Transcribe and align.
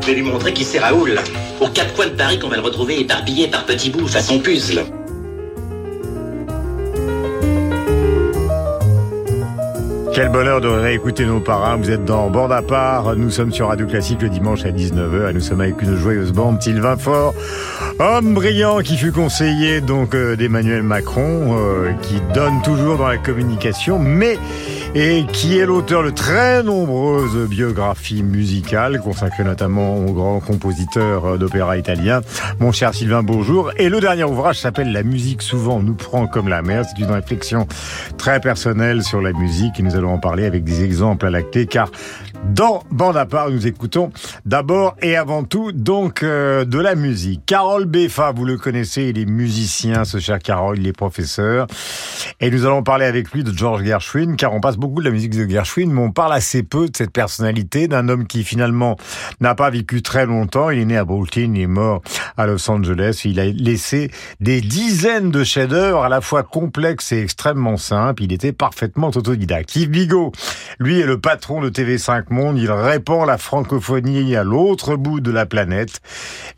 Je 0.00 0.06
vais 0.06 0.14
lui 0.14 0.22
montrer 0.22 0.52
qui 0.52 0.64
c'est 0.64 0.78
Raoul. 0.78 1.18
Aux 1.60 1.68
quatre 1.68 1.94
coins 1.94 2.06
de 2.06 2.12
Paris 2.12 2.38
qu'on 2.38 2.48
va 2.48 2.56
le 2.56 2.62
retrouver 2.62 3.00
éparpillé 3.00 3.48
par 3.48 3.66
petits 3.66 3.90
bouts 3.90 4.08
façon 4.08 4.38
puzzle. 4.38 4.84
Quel 10.12 10.28
bonheur 10.28 10.60
de 10.60 10.68
réécouter 10.68 11.24
nos 11.24 11.40
parrains. 11.40 11.76
Vous 11.76 11.90
êtes 11.90 12.04
dans 12.04 12.28
Bande 12.30 12.52
à 12.52 12.62
part. 12.62 13.14
Nous 13.14 13.30
sommes 13.30 13.52
sur 13.52 13.68
Radio 13.68 13.86
Classique 13.86 14.22
le 14.22 14.28
dimanche 14.28 14.64
à 14.64 14.70
19h 14.70 15.30
et 15.30 15.32
nous 15.32 15.40
sommes 15.40 15.60
avec 15.60 15.80
une 15.82 15.96
joyeuse 15.96 16.32
bande. 16.32 16.60
Sylvain 16.60 16.96
Fort, 16.96 17.32
homme 17.98 18.34
brillant 18.34 18.80
qui 18.80 18.96
fut 18.96 19.12
conseiller 19.12 19.80
donc 19.80 20.14
euh, 20.14 20.34
d'Emmanuel 20.34 20.82
Macron, 20.82 21.56
euh, 21.56 21.92
qui 22.02 22.20
donne 22.34 22.60
toujours 22.62 22.98
dans 22.98 23.06
la 23.06 23.18
communication, 23.18 23.98
mais 23.98 24.36
et 24.94 25.24
qui 25.32 25.56
est 25.56 25.66
l'auteur 25.66 26.02
de 26.02 26.10
très 26.10 26.62
nombreuses 26.64 27.48
biographies 27.48 28.24
musicales 28.24 29.00
consacrées 29.00 29.44
notamment 29.44 29.96
au 29.98 30.12
grand 30.12 30.40
compositeur 30.40 31.38
d'opéra 31.38 31.78
italien, 31.78 32.22
mon 32.58 32.72
cher 32.72 32.92
Sylvain 32.92 33.22
bonjour. 33.22 33.70
Et 33.76 33.88
le 33.88 34.00
dernier 34.00 34.24
ouvrage 34.24 34.58
s'appelle 34.58 34.92
La 34.92 35.04
musique 35.04 35.42
souvent 35.42 35.80
nous 35.80 35.94
prend 35.94 36.26
comme 36.26 36.48
la 36.48 36.62
mer. 36.62 36.84
C'est 36.84 37.00
une 37.02 37.10
réflexion 37.10 37.68
très 38.18 38.40
personnelle 38.40 39.04
sur 39.04 39.20
la 39.20 39.32
musique 39.32 39.78
et 39.78 39.82
nous 39.82 39.94
allons 39.94 40.12
en 40.12 40.18
parler 40.18 40.44
avec 40.44 40.64
des 40.64 40.82
exemples 40.82 41.26
à 41.26 41.30
la 41.30 41.42
clé 41.42 41.66
car 41.66 41.90
dans 42.48 42.82
Bande 42.90 43.16
à 43.16 43.26
part, 43.26 43.50
nous 43.50 43.66
écoutons 43.66 44.10
d'abord 44.44 44.96
et 45.00 45.16
avant 45.16 45.44
tout 45.44 45.72
donc 45.72 46.22
euh, 46.22 46.64
de 46.64 46.78
la 46.78 46.94
musique. 46.94 47.42
Carole 47.46 47.84
Beffa, 47.84 48.32
vous 48.32 48.44
le 48.44 48.58
connaissez, 48.58 49.04
il 49.04 49.18
est 49.18 49.24
musicien, 49.24 50.04
ce 50.04 50.18
cher 50.18 50.38
Carole, 50.38 50.78
il 50.78 50.86
est 50.86 50.92
professeur. 50.92 51.66
Et 52.40 52.50
nous 52.50 52.66
allons 52.66 52.82
parler 52.82 53.06
avec 53.06 53.30
lui 53.32 53.44
de 53.44 53.56
George 53.56 53.84
Gershwin, 53.84 54.36
car 54.36 54.52
on 54.52 54.60
passe 54.60 54.76
beaucoup 54.76 55.00
de 55.00 55.04
la 55.04 55.10
musique 55.10 55.36
de 55.36 55.48
Gershwin, 55.48 55.90
mais 55.90 56.00
on 56.00 56.12
parle 56.12 56.32
assez 56.32 56.62
peu 56.62 56.88
de 56.88 56.96
cette 56.96 57.12
personnalité, 57.12 57.88
d'un 57.88 58.08
homme 58.08 58.26
qui 58.26 58.44
finalement 58.44 58.96
n'a 59.40 59.54
pas 59.54 59.70
vécu 59.70 60.02
très 60.02 60.26
longtemps. 60.26 60.70
Il 60.70 60.80
est 60.80 60.84
né 60.84 60.96
à 60.96 61.04
Brooklyn, 61.04 61.52
il 61.54 61.62
est 61.62 61.66
mort 61.66 62.02
à 62.36 62.46
Los 62.46 62.70
Angeles. 62.70 63.22
Il 63.24 63.40
a 63.40 63.46
laissé 63.46 64.10
des 64.40 64.60
dizaines 64.60 65.30
de 65.30 65.44
chefs-d'œuvre 65.44 66.02
à 66.02 66.08
la 66.08 66.20
fois 66.20 66.42
complexes 66.42 67.12
et 67.12 67.22
extrêmement 67.22 67.76
simples. 67.76 68.22
Il 68.24 68.32
était 68.32 68.52
parfaitement 68.52 69.08
autodidacte. 69.08 69.76
Yves 69.76 69.90
Bigot, 69.90 70.32
lui, 70.78 71.00
est 71.00 71.06
le 71.06 71.20
patron 71.20 71.60
de 71.60 71.70
TV5 71.70 72.24
Monde. 72.30 72.58
Il 72.58 72.70
répand 72.70 73.26
la 73.26 73.38
francophonie 73.38 74.34
à 74.36 74.44
l'autre 74.44 74.96
bout 74.96 75.20
de 75.20 75.30
la 75.30 75.46
planète. 75.46 76.00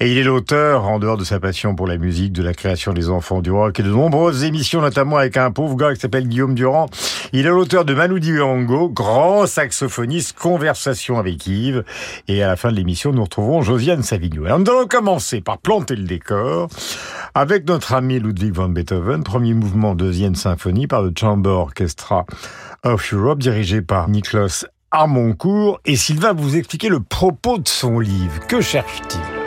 Et 0.01 0.12
il 0.12 0.19
est 0.19 0.23
l'auteur, 0.23 0.84
en 0.84 0.98
dehors 0.98 1.17
de 1.17 1.25
sa 1.25 1.41
passion 1.41 1.75
pour 1.75 1.87
la 1.87 1.98
musique, 1.98 2.33
de 2.33 2.42
la 2.42 2.55
création 2.55 2.92
des 2.92 3.09
enfants 3.09 3.41
du 3.41 3.51
rock 3.51 3.81
et 3.81 3.83
de 3.83 3.91
nombreuses 3.91 4.45
émissions, 4.45 4.81
notamment 4.81 5.17
avec 5.17 5.37
un 5.37 5.51
pauvre 5.51 5.77
gars 5.77 5.95
qui 5.95 6.01
s'appelle 6.01 6.29
Guillaume 6.29 6.55
Durand. 6.55 6.87
Il 7.33 7.47
est 7.47 7.51
l'auteur 7.51 7.84
de 7.84 7.95
Manu 7.95 8.20
Dibango, 8.20 8.89
grand 8.89 9.47
saxophoniste, 9.47 10.39
conversation 10.39 11.19
avec 11.19 11.47
Yves. 11.47 11.84
Et 12.29 12.42
à 12.42 12.48
la 12.48 12.57
fin 12.57 12.70
de 12.70 12.77
l'émission, 12.77 13.12
nous 13.12 13.25
retrouverons 13.25 13.62
Josiane 13.62 14.03
Savigno. 14.03 14.45
Alors, 14.45 14.59
nous 14.59 14.70
allons 14.70 14.86
commencer 14.86 15.41
par 15.41 15.59
planter 15.59 15.97
le 15.97 16.05
décor 16.05 16.69
avec 17.34 17.67
notre 17.67 17.95
ami 17.95 18.20
Ludwig 18.20 18.53
van 18.53 18.69
Beethoven, 18.69 19.25
premier 19.25 19.55
mouvement, 19.55 19.95
deuxième 19.95 20.34
symphonie 20.34 20.86
par 20.86 21.02
le 21.02 21.13
Chamber 21.19 21.51
Orchestra 21.51 22.27
of 22.85 23.14
Europe, 23.14 23.39
dirigé 23.39 23.80
par 23.80 24.08
Niklas 24.08 24.67
Armoncourt. 24.92 25.80
Et 25.85 25.97
Sylvain 25.97 26.33
vous 26.35 26.57
expliquer 26.57 26.89
le 26.89 27.01
propos 27.01 27.58
de 27.58 27.67
son 27.67 27.98
livre. 27.98 28.47
Que 28.47 28.61
cherche-t-il? 28.61 29.42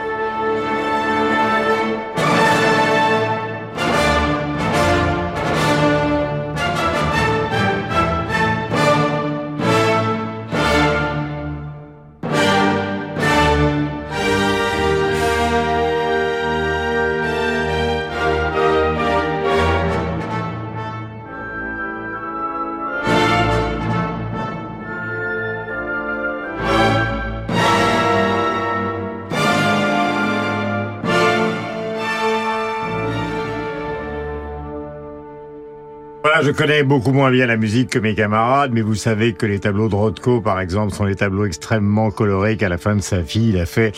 Je 36.45 36.51
connais 36.51 36.83
beaucoup 36.83 37.11
moins 37.11 37.31
bien 37.31 37.47
la 37.47 37.57
musique 37.57 37.89
que 37.89 37.97
mes 37.97 38.13
camarades, 38.13 38.69
mais 38.71 38.81
vous 38.81 38.93
savez 38.93 39.33
que 39.33 39.47
les 39.47 39.57
tableaux 39.57 39.89
de 39.89 39.95
Rothko, 39.95 40.41
par 40.41 40.59
exemple, 40.59 40.93
sont 40.93 41.05
des 41.05 41.15
tableaux 41.15 41.45
extrêmement 41.45 42.11
colorés 42.11 42.55
qu'à 42.55 42.69
la 42.69 42.77
fin 42.77 42.95
de 42.95 43.01
sa 43.01 43.17
vie, 43.21 43.49
il 43.49 43.59
a 43.59 43.65
fait 43.65 43.93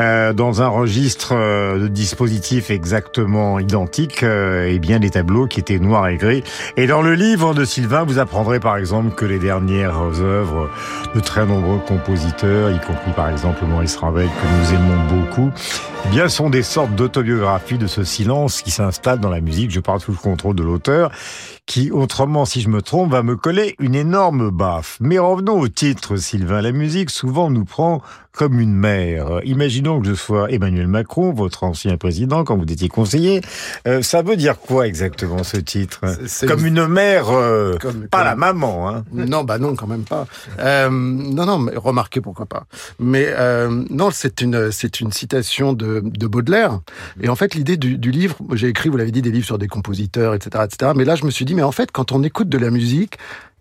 euh, 0.00 0.32
dans 0.32 0.62
un 0.62 0.68
registre 0.68 1.32
euh, 1.34 1.80
de 1.80 1.88
dispositifs 1.88 2.70
exactement 2.70 3.58
identiques, 3.58 4.22
euh, 4.22 4.68
et 4.68 4.78
bien 4.78 5.00
des 5.00 5.10
tableaux 5.10 5.48
qui 5.48 5.58
étaient 5.58 5.80
noirs 5.80 6.06
et 6.06 6.18
gris. 6.18 6.44
Et 6.76 6.86
dans 6.86 7.02
le 7.02 7.14
livre 7.14 7.52
de 7.52 7.64
Sylvain, 7.64 8.04
vous 8.04 8.20
apprendrez 8.20 8.60
par 8.60 8.76
exemple 8.76 9.16
que 9.16 9.24
les 9.24 9.40
dernières 9.40 10.20
œuvres 10.20 10.70
de 11.16 11.20
très 11.20 11.46
nombreux 11.46 11.78
compositeurs, 11.78 12.70
y 12.70 12.78
compris 12.78 13.10
par 13.16 13.28
exemple 13.28 13.64
Maurice 13.64 13.96
Ravel, 13.96 14.28
que 14.28 14.46
nous 14.46 14.74
aimons 14.76 15.24
beaucoup, 15.24 15.50
bien, 16.10 16.28
sont 16.28 16.50
des 16.50 16.62
sortes 16.62 16.94
d'autobiographies 16.94 17.78
de 17.78 17.86
ce 17.86 18.04
silence 18.04 18.62
qui 18.62 18.70
s'installe 18.70 19.20
dans 19.20 19.28
la 19.28 19.40
musique. 19.40 19.70
Je 19.70 19.80
parle 19.80 20.00
sous 20.00 20.12
le 20.12 20.16
contrôle 20.16 20.56
de 20.56 20.62
l'auteur 20.62 21.10
qui, 21.66 21.90
autrement, 21.90 22.44
si 22.44 22.60
je 22.60 22.68
me 22.68 22.80
trompe, 22.80 23.10
va 23.10 23.22
me 23.22 23.36
coller 23.36 23.74
une 23.78 23.94
énorme 23.94 24.50
baffe. 24.50 24.96
Mais 25.00 25.18
revenons 25.18 25.60
au 25.60 25.68
titre, 25.68 26.16
Sylvain. 26.16 26.62
La 26.62 26.72
musique, 26.72 27.10
souvent, 27.10 27.50
nous 27.50 27.64
prend 27.64 28.02
comme 28.38 28.60
une 28.60 28.72
mère. 28.72 29.40
Imaginons 29.42 30.00
que 30.00 30.06
je 30.06 30.14
sois 30.14 30.48
Emmanuel 30.52 30.86
Macron, 30.86 31.32
votre 31.32 31.64
ancien 31.64 31.96
président, 31.96 32.44
quand 32.44 32.56
vous 32.56 32.72
étiez 32.72 32.88
conseiller. 32.88 33.40
Euh, 33.88 34.00
ça 34.00 34.22
veut 34.22 34.36
dire 34.36 34.60
quoi 34.60 34.86
exactement 34.86 35.42
ce 35.42 35.56
titre 35.56 36.02
Comme 36.46 36.64
une 36.64 36.86
mère, 36.86 37.30
euh, 37.30 37.76
pas 38.12 38.22
la 38.22 38.36
maman. 38.36 38.88
Hein. 38.88 39.04
Non, 39.12 39.42
bah 39.42 39.58
non, 39.58 39.74
quand 39.74 39.88
même 39.88 40.04
pas. 40.04 40.28
Euh, 40.60 40.88
non, 40.88 41.46
non, 41.46 41.58
mais 41.58 41.72
remarquez 41.74 42.20
pourquoi 42.20 42.46
pas. 42.46 42.66
Mais 43.00 43.34
non, 43.90 44.10
c'est 44.12 44.40
une 44.40 44.70
c'est 44.70 45.00
une 45.00 45.10
citation 45.10 45.72
de, 45.72 46.00
de 46.04 46.26
Baudelaire. 46.28 46.78
Et 47.20 47.28
en 47.28 47.34
fait, 47.34 47.56
l'idée 47.56 47.76
du, 47.76 47.98
du 47.98 48.12
livre, 48.12 48.36
j'ai 48.52 48.68
écrit, 48.68 48.88
vous 48.88 48.96
l'avez 48.96 49.10
dit, 49.10 49.20
des 49.20 49.32
livres 49.32 49.46
sur 49.46 49.58
des 49.58 49.66
compositeurs, 49.68 50.34
etc., 50.34 50.64
etc. 50.64 50.92
Mais 50.94 51.04
là, 51.04 51.16
je 51.16 51.24
me 51.24 51.32
suis 51.32 51.44
dit, 51.44 51.56
mais 51.56 51.64
en 51.64 51.72
fait, 51.72 51.90
quand 51.90 52.12
on 52.12 52.22
écoute 52.22 52.48
de 52.48 52.58
la 52.58 52.70
musique, 52.70 53.18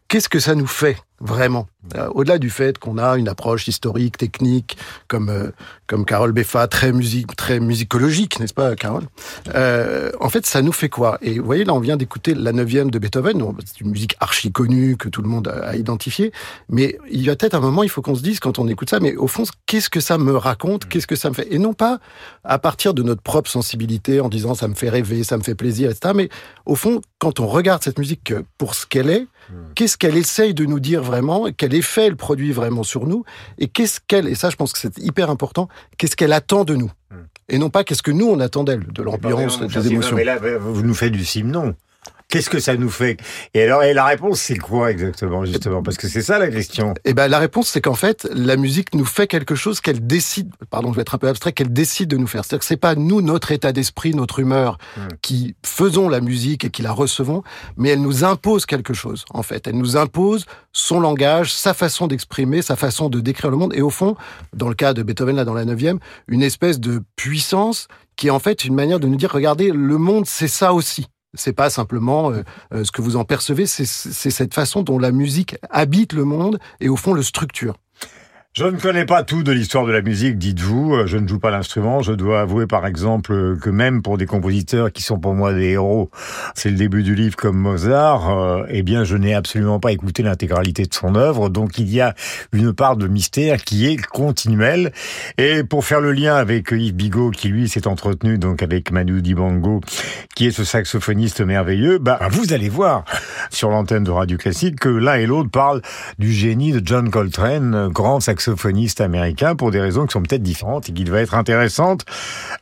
qu'est-ce 0.07 0.29
que 0.29 0.39
ça 0.39 0.53
nous 0.53 0.67
fait 0.67 0.97
vraiment? 1.19 1.67
Euh, 1.95 2.07
Au-delà 2.13 2.37
du 2.37 2.49
fait 2.49 2.77
qu'on 2.77 2.97
a 2.97 3.17
une 3.17 3.27
approche 3.27 3.67
historique, 3.67 4.17
technique, 4.17 4.77
comme 5.07 5.29
euh, 5.29 5.51
comme 5.87 6.03
Carole 6.05 6.33
Beffa, 6.33 6.67
très 6.67 6.91
musique, 6.91 7.35
très 7.35 7.59
musicologique, 7.61 8.39
n'est-ce 8.39 8.53
pas, 8.53 8.75
Carole 8.75 9.05
euh, 9.55 10.11
En 10.19 10.29
fait, 10.29 10.45
ça 10.45 10.61
nous 10.61 10.73
fait 10.73 10.89
quoi? 10.89 11.17
Et 11.21 11.39
vous 11.39 11.45
voyez, 11.45 11.63
là, 11.63 11.73
on 11.73 11.79
vient 11.79 11.95
d'écouter 11.95 12.33
la 12.33 12.51
neuvième 12.51 12.91
de 12.91 12.99
Beethoven. 12.99 13.41
C'est 13.65 13.79
une 13.79 13.91
musique 13.91 14.15
archi 14.19 14.51
connue 14.51 14.97
que 14.97 15.07
tout 15.07 15.21
le 15.21 15.29
monde 15.29 15.47
a, 15.47 15.75
identifiée. 15.77 16.33
Mais 16.69 16.97
il 17.09 17.21
y 17.21 17.29
a 17.29 17.35
peut-être 17.37 17.55
un 17.55 17.61
moment, 17.61 17.83
il 17.83 17.89
faut 17.89 18.01
qu'on 18.01 18.15
se 18.15 18.21
dise 18.21 18.39
quand 18.39 18.59
on 18.59 18.67
écoute 18.67 18.89
ça, 18.89 18.99
mais 18.99 19.15
au 19.15 19.27
fond, 19.27 19.43
qu'est-ce 19.65 19.89
que 19.89 20.01
ça 20.01 20.17
me 20.17 20.35
raconte? 20.35 20.87
Qu'est-ce 20.89 21.07
que 21.07 21.15
ça 21.15 21.29
me 21.29 21.33
fait? 21.33 21.47
Et 21.51 21.57
non 21.57 21.73
pas 21.73 21.99
à 22.43 22.59
partir 22.59 22.93
de 22.93 23.01
notre 23.01 23.21
propre 23.21 23.49
sensibilité, 23.49 24.19
en 24.19 24.27
disant 24.27 24.55
ça 24.55 24.67
me 24.67 24.75
fait 24.75 24.89
rêver, 24.89 25.23
ça 25.23 25.37
me 25.37 25.43
fait 25.43 25.55
plaisir, 25.55 25.89
etc. 25.89 26.13
Mais 26.13 26.29
au 26.65 26.75
fond, 26.75 27.01
quand 27.19 27.39
on 27.39 27.47
regarde 27.47 27.81
cette 27.83 27.97
musique 27.97 28.33
pour 28.57 28.75
ce 28.75 28.85
qu'elle 28.85 29.09
est, 29.09 29.27
qu'est-ce 29.75 29.97
qu'elle 29.97 30.17
essaye 30.17 30.53
de 30.53 30.65
nous 30.65 30.79
dire 30.79 31.01
vraiment? 31.01 31.47
Quel 31.55 31.73
effet 31.77 32.07
elle 32.07 32.15
produit 32.15 32.51
vraiment 32.51 32.83
sur 32.83 33.07
nous 33.07 33.23
Et 33.57 33.67
qu'est-ce 33.67 33.99
qu'elle, 34.05 34.27
et 34.27 34.35
ça 34.35 34.49
je 34.49 34.55
pense 34.55 34.73
que 34.73 34.79
c'est 34.79 34.97
hyper 34.97 35.29
important, 35.29 35.67
qu'est-ce 35.97 36.15
qu'elle 36.15 36.33
attend 36.33 36.63
de 36.63 36.75
nous? 36.75 36.91
Et 37.49 37.57
non 37.57 37.69
pas 37.69 37.83
qu'est-ce 37.83 38.03
que 38.03 38.11
nous 38.11 38.27
on 38.27 38.39
attend 38.39 38.63
d'elle, 38.63 38.85
de 38.87 39.01
l'ambiance, 39.01 39.61
des 39.61 39.87
émotions. 39.87 40.15
Mais 40.15 40.25
là, 40.25 40.37
vous 40.59 40.83
nous 40.83 40.93
faites 40.93 41.13
du 41.13 41.23
simnon. 41.23 41.75
Qu'est-ce 42.29 42.49
que 42.49 42.59
ça 42.59 42.75
nous 42.75 42.89
fait? 42.89 43.17
Et 43.53 43.63
alors, 43.63 43.83
et 43.83 43.93
la 43.93 44.03
réponse, 44.03 44.41
c'est 44.41 44.57
quoi 44.57 44.91
exactement, 44.91 45.45
justement? 45.45 45.81
Parce 45.81 45.95
que 45.95 46.09
c'est 46.09 46.21
ça 46.21 46.37
la 46.37 46.49
question. 46.49 46.93
Eh 47.05 47.13
ben, 47.13 47.29
la 47.29 47.39
réponse, 47.39 47.69
c'est 47.69 47.79
qu'en 47.79 47.95
fait, 47.95 48.27
la 48.33 48.57
musique 48.57 48.93
nous 48.93 49.05
fait 49.05 49.27
quelque 49.27 49.55
chose 49.55 49.79
qu'elle 49.79 50.05
décide. 50.05 50.51
Pardon, 50.69 50.91
je 50.91 50.97
vais 50.97 51.03
être 51.03 51.15
un 51.15 51.19
peu 51.19 51.29
abstrait. 51.29 51.53
Qu'elle 51.53 51.71
décide 51.71 52.09
de 52.09 52.17
nous 52.17 52.27
faire. 52.27 52.43
C'est-à-dire 52.43 52.59
que 52.59 52.65
c'est 52.65 52.75
pas 52.75 52.95
nous, 52.95 53.21
notre 53.21 53.53
état 53.53 53.71
d'esprit, 53.71 54.13
notre 54.13 54.39
humeur, 54.39 54.77
qui 55.21 55.55
faisons 55.65 56.09
la 56.09 56.19
musique 56.19 56.65
et 56.65 56.69
qui 56.69 56.81
la 56.81 56.91
recevons, 56.91 57.43
mais 57.77 57.89
elle 57.89 58.01
nous 58.01 58.25
impose 58.25 58.65
quelque 58.65 58.93
chose. 58.93 59.23
En 59.29 59.41
fait, 59.41 59.65
elle 59.65 59.77
nous 59.77 59.95
impose 59.95 60.45
son 60.73 60.99
langage, 60.99 61.53
sa 61.53 61.73
façon 61.73 62.07
d'exprimer, 62.07 62.61
sa 62.61 62.75
façon 62.75 63.07
de 63.07 63.21
décrire 63.21 63.51
le 63.51 63.57
monde. 63.57 63.73
Et 63.73 63.81
au 63.81 63.89
fond, 63.89 64.17
dans 64.53 64.67
le 64.67 64.75
cas 64.75 64.93
de 64.93 65.01
Beethoven, 65.01 65.37
là, 65.37 65.45
dans 65.45 65.53
la 65.53 65.63
neuvième, 65.63 65.99
une 66.27 66.43
espèce 66.43 66.81
de 66.81 67.01
puissance 67.15 67.87
qui 68.17 68.27
est 68.27 68.31
en 68.31 68.39
fait 68.39 68.65
une 68.65 68.75
manière 68.75 68.99
de 68.99 69.07
nous 69.07 69.15
dire, 69.15 69.31
regardez, 69.31 69.71
le 69.71 69.97
monde, 69.97 70.25
c'est 70.25 70.49
ça 70.49 70.73
aussi. 70.73 71.07
C'est 71.33 71.53
pas 71.53 71.69
simplement 71.69 72.31
euh, 72.31 72.43
euh, 72.73 72.83
ce 72.83 72.91
que 72.91 73.01
vous 73.01 73.15
en 73.15 73.25
percevez, 73.25 73.65
c'est 73.65 73.85
cette 73.85 74.53
façon 74.53 74.81
dont 74.81 74.97
la 74.97 75.11
musique 75.11 75.57
habite 75.69 76.13
le 76.13 76.23
monde 76.23 76.59
et 76.79 76.89
au 76.89 76.95
fond 76.95 77.13
le 77.13 77.23
structure. 77.23 77.75
Je 78.57 78.65
ne 78.65 78.77
connais 78.79 79.05
pas 79.05 79.21
tout 79.21 79.43
de 79.43 79.51
l'histoire 79.51 79.85
de 79.85 79.91
la 79.91 80.01
musique, 80.01 80.39
dites-vous. 80.39 80.95
Euh, 80.95 81.05
je 81.05 81.17
ne 81.17 81.27
joue 81.27 81.37
pas 81.37 81.51
l'instrument. 81.51 82.01
Je 82.01 82.11
dois 82.11 82.41
avouer, 82.41 82.65
par 82.65 82.87
exemple, 82.87 83.55
que 83.61 83.69
même 83.69 84.01
pour 84.01 84.17
des 84.17 84.25
compositeurs 84.25 84.91
qui 84.91 85.03
sont 85.03 85.19
pour 85.19 85.35
moi 85.35 85.53
des 85.53 85.73
héros, 85.73 86.09
c'est 86.55 86.71
le 86.71 86.75
début 86.75 87.03
du 87.03 87.13
livre 87.13 87.35
comme 87.35 87.55
Mozart, 87.55 88.31
euh, 88.31 88.63
eh 88.69 88.81
bien, 88.81 89.03
je 89.03 89.15
n'ai 89.15 89.35
absolument 89.35 89.79
pas 89.79 89.91
écouté 89.91 90.23
l'intégralité 90.23 90.87
de 90.87 90.93
son 90.95 91.13
œuvre. 91.13 91.49
Donc, 91.49 91.77
il 91.77 91.93
y 91.93 92.01
a 92.01 92.15
une 92.51 92.73
part 92.73 92.97
de 92.97 93.07
mystère 93.07 93.61
qui 93.63 93.85
est 93.85 94.03
continuelle. 94.03 94.91
Et 95.37 95.63
pour 95.63 95.85
faire 95.85 96.01
le 96.01 96.11
lien 96.11 96.33
avec 96.33 96.71
Yves 96.71 96.95
Bigot, 96.95 97.29
qui 97.29 97.49
lui 97.49 97.69
s'est 97.69 97.87
entretenu 97.87 98.39
donc 98.39 98.63
avec 98.63 98.89
Manu 98.89 99.21
Dibango, 99.21 99.81
qui 100.35 100.47
est 100.47 100.51
ce 100.51 100.63
saxophoniste 100.63 101.41
merveilleux, 101.41 101.99
bah, 101.99 102.17
vous 102.31 102.53
allez 102.53 102.69
voir 102.69 103.05
sur 103.51 103.69
l'antenne 103.69 104.03
de 104.03 104.09
Radio 104.09 104.35
Classique 104.35 104.79
que 104.79 104.89
l'un 104.89 105.13
et 105.13 105.27
l'autre 105.27 105.51
parlent 105.51 105.83
du 106.17 106.31
génie 106.31 106.71
de 106.71 106.81
John 106.83 107.11
Coltrane, 107.11 107.89
grand 107.89 108.19
saxophoniste 108.19 108.46
saxophoniste 108.47 109.01
américain 109.01 109.55
pour 109.55 109.71
des 109.71 109.81
raisons 109.81 110.05
qui 110.05 110.13
sont 110.13 110.21
peut-être 110.21 110.41
différentes 110.41 110.89
et 110.89 110.93
qu'il 110.93 111.11
va 111.11 111.19
être 111.21 111.35
intéressante 111.35 112.05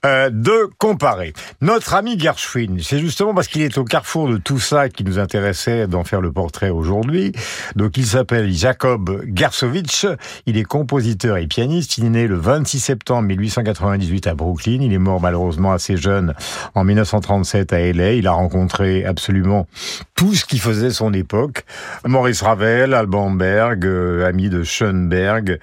euh, 0.06 0.30
de 0.32 0.70
comparer. 0.80 1.34
Notre 1.62 1.94
ami 1.94 2.20
Gershwin, 2.20 2.78
c'est 2.82 2.98
justement 2.98 3.34
parce 3.36 3.48
qu'il 3.48 3.62
est 3.62 3.78
au 3.78 3.84
carrefour 3.84 4.28
de 4.28 4.38
tout 4.38 4.60
ça 4.60 4.90
qui 4.90 5.04
nous 5.04 5.20
intéressait 5.20 5.88
d'en 5.88 6.04
faire 6.04 6.22
le 6.22 6.32
portrait 6.32 6.70
aujourd'hui. 6.70 7.34
Donc 7.76 7.98
il 7.98 8.06
s'appelle 8.06 8.52
Jacob 8.52 9.24
Gersovitch, 9.34 10.08
il 10.48 10.58
est 10.58 10.64
compositeur 10.64 11.38
et 11.38 11.46
pianiste, 11.46 11.98
il 12.00 12.06
est 12.06 12.10
né 12.10 12.28
le 12.28 12.36
26 12.36 12.80
septembre 12.80 13.28
1898 13.28 14.28
à 14.28 14.34
Brooklyn, 14.34 14.80
il 14.82 14.92
est 14.92 14.98
mort 14.98 15.22
malheureusement 15.22 15.72
assez 15.72 15.98
jeune 15.98 16.34
en 16.74 16.84
1937 16.84 17.74
à 17.74 17.80
LA, 17.80 18.14
il 18.14 18.28
a 18.28 18.32
rencontré 18.32 19.06
absolument 19.06 19.68
tout 20.16 20.34
ce 20.34 20.46
qui 20.46 20.58
faisait 20.58 20.90
son 20.90 21.14
époque. 21.14 21.64
Maurice 22.06 22.42
Ravel, 22.42 22.94
Alban 22.94 23.32
Berg, 23.32 23.86
euh, 23.86 24.28
ami 24.28 24.50
de 24.50 24.64
Schoenberg, 24.64 25.60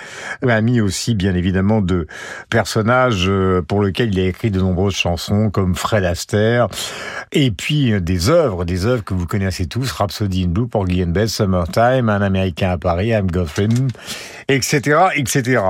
ami 0.49 0.81
aussi 0.81 1.15
bien 1.15 1.35
évidemment 1.35 1.81
de 1.81 2.07
personnages 2.51 3.27
euh, 3.29 3.63
pour 3.63 3.83
lesquels 3.83 4.13
il 4.13 4.21
a 4.21 4.27
écrit 4.27 4.51
de 4.51 4.61
nombreuses 4.61 4.95
chansons 4.95 5.51
comme 5.51 5.75
Fred 5.75 6.05
Astaire 6.05 6.69
et 7.33 7.51
puis 7.51 7.93
euh, 7.93 8.01
des 8.01 8.31
œuvres, 8.31 8.65
des 8.65 8.87
œuvres 8.87 9.05
que 9.05 9.15
vous 9.15 9.27
connaissez 9.27 9.67
tous, 9.67 9.91
Rhapsody 9.93 10.45
in 10.45 10.49
Blue, 10.49 10.69
Porgy 10.69 11.03
and 11.03 11.09
Bess, 11.09 11.35
Summertime, 11.35 12.09
Un 12.09 12.23
Américain 12.23 12.71
à 12.71 12.79
Paris, 12.79 13.09
I'm 13.09 13.31
Goffin, 13.31 13.69
etc., 14.49 14.99
etc. 15.17 15.63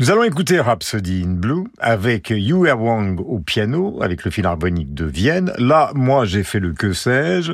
Nous 0.00 0.10
allons 0.10 0.24
écouter 0.24 0.58
Rhapsody 0.60 1.24
in 1.24 1.32
Blue 1.32 1.64
avec 1.78 2.30
Yu 2.30 2.54
Wang 2.54 3.20
au 3.20 3.38
piano, 3.38 3.98
avec 4.02 4.24
le 4.24 4.30
Philharmonique 4.30 4.94
de 4.94 5.04
Vienne. 5.04 5.52
Là, 5.58 5.90
moi, 5.94 6.24
j'ai 6.24 6.42
fait 6.42 6.60
le 6.60 6.72
que 6.72 6.92
sais-je, 6.92 7.52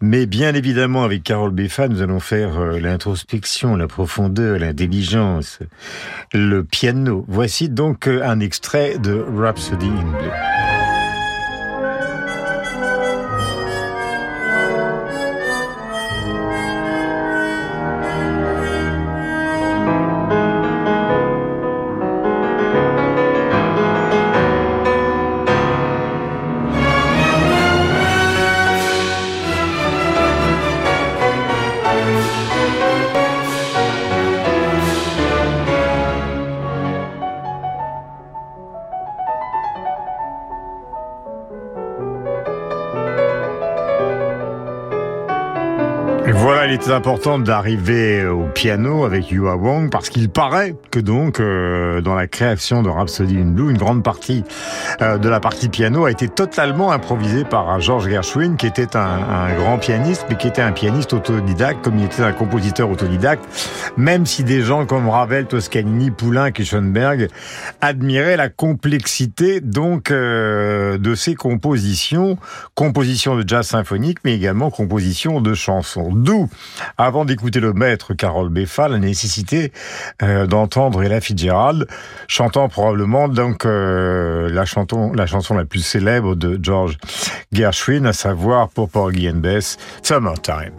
mais 0.00 0.26
bien 0.26 0.54
évidemment, 0.54 1.04
avec 1.04 1.22
Carole 1.22 1.50
Beffa, 1.50 1.88
nous 1.88 2.02
allons 2.02 2.20
faire 2.20 2.58
euh, 2.58 2.78
l'introspection, 2.78 3.76
la 3.76 3.88
profondeur, 3.88 4.58
l'intelligence, 4.58 5.51
le 6.32 6.64
piano. 6.64 7.24
Voici 7.28 7.68
donc 7.68 8.08
euh, 8.08 8.22
un 8.24 8.40
extrait 8.40 8.98
de 8.98 9.24
Rhapsody 9.36 9.86
in 9.86 10.18
Blue. 10.18 10.61
C'est 46.84 46.92
important 46.92 47.38
d'arriver 47.38 48.26
au 48.26 48.46
piano 48.46 49.04
avec 49.04 49.30
Yua 49.30 49.54
Wong 49.54 49.88
parce 49.88 50.08
qu'il 50.08 50.28
paraît 50.28 50.74
que 50.90 50.98
donc 50.98 51.38
euh, 51.38 52.00
dans 52.00 52.16
la 52.16 52.26
création 52.26 52.82
de 52.82 52.88
Rhapsody 52.88 53.38
in 53.38 53.52
Blue, 53.52 53.70
une 53.70 53.78
grande 53.78 54.02
partie 54.02 54.42
euh, 55.00 55.16
de 55.16 55.28
la 55.28 55.38
partie 55.38 55.68
piano 55.68 56.06
a 56.06 56.10
été 56.10 56.26
totalement 56.26 56.90
improvisée 56.90 57.44
par 57.44 57.80
George 57.80 58.08
Gershwin, 58.08 58.56
qui 58.56 58.66
était 58.66 58.96
un, 58.96 59.00
un, 59.00 59.54
grand 59.54 59.78
pianiste, 59.78 60.26
mais 60.28 60.36
qui 60.36 60.48
était 60.48 60.60
un 60.60 60.72
pianiste 60.72 61.12
autodidacte, 61.12 61.84
comme 61.84 62.00
il 62.00 62.06
était 62.06 62.24
un 62.24 62.32
compositeur 62.32 62.90
autodidacte. 62.90 63.44
Même 63.96 64.26
si 64.26 64.42
des 64.42 64.62
gens 64.62 64.84
comme 64.84 65.08
Ravel, 65.08 65.46
Toscanini, 65.46 66.10
Poulenc 66.10 66.50
et 66.58 66.64
Schoenberg 66.64 67.28
admiraient 67.80 68.36
la 68.36 68.48
complexité 68.48 69.60
donc 69.60 70.10
euh, 70.10 70.98
de 70.98 71.14
ses 71.14 71.36
compositions, 71.36 72.38
compositions 72.74 73.36
de 73.36 73.48
jazz 73.48 73.68
symphonique, 73.68 74.18
mais 74.24 74.34
également 74.34 74.70
compositions 74.70 75.40
de 75.40 75.54
chansons. 75.54 76.10
D'où 76.12 76.48
avant 76.98 77.24
d'écouter 77.24 77.60
le 77.60 77.72
maître 77.72 78.14
Carole 78.14 78.48
Beffa, 78.48 78.88
la 78.88 78.98
nécessité 78.98 79.72
euh, 80.22 80.46
d'entendre 80.46 81.02
Ella 81.02 81.20
Fitzgerald 81.20 81.86
chantant 82.28 82.68
probablement 82.68 83.28
donc 83.28 83.66
euh, 83.66 84.48
la, 84.50 84.64
chanson, 84.64 85.12
la 85.12 85.64
plus 85.64 85.84
célèbre 85.84 86.34
de 86.34 86.58
George 86.62 86.98
Gershwin, 87.52 88.06
à 88.06 88.12
savoir 88.12 88.68
pour 88.68 88.88
Porgy 88.88 89.28
and 89.28 89.36
Bess, 89.36 89.78
Summertime. 90.02 90.72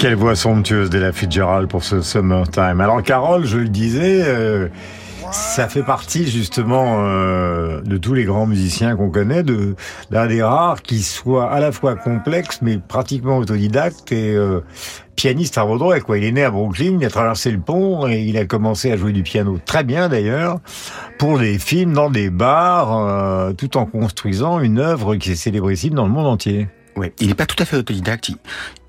Quelle 0.05 0.17
voix 0.17 0.37
somptueuse 0.37 0.91
d'Ella 0.91 1.13
Fitzgerald 1.13 1.67
pour 1.67 1.83
ce 1.83 2.03
Summertime. 2.03 2.79
Alors 2.83 3.03
Carole, 3.03 3.47
je 3.47 3.57
le 3.57 3.71
disais, 3.71 4.21
euh, 4.23 4.69
ça 5.33 5.67
fait 5.67 5.83
partie 5.83 6.27
justement 6.27 6.97
euh, 6.99 7.81
de 7.81 7.97
tous 7.97 8.13
les 8.13 8.25
grands 8.25 8.45
musiciens 8.45 8.97
qu'on 8.97 9.09
connaît, 9.09 9.43
de 9.43 9.75
l'un 10.11 10.27
des 10.27 10.43
rares 10.43 10.83
qui 10.83 11.03
soit 11.03 11.51
à 11.51 11.59
la 11.59 11.73
fois 11.73 11.97
complexe 11.97 12.59
mais 12.61 12.77
pratiquement 12.77 13.39
autodidacte 13.39 14.13
et 14.13 14.35
euh, 14.35 14.61
pianiste 15.17 15.57
à 15.57 15.65
Broadway. 15.65 16.01
Quoi. 16.01 16.19
Il 16.19 16.25
est 16.25 16.33
né 16.33 16.45
à 16.45 16.51
Brooklyn, 16.51 16.99
il 17.01 17.07
a 17.07 17.09
traversé 17.09 17.51
le 17.51 17.61
pont 17.61 18.07
et 18.07 18.25
il 18.25 18.37
a 18.37 18.45
commencé 18.45 18.93
à 18.93 18.99
jouer 18.99 19.13
du 19.13 19.23
piano 19.23 19.59
très 19.65 19.85
bien 19.85 20.11
d'ailleurs 20.11 20.59
pour 21.19 21.39
des 21.39 21.59
films, 21.59 21.95
dans 21.95 22.11
des 22.11 22.29
bars, 22.29 23.55
tout 23.57 23.79
en 23.79 23.87
construisant 23.87 24.61
une 24.61 24.81
œuvre 24.81 25.17
qui 25.17 25.33
est 25.33 25.35
célébrissime 25.35 25.95
dans 25.95 26.05
le 26.05 26.13
monde 26.13 26.27
entier. 26.27 26.69
Ouais, 26.97 27.13
il 27.21 27.29
n'est 27.29 27.35
pas 27.35 27.47
tout 27.47 27.61
à 27.61 27.65
fait 27.65 27.77
autodidacte. 27.77 28.31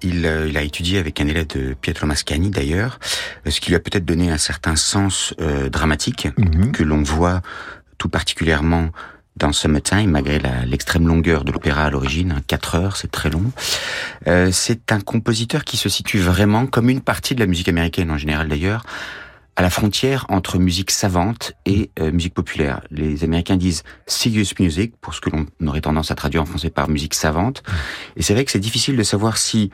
Il, 0.01 0.25
euh, 0.25 0.47
il, 0.47 0.57
a 0.57 0.61
étudié 0.61 0.99
avec 0.99 1.19
un 1.19 1.27
élève 1.27 1.47
de 1.47 1.73
Pietro 1.73 2.05
Mascagni 2.05 2.49
d'ailleurs, 2.51 2.99
ce 3.47 3.59
qui 3.59 3.69
lui 3.69 3.75
a 3.75 3.79
peut-être 3.79 4.05
donné 4.05 4.29
un 4.29 4.37
certain 4.37 4.75
sens 4.75 5.33
euh, 5.41 5.69
dramatique 5.69 6.27
Mhm. 6.37 6.71
que 6.71 6.83
l'on 6.83 7.01
voit 7.03 7.41
tout 7.97 8.09
particulièrement 8.09 8.89
dans 9.37 9.51
Summertime, 9.51 10.11
malgré 10.11 10.39
l'extrême 10.65 11.07
longueur 11.07 11.43
de 11.43 11.51
l'opéra 11.51 11.85
à 11.85 11.89
l'origine, 11.89 12.31
hein, 12.31 12.41
4 12.47 12.75
heures, 12.75 12.95
c'est 12.95 13.11
très 13.11 13.29
long. 13.29 13.51
Euh, 14.27 14.49
c'est 14.51 14.91
un 14.91 15.01
compositeur 15.01 15.65
qui 15.65 15.75
se 15.75 15.89
situe 15.89 16.19
vraiment 16.19 16.67
comme 16.67 16.89
une 16.89 17.01
partie 17.01 17.35
de 17.35 17.41
la 17.41 17.45
musique 17.45 17.67
américaine 17.67 18.11
en 18.11 18.17
général 18.17 18.47
d'ailleurs, 18.47 18.85
à 19.55 19.61
la 19.61 19.69
frontière 19.69 20.25
entre 20.29 20.57
musique 20.57 20.91
savante 20.91 21.53
et 21.65 21.91
euh, 21.99 22.11
musique 22.11 22.33
populaire. 22.33 22.81
Les 22.91 23.23
Américains 23.23 23.57
disent 23.57 23.83
serious 24.05 24.47
music, 24.59 24.95
pour 24.99 25.13
ce 25.13 25.21
que 25.21 25.29
l'on 25.29 25.45
aurait 25.65 25.81
tendance 25.81 26.11
à 26.11 26.15
traduire 26.15 26.41
en 26.41 26.45
français 26.45 26.69
par 26.69 26.89
musique 26.89 27.13
savante. 27.13 27.63
Et 28.17 28.21
c'est 28.21 28.33
vrai 28.33 28.43
que 28.43 28.51
c'est 28.51 28.59
difficile 28.59 28.97
de 28.97 29.03
savoir 29.03 29.37
si 29.37 29.71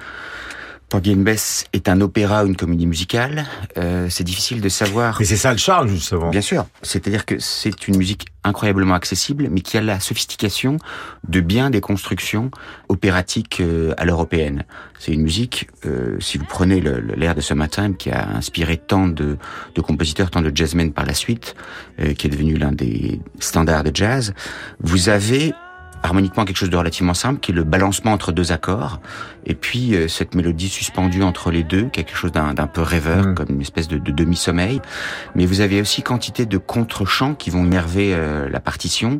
Porgy 0.91 1.13
and 1.13 1.21
Bess 1.21 1.63
est 1.71 1.88
un 1.88 2.01
opéra 2.01 2.43
ou 2.43 2.48
une 2.48 2.57
comédie 2.57 2.86
musicale. 2.86 3.45
Euh, 3.77 4.07
c'est 4.10 4.25
difficile 4.25 4.60
de 4.60 4.67
savoir. 4.67 5.15
Mais 5.19 5.25
c'est 5.25 5.38
ça 5.38 5.53
le 5.53 5.57
charme, 5.57 5.88
justement. 5.88 6.29
Bien 6.29 6.41
sûr. 6.41 6.65
C'est-à-dire 6.81 7.25
que 7.25 7.39
c'est 7.39 7.88
une 7.88 7.95
musique 7.95 8.27
incroyablement 8.43 8.95
accessible, 8.95 9.48
mais 9.50 9.62
qui 9.62 9.77
a 9.77 9.81
la 9.81 10.01
sophistication 10.01 10.79
de 11.25 11.39
bien 11.39 11.69
des 11.69 11.79
constructions 11.79 12.51
opératiques 12.89 13.62
euh, 13.62 13.93
à 13.98 14.03
l'européenne. 14.03 14.65
C'est 15.00 15.13
une 15.13 15.21
musique, 15.21 15.69
euh, 15.86 16.17
si 16.19 16.38
vous 16.38 16.45
prenez 16.45 16.81
l'air 16.81 17.36
de 17.36 17.41
Summertime, 17.41 17.95
qui 17.95 18.12
a 18.12 18.27
inspiré 18.27 18.75
tant 18.75 19.07
de, 19.07 19.38
de 19.74 19.81
compositeurs, 19.81 20.29
tant 20.29 20.41
de 20.41 20.51
jazzmen 20.53 20.91
par 20.91 21.05
la 21.05 21.13
suite, 21.13 21.55
euh, 22.01 22.13
qui 22.13 22.27
est 22.27 22.29
devenu 22.29 22.57
l'un 22.57 22.74
des 22.74 23.21
standards 23.39 23.86
de 23.86 23.95
jazz, 23.95 24.33
vous 24.81 25.07
avez 25.07 25.53
harmoniquement 26.03 26.46
quelque 26.46 26.58
chose 26.58 26.70
de 26.70 26.77
relativement 26.77 27.13
simple, 27.13 27.39
qui 27.39 27.51
est 27.51 27.55
le 27.55 27.63
balancement 27.63 28.12
entre 28.12 28.31
deux 28.31 28.51
accords, 28.51 29.00
et 29.46 29.55
puis 29.55 29.96
euh, 29.96 30.08
cette 30.08 30.36
mélodie 30.36 30.70
suspendue 30.70 31.24
entre 31.24 31.51
les 31.51 31.63
deux, 31.63 31.84
quelque 31.86 32.15
chose 32.15 32.31
d'un 32.31 32.53
peu 32.67 32.81
rêveur, 32.81 33.27
Mm. 33.27 33.36
comme 33.36 33.50
une 33.50 33.62
espèce 33.62 33.88
de, 33.88 33.98
de 33.98 34.12
demi-sommeil. 34.12 34.81
Mais 35.36 35.46
vous 35.46 35.62
avez 35.62 35.81
aussi 35.81 36.01
quantité 36.01 36.46
de 36.46 36.58
contre-chants 36.58 37.36
qui 37.36 37.50
vont 37.50 37.63
énerver 37.65 38.13
euh, 38.13 38.50
la 38.50 38.60
partition, 38.60 39.20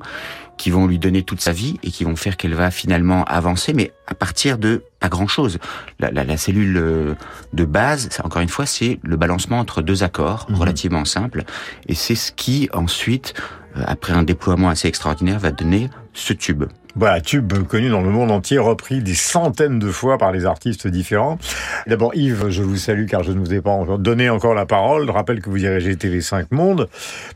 qui 0.58 0.70
vont 0.70 0.86
lui 0.86 1.00
donner 1.00 1.24
toute 1.24 1.42
sa 1.42 1.52
vie 1.52 1.80
et 1.82 1.90
qui 1.90 2.04
vont 2.04 2.16
faire 2.16 2.38
qu'elle 2.38 2.54
va 2.54 2.70
finalement 2.70 3.24
avancer, 3.26 3.74
mais 3.74 3.92
à 4.08 4.14
partir 4.14 4.58
de 4.60 4.84
pas 5.00 5.10
grand-chose. 5.10 5.58
La, 6.00 6.12
la, 6.12 6.24
la 6.24 6.38
cellule 6.38 6.78
euh, 6.78 7.16
de 7.54 7.66
base, 7.66 8.10
ça, 8.12 8.24
encore 8.26 8.42
une 8.44 8.50
fois, 8.50 8.68
c'est 8.68 9.00
le 9.02 9.18
balancement 9.18 9.58
entre 9.60 9.82
deux 9.82 10.04
accords 10.04 10.46
Mhm. 10.50 10.56
relativement 10.58 11.06
simples, 11.06 11.44
et 11.88 11.96
c'est 11.96 12.16
ce 12.16 12.32
qui 12.32 12.70
ensuite, 12.74 13.34
euh, 13.78 13.84
après 13.88 14.14
un 14.14 14.22
déploiement 14.24 14.70
assez 14.70 14.88
extraordinaire, 14.88 15.40
va 15.40 15.52
donner 15.52 15.90
ce 16.14 16.34
tube. 16.34 16.66
Voilà, 16.94 17.22
tube 17.22 17.54
connu 17.70 17.90
dans 17.90 18.02
le 18.02 18.10
monde 18.10 18.32
entier, 18.32 18.58
repris 18.58 19.02
des 19.02 19.14
centaines 19.16 19.80
de 19.80 19.90
fois 19.92 20.18
par 20.18 20.34
les 20.34 20.46
artistes 20.46 20.88
différents. 20.88 21.40
D'abord, 21.88 22.14
Yves, 22.16 22.50
je 22.50 22.64
vous 22.64 22.76
salue 22.76 23.06
car 23.06 23.24
je 23.24 23.32
ne 23.32 23.40
vous 23.40 23.54
ai 23.54 23.62
pas 23.62 23.70
encore 23.72 23.98
donné 23.98 24.30
encore 24.30 24.54
la 24.54 24.66
parole. 24.66 25.06
Je 25.08 25.12
rappelle 25.12 25.42
que 25.42 25.50
vous 25.50 25.58
dirigez 25.58 25.96
TV5 25.96 26.48
Monde. 26.52 26.90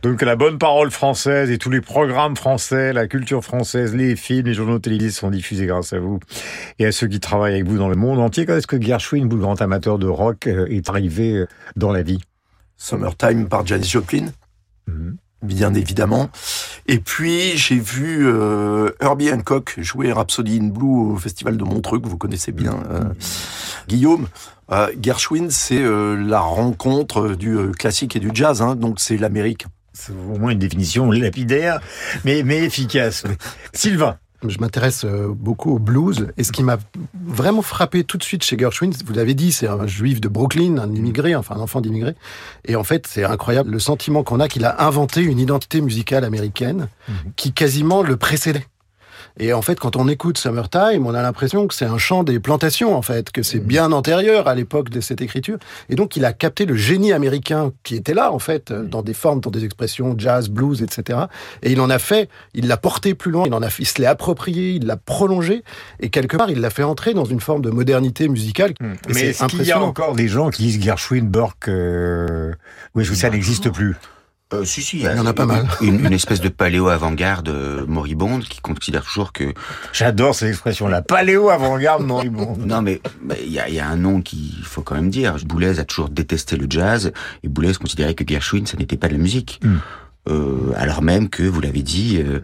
Donc, 0.03 0.22
la 0.24 0.36
bonne 0.36 0.58
parole 0.58 0.91
française 0.91 1.51
et 1.51 1.58
tous 1.58 1.70
les 1.70 1.79
programmes 1.79 2.36
français, 2.36 2.91
la 2.91 3.08
culture 3.08 3.46
française, 3.46 3.96
les 3.96 4.17
films, 4.17 4.48
les 4.48 4.53
journaux 4.53 4.79
télévisés 4.79 5.12
sont 5.12 5.29
diffusés 5.29 5.67
grâce 5.67 5.94
à 5.94 6.00
vous 6.00 6.20
et 6.79 6.86
à 6.86 6.91
ceux 6.91 7.08
qui 7.08 7.22
travaillent 7.22 7.53
avec 7.53 7.65
vous 7.65 7.77
dans 7.77 7.88
le 7.89 7.96
monde 7.96 8.20
entier. 8.20 8.46
Quand 8.46 8.55
est-ce 8.58 8.67
que 8.67 8.82
Gershwin, 8.82 9.29
vous, 9.29 9.38
le 9.38 9.41
grand 9.41 9.62
amateur 9.62 10.00
de 10.00 10.08
rock, 10.08 10.48
euh, 10.48 10.65
est 10.70 10.89
arrivé 10.89 11.32
euh, 11.32 11.48
dans 11.77 11.94
la 11.94 12.01
vie? 12.01 12.20
Summertime 12.75 13.48
par 13.48 13.65
Janis 13.65 13.88
Joplin, 13.88 14.25
Mhm. 14.88 15.15
bien 15.44 15.74
évidemment. 15.74 16.29
Et 16.87 16.99
puis 16.99 17.57
j'ai 17.57 17.79
vu 17.79 18.27
euh, 18.27 18.91
Herbie 18.99 19.31
Hancock 19.31 19.75
jouer 19.77 20.11
Rhapsody 20.11 20.59
in 20.61 20.67
Blue 20.67 21.13
au 21.13 21.17
festival 21.17 21.57
de 21.57 21.63
Montreux 21.63 21.99
que 21.99 22.07
vous 22.07 22.17
connaissez 22.17 22.51
bien, 22.51 22.77
euh, 22.91 23.03
Guillaume. 23.87 24.27
Euh, 24.71 24.91
Gershwin, 24.99 25.49
c'est 25.49 25.81
euh, 25.81 26.15
la 26.15 26.39
rencontre 26.39 27.35
du 27.35 27.55
euh, 27.55 27.71
classique 27.71 28.15
et 28.15 28.19
du 28.19 28.31
jazz, 28.33 28.61
hein, 28.61 28.75
donc 28.75 28.99
c'est 28.99 29.17
l'Amérique. 29.17 29.65
C'est 29.93 30.11
au 30.11 30.37
moins 30.37 30.51
une 30.51 30.59
définition 30.59 31.09
lapidaire, 31.11 31.79
mais, 32.25 32.43
mais 32.43 32.57
efficace. 32.63 33.23
Sylvain 33.73 34.17
Je 34.49 34.59
m'intéresse 34.59 35.05
euh, 35.05 35.27
beaucoup 35.29 35.75
au 35.75 35.79
blues 35.79 36.27
et 36.37 36.43
ce 36.43 36.51
qui 36.51 36.63
m'a 36.63 36.77
vraiment 37.25 37.61
frappé 37.61 38.03
tout 38.03 38.17
de 38.17 38.23
suite 38.23 38.43
chez 38.43 38.57
Gershwin, 38.57 38.91
vous 39.05 39.13
l'avez 39.13 39.33
dit, 39.33 39.51
c'est 39.51 39.67
un 39.67 39.87
juif 39.87 40.21
de 40.21 40.27
Brooklyn, 40.27 40.77
un 40.77 40.93
immigré, 40.93 41.35
enfin 41.35 41.55
un 41.55 41.59
enfant 41.59 41.81
d'immigré. 41.81 42.15
Et 42.65 42.75
en 42.75 42.83
fait, 42.83 43.07
c'est 43.07 43.23
incroyable 43.23 43.71
le 43.71 43.79
sentiment 43.79 44.23
qu'on 44.23 44.39
a 44.39 44.47
qu'il 44.47 44.65
a 44.65 44.85
inventé 44.85 45.21
une 45.21 45.39
identité 45.39 45.81
musicale 45.81 46.23
américaine 46.23 46.87
qui 47.35 47.53
quasiment 47.53 48.01
le 48.01 48.17
précédait. 48.17 48.65
Et 49.37 49.53
en 49.53 49.61
fait, 49.61 49.79
quand 49.79 49.95
on 49.95 50.07
écoute 50.07 50.37
Summertime, 50.37 51.05
on 51.05 51.13
a 51.13 51.21
l'impression 51.21 51.67
que 51.67 51.73
c'est 51.73 51.85
un 51.85 51.97
chant 51.97 52.23
des 52.23 52.39
plantations, 52.39 52.95
en 52.95 53.01
fait, 53.01 53.31
que 53.31 53.43
c'est 53.43 53.59
bien 53.59 53.91
antérieur 53.91 54.47
à 54.47 54.55
l'époque 54.55 54.89
de 54.89 55.01
cette 55.01 55.21
écriture. 55.21 55.57
Et 55.89 55.95
donc, 55.95 56.15
il 56.15 56.23
a 56.23 56.31
capté 56.31 56.65
le 56.65 56.75
génie 56.75 57.11
américain 57.11 57.73
qui 57.83 57.95
était 57.95 58.13
là, 58.13 58.31
en 58.31 58.39
fait, 58.39 58.71
euh, 58.71 58.83
dans 58.83 59.01
des 59.01 59.13
formes, 59.13 59.41
dans 59.41 59.51
des 59.51 59.65
expressions 59.65 60.15
jazz, 60.17 60.49
blues, 60.49 60.81
etc. 60.81 61.19
Et 61.63 61.73
il 61.73 61.81
en 61.81 61.89
a 61.89 61.99
fait, 61.99 62.29
il 62.53 62.67
l'a 62.67 62.77
porté 62.77 63.13
plus 63.13 63.31
loin, 63.31 63.43
il 63.45 63.53
en 63.53 63.61
a, 63.61 63.67
il 63.77 63.85
se 63.85 63.99
l'est 63.99 64.07
approprié, 64.07 64.71
il 64.71 64.85
l'a 64.85 64.97
prolongé, 64.97 65.63
et 65.99 66.09
quelque 66.09 66.37
part, 66.37 66.49
il 66.49 66.61
l'a 66.61 66.69
fait 66.69 66.83
entrer 66.83 67.13
dans 67.13 67.25
une 67.25 67.41
forme 67.41 67.61
de 67.61 67.69
modernité 67.69 68.29
musicale. 68.29 68.73
Et 68.81 69.13
Mais 69.13 69.21
est-ce 69.27 69.45
qu'il 69.45 69.63
y 69.63 69.71
a 69.71 69.81
encore 69.81 70.15
des 70.15 70.27
gens 70.27 70.49
qui 70.49 70.63
disent 70.63 70.81
Gershwin, 70.81 71.25
Burke, 71.25 71.67
euh... 71.67 72.53
oui, 72.95 73.05
ça 73.05 73.29
n'existe 73.29 73.69
plus? 73.69 73.95
Euh, 74.53 74.63
si, 74.63 74.83
si, 74.83 74.99
Il 74.99 75.03
y 75.03 75.07
en 75.07 75.25
a 75.25 75.33
pas 75.33 75.47
mal. 75.47 75.67
Une, 75.81 76.05
une 76.05 76.13
espèce 76.13 76.39
de 76.39 76.49
paléo 76.49 76.87
avant-garde 76.89 77.49
euh, 77.49 77.83
moribonde 77.87 78.43
qui 78.43 78.61
considère 78.61 79.03
toujours 79.03 79.33
que 79.33 79.53
J'adore 79.91 80.35
cette 80.35 80.49
expression, 80.49 80.87
la 80.87 81.01
paléo 81.01 81.49
avant-garde 81.49 82.03
moribonde. 82.03 82.59
non 82.65 82.83
mais 82.83 83.01
il 83.41 83.51
y 83.51 83.59
a, 83.59 83.67
il 83.67 83.73
y 83.73 83.79
a 83.79 83.87
un 83.87 83.95
nom 83.95 84.21
qu'il 84.21 84.63
faut 84.63 84.83
quand 84.83 84.95
même 84.95 85.09
dire. 85.09 85.35
Boulez 85.45 85.79
a 85.79 85.83
toujours 85.83 86.09
détesté 86.09 86.57
le 86.57 86.67
jazz 86.69 87.11
et 87.43 87.47
Boulez 87.47 87.73
considérait 87.73 88.13
que 88.13 88.23
Gershwin 88.27 88.67
ça 88.67 88.77
n'était 88.77 88.97
pas 88.97 89.07
de 89.07 89.13
la 89.13 89.19
musique. 89.19 89.59
Mm. 89.63 89.77
Euh, 90.27 90.72
alors 90.75 91.01
même 91.03 91.29
que, 91.29 91.44
vous 91.44 91.62
l'avez 91.62 91.82
dit, 91.84 92.17
euh, 92.20 92.39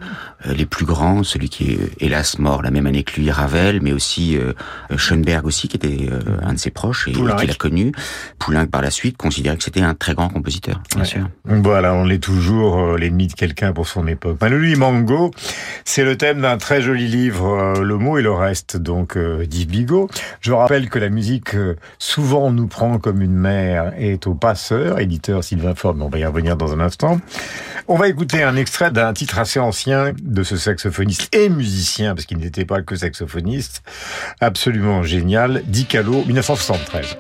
euh, 0.46 0.54
les 0.54 0.66
plus 0.66 0.86
grands, 0.86 1.24
celui 1.24 1.50
qui 1.50 1.72
est 1.72 1.80
hélas 2.00 2.38
mort 2.38 2.62
la 2.62 2.70
même 2.72 2.86
année 2.86 3.04
que 3.04 3.20
lui, 3.20 3.32
Ravel, 3.32 3.80
mais 3.82 3.92
aussi 3.92 4.38
euh, 4.38 4.54
Schoenberg 4.98 5.46
aussi, 5.48 5.68
qui 5.68 5.78
était 5.78 6.08
euh, 6.12 6.20
un 6.44 6.54
de 6.54 6.60
ses 6.60 6.70
proches 6.72 7.08
et 7.08 7.12
Poulenc. 7.12 7.36
qui 7.38 7.48
l'a 7.48 7.54
connu. 7.56 7.92
Poulenc 8.40 8.68
par 8.68 8.82
la 8.82 8.92
suite 8.92 9.18
considérait 9.18 9.58
que 9.58 9.64
c'était 9.64 9.82
un 9.82 9.96
très 9.96 10.14
grand 10.14 10.30
compositeur, 10.30 10.82
bien 10.92 11.02
Ouais. 11.02 11.08
sûr. 11.08 11.28
Voilà, 11.46 11.94
on 11.96 12.08
est 12.10 12.22
toujours 12.22 12.80
euh, 12.80 12.98
l'ennemi 12.98 13.28
de 13.28 13.34
quelqu'un 13.34 13.74
pour 13.74 13.88
son 13.88 14.08
époque. 14.08 14.38
Manolo 14.42 14.78
Mango, 14.78 15.32
c'est 15.84 16.04
le 16.04 16.16
thème 16.18 16.42
d'un 16.42 16.58
très 16.58 16.82
joli 16.82 17.08
livre, 17.08 17.48
euh, 17.48 17.82
Le 17.84 17.98
mot 17.98 18.18
et 18.18 18.22
le 18.22 18.32
reste, 18.32 18.78
donc 18.78 19.18
euh, 19.18 19.46
d'Yves 19.46 19.68
Bigot. 19.70 20.08
Je 20.42 20.52
rappelle 20.54 20.88
que 20.90 21.00
la 21.00 21.10
musique, 21.10 21.56
euh, 21.56 21.76
souvent 21.98 22.48
on 22.48 22.52
nous 22.52 22.68
prend 22.68 23.00
comme 23.00 23.22
une 23.22 23.34
mère, 23.36 23.94
est 23.98 24.28
au 24.28 24.36
passeur, 24.36 25.00
éditeur 25.00 25.44
Sylvain 25.44 25.74
Ford, 25.76 25.96
mais 25.96 26.04
on 26.04 26.10
va 26.10 26.20
y 26.20 26.26
revenir 26.26 26.56
dans 26.58 26.74
un 26.74 26.80
instant. 26.80 27.20
On 27.88 27.96
va 27.96 28.08
écouter 28.08 28.44
un 28.44 28.56
extrait 28.56 28.92
d'un 28.92 29.14
titre 29.14 29.40
assez 29.40 29.60
ancien 29.60 30.14
de 30.22 30.44
ce 30.44 30.58
saxophoniste 30.58 31.34
et 31.36 31.50
musicien, 31.50 32.16
parce 32.16 32.26
qu'il 32.26 32.38
n'était 32.38 32.66
pas 32.66 32.82
que 32.82 32.96
saxophoniste, 32.96 33.84
absolument 34.40 35.04
génial, 35.04 35.64
Dicalo, 35.66 36.24
1973. 36.26 37.18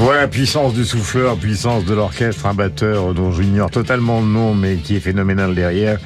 Voilà, 0.00 0.28
puissance 0.28 0.74
du 0.74 0.84
souffleur, 0.84 1.36
puissance 1.36 1.84
de 1.84 1.92
l'orchestre, 1.92 2.46
un 2.46 2.54
batteur 2.54 3.14
dont 3.14 3.32
j'ignore 3.32 3.68
totalement 3.68 4.20
le 4.20 4.26
nom, 4.26 4.54
mais 4.54 4.76
qui 4.76 4.94
est 4.94 5.00
phénoménal 5.00 5.56
derrière, 5.56 5.98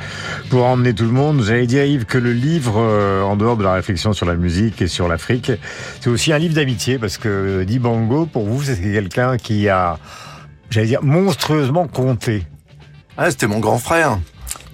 pour 0.49 0.65
emmener 0.65 0.95
tout 0.95 1.05
le 1.05 1.11
monde. 1.11 1.43
J'allais 1.43 1.67
dire, 1.67 1.85
Yves, 1.85 2.07
que 2.07 2.17
le 2.17 2.33
livre, 2.33 2.77
euh, 2.79 3.23
en 3.23 3.37
dehors 3.37 3.59
de 3.59 3.63
la 3.63 3.75
réflexion 3.75 4.15
sur 4.15 4.25
la 4.25 4.35
musique 4.35 4.81
et 4.81 4.87
sur 4.87 5.09
l'Afrique, 5.09 5.53
c'est 6.01 6.09
aussi 6.09 6.33
un 6.33 6.39
livre 6.39 6.55
d'amitié, 6.55 6.99
parce 6.99 7.19
que 7.19 7.65
Dibango, 7.65 8.25
pour 8.25 8.47
vous, 8.47 8.63
c'est 8.63 8.81
quelqu'un 8.81 9.37
qui 9.37 9.69
a, 9.69 9.99
j'allais 10.71 10.87
dire, 10.87 11.03
monstrueusement 11.03 11.87
compté. 11.87 12.45
Ah, 13.19 13.31
c'était 13.31 13.47
mon 13.47 13.59
grand 13.59 13.79
frère. 13.79 14.19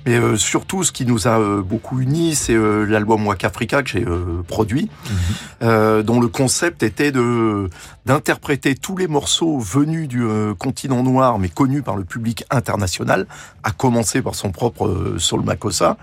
Mais 0.08 0.14
euh, 0.14 0.38
surtout, 0.38 0.84
ce 0.84 0.90
qui 0.90 1.04
nous 1.04 1.28
a 1.28 1.38
euh, 1.38 1.60
beaucoup 1.60 2.00
unis, 2.00 2.34
c'est 2.34 2.54
euh, 2.54 2.86
l'album 2.86 3.26
Waka 3.26 3.48
Africa 3.48 3.82
que 3.82 3.90
j'ai 3.90 4.06
euh, 4.06 4.42
produit, 4.48 4.88
euh, 5.62 6.02
dont 6.02 6.18
le 6.18 6.28
concept 6.28 6.82
était 6.82 7.12
de 7.12 7.68
d'interpréter 8.06 8.74
tous 8.74 8.96
les 8.96 9.06
morceaux 9.06 9.58
venus 9.58 10.08
du 10.08 10.22
euh, 10.22 10.54
continent 10.54 11.02
noir, 11.02 11.38
mais 11.38 11.50
connus 11.50 11.82
par 11.82 11.96
le 11.96 12.04
public 12.04 12.46
international, 12.48 13.26
à 13.62 13.70
commencer 13.70 14.22
par 14.22 14.34
son 14.34 14.50
propre 14.50 14.86
euh, 14.86 15.18
Soul 15.18 15.42
Makossa, 15.42 15.98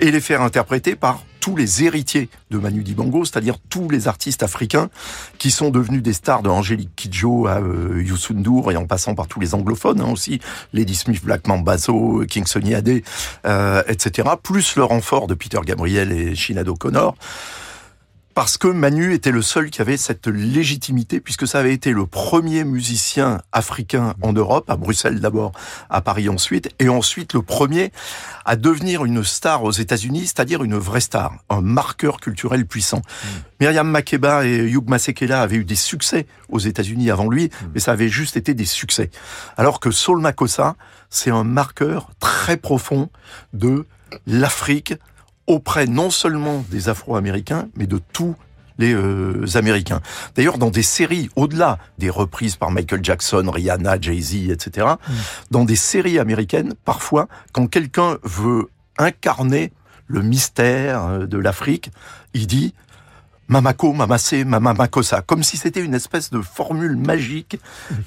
et 0.00 0.10
les 0.10 0.20
faire 0.20 0.42
interpréter 0.42 0.96
par 0.96 1.20
tous 1.46 1.54
les 1.54 1.84
héritiers 1.84 2.28
de 2.50 2.58
Manu 2.58 2.82
Dibango, 2.82 3.24
c'est-à-dire 3.24 3.58
tous 3.70 3.88
les 3.88 4.08
artistes 4.08 4.42
africains 4.42 4.90
qui 5.38 5.52
sont 5.52 5.70
devenus 5.70 6.02
des 6.02 6.12
stars 6.12 6.42
de 6.42 6.48
Angélique 6.48 6.90
Kidjo 6.96 7.46
à 7.46 7.60
euh, 7.60 8.02
Youssou 8.04 8.34
N'Dour 8.34 8.72
et 8.72 8.76
en 8.76 8.84
passant 8.84 9.14
par 9.14 9.28
tous 9.28 9.38
les 9.38 9.54
anglophones 9.54 10.00
hein, 10.00 10.10
aussi, 10.10 10.40
Lady 10.72 10.96
Smith, 10.96 11.24
Black 11.24 11.46
Mambazo, 11.46 12.24
King 12.28 12.46
Sonny 12.46 12.74
Adé, 12.74 13.04
euh, 13.46 13.80
etc., 13.86 14.28
plus 14.42 14.74
le 14.74 14.82
renfort 14.82 15.28
de 15.28 15.34
Peter 15.34 15.60
Gabriel 15.64 16.10
et 16.10 16.34
Shinado 16.34 16.74
Connor. 16.74 17.14
Parce 18.36 18.58
que 18.58 18.68
Manu 18.68 19.14
était 19.14 19.30
le 19.30 19.40
seul 19.40 19.70
qui 19.70 19.80
avait 19.80 19.96
cette 19.96 20.26
légitimité, 20.26 21.20
puisque 21.20 21.48
ça 21.48 21.58
avait 21.58 21.72
été 21.72 21.92
le 21.92 22.04
premier 22.04 22.64
musicien 22.64 23.40
africain 23.50 24.12
en 24.20 24.34
Europe, 24.34 24.68
à 24.68 24.76
Bruxelles 24.76 25.20
d'abord, 25.20 25.52
à 25.88 26.02
Paris 26.02 26.28
ensuite, 26.28 26.68
et 26.78 26.90
ensuite 26.90 27.32
le 27.32 27.40
premier 27.40 27.92
à 28.44 28.56
devenir 28.56 29.06
une 29.06 29.24
star 29.24 29.64
aux 29.64 29.70
États-Unis, 29.70 30.26
c'est-à-dire 30.26 30.62
une 30.62 30.76
vraie 30.76 31.00
star, 31.00 31.32
un 31.48 31.62
marqueur 31.62 32.20
culturel 32.20 32.66
puissant. 32.66 33.00
Myriam 33.58 33.88
Makeba 33.88 34.44
et 34.44 34.58
Hugh 34.70 34.86
Masekela 34.86 35.40
avaient 35.40 35.56
eu 35.56 35.64
des 35.64 35.74
succès 35.74 36.26
aux 36.50 36.58
États-Unis 36.58 37.10
avant 37.10 37.30
lui, 37.30 37.48
mais 37.72 37.80
ça 37.80 37.92
avait 37.92 38.10
juste 38.10 38.36
été 38.36 38.52
des 38.52 38.66
succès. 38.66 39.10
Alors 39.56 39.80
que 39.80 39.90
Saul 39.90 40.20
Makossa, 40.20 40.76
c'est 41.08 41.30
un 41.30 41.44
marqueur 41.44 42.10
très 42.20 42.58
profond 42.58 43.08
de 43.54 43.86
l'Afrique 44.26 44.92
auprès 45.46 45.86
non 45.86 46.10
seulement 46.10 46.64
des 46.70 46.88
Afro-Américains, 46.88 47.68
mais 47.76 47.86
de 47.86 48.00
tous 48.12 48.34
les 48.78 48.94
euh, 48.94 49.46
Américains. 49.54 50.00
D'ailleurs, 50.34 50.58
dans 50.58 50.70
des 50.70 50.82
séries, 50.82 51.30
au-delà 51.36 51.78
des 51.98 52.10
reprises 52.10 52.56
par 52.56 52.70
Michael 52.70 53.02
Jackson, 53.02 53.50
Rihanna, 53.50 54.00
Jay-Z, 54.00 54.50
etc., 54.50 54.86
dans 55.50 55.64
des 55.64 55.76
séries 55.76 56.18
américaines, 56.18 56.74
parfois, 56.84 57.28
quand 57.52 57.66
quelqu'un 57.66 58.18
veut 58.22 58.68
incarner 58.98 59.72
le 60.06 60.22
mystère 60.22 61.04
euh, 61.04 61.26
de 61.26 61.38
l'Afrique, 61.38 61.90
il 62.34 62.46
dit 62.46 62.74
Mamako, 63.48 63.92
Mamase, 63.92 64.44
Mamamakosa, 64.44 65.22
comme 65.22 65.42
si 65.42 65.56
c'était 65.56 65.80
une 65.80 65.94
espèce 65.94 66.30
de 66.30 66.40
formule 66.40 66.96
magique 66.96 67.58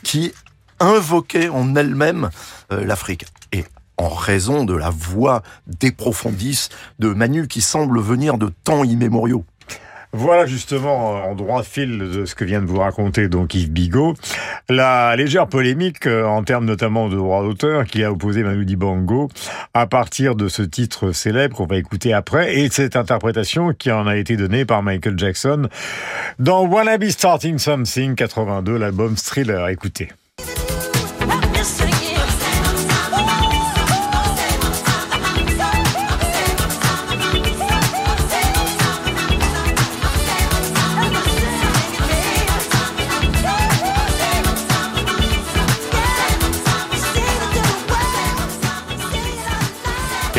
qui 0.04 0.34
invoquait 0.80 1.50
en 1.50 1.76
elle-même 1.76 2.30
euh, 2.72 2.86
l'Afrique. 2.86 3.26
Et 3.52 3.66
en 4.00 4.10
raison 4.10 4.64
de 4.64 4.74
la 4.74 4.90
voix 4.90 5.44
des 5.68 5.92
profondis 5.92 6.70
de 7.00 7.10
Manu 7.10 7.48
qui 7.48 7.62
semble 7.62 8.00
venir 8.00 8.38
de 8.38 8.50
temps 8.64 8.84
immémoriaux. 8.84 9.46
Voilà 10.12 10.48
justement 10.48 11.24
en 11.24 11.36
droit 11.36 11.62
fil 11.62 12.00
de 12.00 12.26
ce 12.26 12.34
que 12.34 12.44
vient 12.44 12.62
de 12.62 12.66
vous 12.66 12.80
raconter 12.80 13.30
donc 13.30 13.54
Yves 13.54 13.70
Bigot, 13.70 14.16
la 14.68 15.16
légère 15.16 15.46
polémique 15.46 16.08
euh, 16.08 16.26
en 16.26 16.44
termes 16.44 16.66
notamment 16.66 17.10
de 17.10 17.16
droit 17.16 17.44
d'auteur 17.44 17.86
qui 17.86 18.04
a 18.04 18.12
opposé 18.12 18.42
Manu 18.42 18.66
Dibango 18.66 19.30
à 19.76 19.86
partir 19.86 20.34
de 20.34 20.48
ce 20.48 20.64
titre 20.64 21.12
célèbre 21.12 21.56
qu'on 21.56 21.68
va 21.68 21.78
écouter 21.78 22.12
après 22.12 22.58
et 22.58 22.70
de 22.70 22.74
cette 22.74 22.96
interprétation 22.96 23.72
qui 23.74 23.92
en 23.92 24.08
a 24.08 24.18
été 24.18 24.36
donnée 24.36 24.66
par 24.66 24.82
Michael 24.82 25.14
Jackson 25.16 25.70
dans 26.40 26.66
Wanna 26.66 26.98
Be 26.98 27.10
Starting 27.10 27.60
Something 27.60 28.16
82, 28.16 28.78
l'album 28.78 29.16
Thriller. 29.16 29.68
Écoutez. 29.68 30.10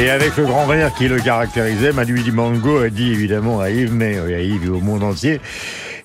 Et 0.01 0.09
avec 0.09 0.35
le 0.39 0.47
grand 0.47 0.65
rire 0.65 0.95
qui 0.95 1.09
le 1.09 1.21
caractérisait, 1.21 1.93
Manu 1.93 2.19
Dibango 2.21 2.79
a 2.79 2.89
dit 2.89 3.13
évidemment 3.13 3.61
à 3.61 3.69
Yves, 3.69 3.93
mais 3.93 4.19
à 4.19 4.41
Yves 4.41 4.65
et 4.65 4.69
au 4.71 4.81
monde 4.81 5.03
entier, 5.03 5.43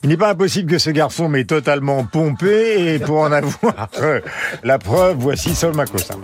il 0.04 0.10
n'est 0.10 0.18
pas 0.18 0.32
impossible 0.32 0.70
que 0.70 0.80
ce 0.80 0.90
garçon 0.90 1.30
m'ait 1.30 1.46
totalement 1.46 2.04
pompé 2.04 2.94
et 2.94 3.00
pour 3.00 3.20
en 3.20 3.32
avoir 3.32 3.88
euh, 4.02 4.20
la 4.66 4.80
preuve, 4.80 5.16
voici 5.18 5.56
Sol 5.56 5.74
Makossa. 5.76 6.16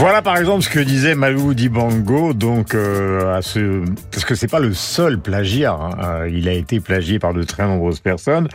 Voilà 0.00 0.22
par 0.22 0.38
exemple 0.38 0.62
ce 0.62 0.70
que 0.70 0.80
disait 0.80 1.14
Malou 1.14 1.52
Dibango, 1.52 2.32
donc 2.32 2.74
euh, 2.74 3.34
à 3.36 3.42
ce 3.42 3.84
parce 4.10 4.24
que 4.24 4.34
c'est 4.34 4.50
pas 4.50 4.58
le 4.58 4.72
seul 4.72 5.20
plagiat. 5.20 5.74
hein, 5.74 5.90
euh, 6.22 6.30
il 6.32 6.48
a 6.48 6.54
été 6.54 6.80
plagié 6.80 7.18
par 7.18 7.34
de 7.34 7.42
très 7.42 7.64
nombreuses 7.64 8.00
personnes. 8.00 8.48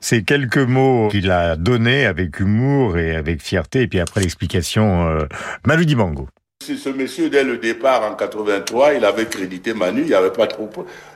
C'est 0.00 0.24
quelques 0.24 0.58
mots 0.58 1.06
qu'il 1.08 1.30
a 1.30 1.54
donnés 1.54 2.06
avec 2.06 2.40
humour 2.40 2.98
et 2.98 3.14
avec 3.14 3.40
fierté, 3.40 3.82
et 3.82 3.86
puis 3.86 4.00
après 4.00 4.20
l'explication, 4.20 5.06
euh, 5.06 5.26
Malou 5.64 5.84
Dibango. 5.84 6.26
Si 6.64 6.76
ce 6.76 6.88
monsieur, 6.88 7.30
dès 7.30 7.44
le 7.44 7.58
départ 7.58 8.02
en 8.02 8.16
83, 8.16 8.94
il 8.94 9.04
avait 9.04 9.26
crédité 9.26 9.74
Manu, 9.74 10.00
il 10.00 10.08
n'y 10.08 10.14
avait 10.14 10.32
pas 10.32 10.48
trop. 10.48 10.68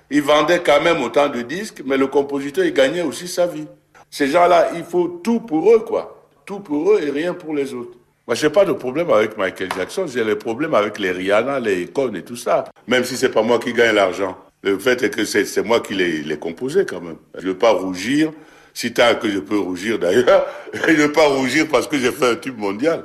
Il 0.08 0.22
vendait 0.22 0.62
quand 0.64 0.82
même 0.82 1.02
autant 1.02 1.28
de 1.28 1.42
disques, 1.42 1.82
mais 1.84 1.96
le 1.96 2.06
compositeur, 2.06 2.64
il 2.64 2.74
gagnait 2.74 3.02
aussi 3.02 3.26
sa 3.26 3.48
vie. 3.48 3.66
Ces 4.08 4.28
gens-là, 4.28 4.68
il 4.76 4.84
faut 4.84 5.20
tout 5.24 5.40
pour 5.40 5.68
eux, 5.74 5.80
quoi. 5.80 6.28
Tout 6.46 6.60
pour 6.60 6.92
eux 6.92 7.00
et 7.04 7.10
rien 7.10 7.34
pour 7.34 7.52
les 7.56 7.74
autres. 7.74 7.98
Moi, 8.26 8.34
j'ai 8.34 8.48
pas 8.48 8.64
de 8.64 8.72
problème 8.72 9.10
avec 9.10 9.36
Michael 9.36 9.68
Jackson, 9.76 10.06
j'ai 10.06 10.24
le 10.24 10.38
problème 10.38 10.72
avec 10.72 10.98
les 10.98 11.10
Rihanna, 11.10 11.60
les 11.60 11.82
Icônes 11.82 12.16
et 12.16 12.22
tout 12.22 12.36
ça. 12.36 12.64
Même 12.88 13.04
si 13.04 13.18
c'est 13.18 13.28
pas 13.28 13.42
moi 13.42 13.58
qui 13.58 13.74
gagne 13.74 13.94
l'argent. 13.94 14.38
Le 14.62 14.78
fait 14.78 15.02
est 15.02 15.10
que 15.10 15.26
c'est 15.26 15.62
moi 15.62 15.80
qui 15.80 15.94
les, 15.94 16.22
les 16.22 16.38
composé 16.38 16.86
quand 16.86 17.02
même. 17.02 17.18
Je 17.38 17.48
veux 17.48 17.58
pas 17.58 17.72
rougir, 17.72 18.32
si 18.72 18.94
tant 18.94 19.14
que 19.20 19.28
je 19.28 19.40
peux 19.40 19.58
rougir 19.58 19.98
d'ailleurs. 19.98 20.46
Je 20.88 20.94
veux 20.94 21.12
pas 21.12 21.28
rougir 21.28 21.66
parce 21.70 21.86
que 21.86 21.98
j'ai 21.98 22.10
fait 22.10 22.30
un 22.30 22.36
tube 22.36 22.58
mondial. 22.58 23.04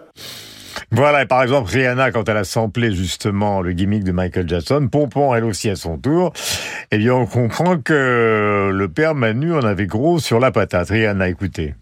Voilà, 0.91 1.23
et 1.23 1.25
par 1.25 1.43
exemple, 1.43 1.69
Rihanna, 1.69 2.11
quand 2.11 2.27
elle 2.29 2.37
a 2.37 2.45
samplé 2.45 2.93
justement 2.93 3.61
le 3.61 3.73
gimmick 3.73 4.05
de 4.05 4.13
Michael 4.13 4.47
Jackson, 4.47 4.87
Pompon, 4.89 5.35
elle 5.35 5.43
aussi 5.43 5.69
à 5.69 5.75
son 5.75 5.97
tour, 5.97 6.31
eh 6.91 6.97
bien, 6.97 7.13
on 7.13 7.25
comprend 7.25 7.77
que 7.77 8.71
le 8.73 8.87
père 8.87 9.15
Manu 9.15 9.53
en 9.53 9.63
avait 9.63 9.85
gros 9.85 10.17
sur 10.17 10.39
la 10.39 10.51
patate. 10.51 10.89
Rihanna, 10.89 11.27
écoutez. 11.27 11.75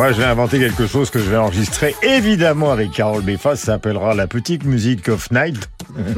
Moi, 0.00 0.12
je 0.12 0.16
vais 0.16 0.24
inventer 0.24 0.58
quelque 0.58 0.86
chose 0.86 1.10
que 1.10 1.18
je 1.18 1.28
vais 1.28 1.36
enregistrer 1.36 1.94
évidemment 2.02 2.72
avec 2.72 2.90
Carole 2.90 3.22
Beffa. 3.22 3.54
Ça 3.54 3.72
s'appellera 3.72 4.14
La 4.14 4.26
Petite 4.26 4.64
Musique 4.64 5.10
of 5.10 5.30
Night, 5.30 5.68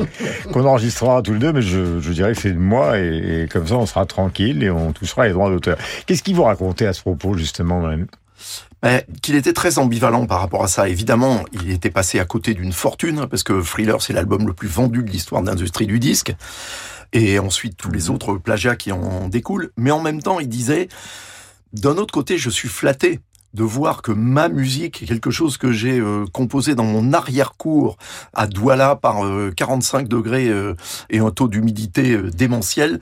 qu'on 0.53 0.65
enregistrera 0.65 1.21
tous 1.21 1.33
les 1.33 1.41
deux, 1.41 1.53
mais 1.53 1.63
je, 1.63 1.99
je 1.99 2.13
dirais 2.13 2.33
que 2.33 2.41
c'est 2.41 2.53
de 2.53 2.61
moi 2.61 2.97
et, 3.01 3.49
comme 3.51 3.67
ça, 3.67 3.75
on 3.75 3.87
sera 3.87 4.07
tranquille 4.07 4.63
et 4.63 4.71
on 4.71 4.93
touchera 4.93 5.27
les 5.27 5.33
droits 5.33 5.51
d'auteur. 5.51 5.79
Qu'est-ce 6.07 6.23
qu'il 6.23 6.37
vous 6.37 6.45
racontait 6.45 6.87
à 6.87 6.93
ce 6.93 7.01
propos, 7.01 7.37
justement, 7.37 7.81
Manu? 7.81 8.07
Mais 8.85 9.05
qu'il 9.21 9.35
était 9.35 9.53
très 9.53 9.81
ambivalent 9.81 10.27
par 10.27 10.39
rapport 10.39 10.63
à 10.63 10.69
ça. 10.69 10.89
Évidemment, 10.89 11.43
il 11.53 11.73
était 11.73 11.91
passé 11.91 12.21
à 12.21 12.25
côté 12.25 12.55
d'une 12.55 12.73
fortune, 12.73 13.19
hein, 13.19 13.27
parce 13.27 13.43
que 13.43 13.61
Thriller, 13.65 14.01
c'est 14.01 14.13
l'album 14.13 14.47
le 14.47 14.53
plus 14.53 14.69
vendu 14.69 15.03
de 15.03 15.11
l'histoire 15.11 15.43
de 15.43 15.49
l'industrie 15.49 15.89
du 15.89 15.99
disque. 15.99 16.33
Et 17.13 17.41
ensuite, 17.41 17.77
tous 17.79 17.91
les 17.91 18.11
autres 18.11 18.35
plagiats 18.35 18.77
qui 18.77 18.93
en 18.93 19.29
découlent. 19.29 19.73
Mais 19.77 19.91
en 19.91 20.01
même 20.01 20.23
temps, 20.23 20.39
il 20.39 20.49
disait, 20.49 20.87
d'un 21.73 21.97
autre 21.97 22.15
côté, 22.15 22.39
je 22.39 22.49
suis 22.49 22.69
flatté 22.69 23.19
de 23.55 23.63
voir 23.63 24.03
que 24.03 24.13
ma 24.13 24.49
musique, 24.49 25.05
quelque 25.07 25.31
chose 25.31 25.57
que 25.57 25.73
j'ai 25.73 25.99
euh, 25.99 26.25
composé 26.33 26.75
dans 26.75 26.85
mon 26.85 27.13
arrière-cour 27.13 27.97
à 28.33 28.47
Douala 28.47 28.97
par 28.97 29.25
euh, 29.25 29.53
45 29.55 30.09
degrés 30.09 30.49
euh, 30.49 30.75
et 31.11 31.19
un 31.19 31.31
taux 31.31 31.49
d'humidité 31.49 32.13
euh, 32.13 32.31
démentiel, 32.31 33.01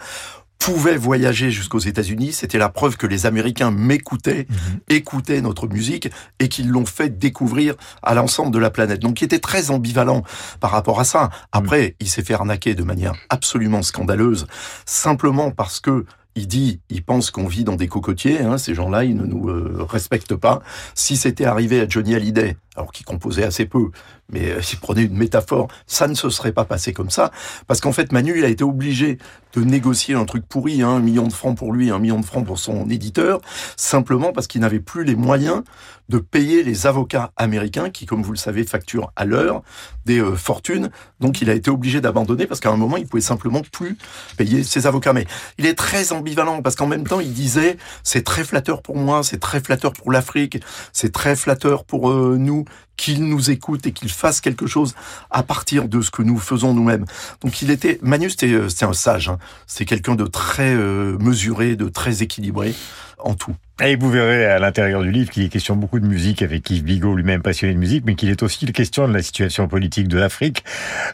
pouvait 0.61 0.97
voyager 0.97 1.51
jusqu'aux 1.51 1.79
États-Unis. 1.79 2.33
C'était 2.33 2.59
la 2.59 2.69
preuve 2.69 2.97
que 2.97 3.07
les 3.07 3.27
Américains 3.27 3.71
m'écoutaient, 3.71 4.47
écoutaient 4.89 5.41
notre 5.41 5.67
musique 5.67 6.11
et 6.39 6.49
qu'ils 6.49 6.69
l'ont 6.69 6.85
fait 6.85 7.19
découvrir 7.19 7.75
à 8.03 8.15
l'ensemble 8.15 8.53
de 8.53 8.59
la 8.59 8.71
planète. 8.71 9.01
Donc, 9.01 9.23
il 9.23 9.25
était 9.25 9.39
très 9.39 9.71
ambivalent 9.71 10.23
par 10.61 10.71
rapport 10.71 11.01
à 11.01 11.05
ça. 11.05 11.31
Après, 11.51 11.97
il 11.99 12.09
s'est 12.09 12.23
fait 12.23 12.35
arnaquer 12.35 12.75
de 12.75 12.83
manière 12.83 13.15
absolument 13.31 13.83
scandaleuse, 13.83 14.47
simplement 14.85 15.51
parce 15.51 15.81
que 15.81 16.05
il 16.37 16.47
dit, 16.47 16.81
il 16.91 17.03
pense 17.03 17.31
qu'on 17.31 17.47
vit 17.47 17.65
dans 17.65 17.77
des 17.77 17.89
cocotiers. 17.89 18.41
Hein, 18.41 18.59
ces 18.59 18.75
gens-là, 18.75 19.05
ils 19.05 19.17
ne 19.17 19.25
nous 19.25 19.49
euh, 19.49 19.85
respectent 19.89 20.37
pas. 20.37 20.63
Si 20.95 21.17
c'était 21.17 21.45
arrivé 21.45 21.81
à 21.81 21.89
Johnny 21.89 22.15
Hallyday, 22.15 22.57
alors 22.77 22.93
qu'il 22.93 23.05
composait 23.05 23.45
assez 23.45 23.67
peu, 23.67 23.91
mais 24.31 24.51
euh, 24.51 24.63
s'il 24.63 24.79
prenait 24.79 25.05
une 25.05 25.17
métaphore, 25.17 25.69
ça 25.87 26.09
ne 26.09 26.15
se 26.15 26.31
serait 26.31 26.53
pas 26.53 26.65
passé 26.65 26.93
comme 26.93 27.11
ça, 27.11 27.31
parce 27.67 27.81
qu'en 27.81 27.93
fait, 27.93 28.13
Manu, 28.13 28.39
il 28.39 28.45
a 28.45 28.49
été 28.49 28.65
obligé 28.65 29.19
de 29.55 29.63
négocier 29.63 30.15
un 30.15 30.25
truc 30.25 30.47
pourri, 30.47 30.83
hein, 30.83 30.91
un 30.91 31.01
million 31.01 31.27
de 31.27 31.33
francs 31.33 31.57
pour 31.57 31.73
lui, 31.73 31.91
un 31.91 31.99
million 31.99 32.21
de 32.21 32.25
francs 32.25 32.47
pour 32.47 32.59
son 32.59 32.89
éditeur, 32.89 33.41
simplement 33.77 34.33
parce 34.33 34.47
qu'il 34.47 34.61
n'avait 34.61 34.81
plus 34.81 35.05
les 35.05 35.17
moyens 35.17 35.63
de 36.09 36.19
payer 36.19 36.65
les 36.65 36.87
avocats 36.87 37.31
américains 37.37 37.89
qui, 37.89 38.05
comme 38.05 38.23
vous 38.23 38.33
le 38.33 38.39
savez, 38.39 38.65
facturent 38.65 39.13
à 39.15 39.25
l'heure 39.25 39.63
des 40.07 40.19
euh, 40.19 40.35
fortunes. 40.35 40.91
Donc, 41.21 41.41
il 41.41 41.49
a 41.49 41.55
été 41.55 41.71
obligé 41.71 42.01
d'abandonner 42.01 42.47
parce 42.47 42.59
qu'à 42.59 42.71
un 42.71 42.77
moment, 42.77 42.97
il 42.97 43.07
pouvait 43.07 43.21
simplement 43.21 43.63
plus 43.63 43.97
payer 44.37 44.65
ses 44.65 44.89
avocats. 44.89 45.13
Mais 45.13 45.27
il 45.57 45.67
est 45.67 45.79
très 45.79 46.13
ambivalent 46.13 46.63
parce 46.63 46.75
qu'en 46.75 46.89
même 46.89 47.07
temps, 47.07 47.21
il 47.21 47.33
disait 47.33 47.77
c'est 48.03 48.25
très 48.25 48.43
flatteur 48.43 48.83
pour 48.83 48.97
moi, 48.97 49.23
c'est 49.23 49.39
très 49.39 49.61
flatteur 49.61 49.93
pour 49.93 50.11
l'Afrique, 50.11 50.61
c'est 50.93 51.13
très 51.13 51.37
flatteur 51.37 51.85
pour 51.85 52.11
euh, 52.11 52.37
nous 52.39 52.60
qu'il 52.97 53.25
nous 53.25 53.51
écoute 53.51 53.87
et 53.87 53.93
qu'il 53.93 54.11
fasse 54.11 54.41
quelque 54.41 54.67
chose 54.67 54.95
à 55.31 55.43
partir 55.43 55.89
de 55.89 56.01
ce 56.01 56.11
que 56.11 56.23
nous 56.23 56.39
faisons 56.39 56.75
nous-mêmes. 56.75 57.05
Donc 57.41 57.63
il 57.63 57.71
était, 57.71 57.99
Manu, 58.03 58.31
c'était 58.31 58.53
euh, 58.53 58.69
un 58.83 58.93
sage. 58.93 59.29
Hein. 59.29 59.39
C'est 59.67 59.85
quelqu'un 59.85 60.15
de 60.15 60.27
très 60.27 60.75
euh, 60.75 61.17
mesuré, 61.19 61.77
de 61.77 61.89
très 61.89 62.23
équilibré 62.23 62.75
en 63.19 63.35
tout. 63.35 63.55
Et 63.83 63.97
vous 63.97 64.11
verrez 64.11 64.45
à 64.45 64.59
l'intérieur 64.59 65.01
du 65.01 65.11
livre 65.11 65.31
qu'il 65.31 65.43
est 65.43 65.49
question 65.49 65.75
beaucoup 65.75 66.01
de 66.01 66.07
musique 66.07 66.43
avec 66.43 66.69
Yves 66.69 66.85
Bigot, 66.85 67.15
lui-même 67.15 67.41
passionné 67.41 67.73
de 67.73 67.79
musique, 67.79 68.05
mais 68.05 68.15
qu'il 68.15 68.29
est 68.29 68.43
aussi 68.43 68.67
question 68.67 69.09
de 69.09 69.15
la 69.15 69.23
situation 69.23 69.69
politique 69.69 70.07
de 70.07 70.19
l'Afrique, 70.19 70.65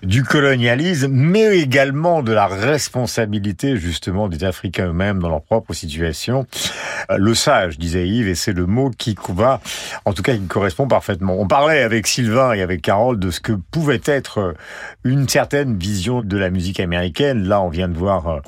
du 0.02 0.24
colonialisme, 0.24 1.06
mais 1.12 1.58
également 1.60 2.24
de 2.24 2.32
la 2.32 2.48
responsabilité 2.48 3.76
justement 3.76 4.26
des 4.28 4.42
Africains 4.42 4.88
eux-mêmes 4.88 5.20
dans 5.20 5.28
leur 5.28 5.42
propre 5.42 5.74
situation. 5.74 6.44
Euh, 7.12 7.18
Le 7.18 7.34
sage, 7.34 7.78
disait 7.78 8.08
Yves, 8.08 8.26
et 8.26 8.34
c'est 8.34 8.52
le 8.52 8.66
mot 8.66 8.90
qui 8.90 9.16
va, 9.28 9.60
en 10.04 10.12
tout 10.12 10.22
cas, 10.22 10.34
qui 10.34 10.46
correspond 10.46 10.88
parfaitement. 10.88 11.38
On 11.38 11.46
parlait 11.46 11.82
avec 11.82 12.08
Sylvain 12.08 12.52
et 12.52 12.62
avec 12.62 12.82
Carole 12.82 13.20
de 13.20 13.30
ce 13.30 13.38
que 13.38 13.52
pouvait 13.52 14.02
être 14.06 14.54
une 15.04 15.28
certaine 15.28 15.78
vision 15.78 16.20
de 16.20 16.36
la 16.36 16.50
musique 16.50 16.80
américaine. 16.80 17.46
Là, 17.46 17.62
on 17.62 17.68
vient 17.68 17.88
de 17.88 17.96
voir 17.96 18.26
euh, 18.26 18.40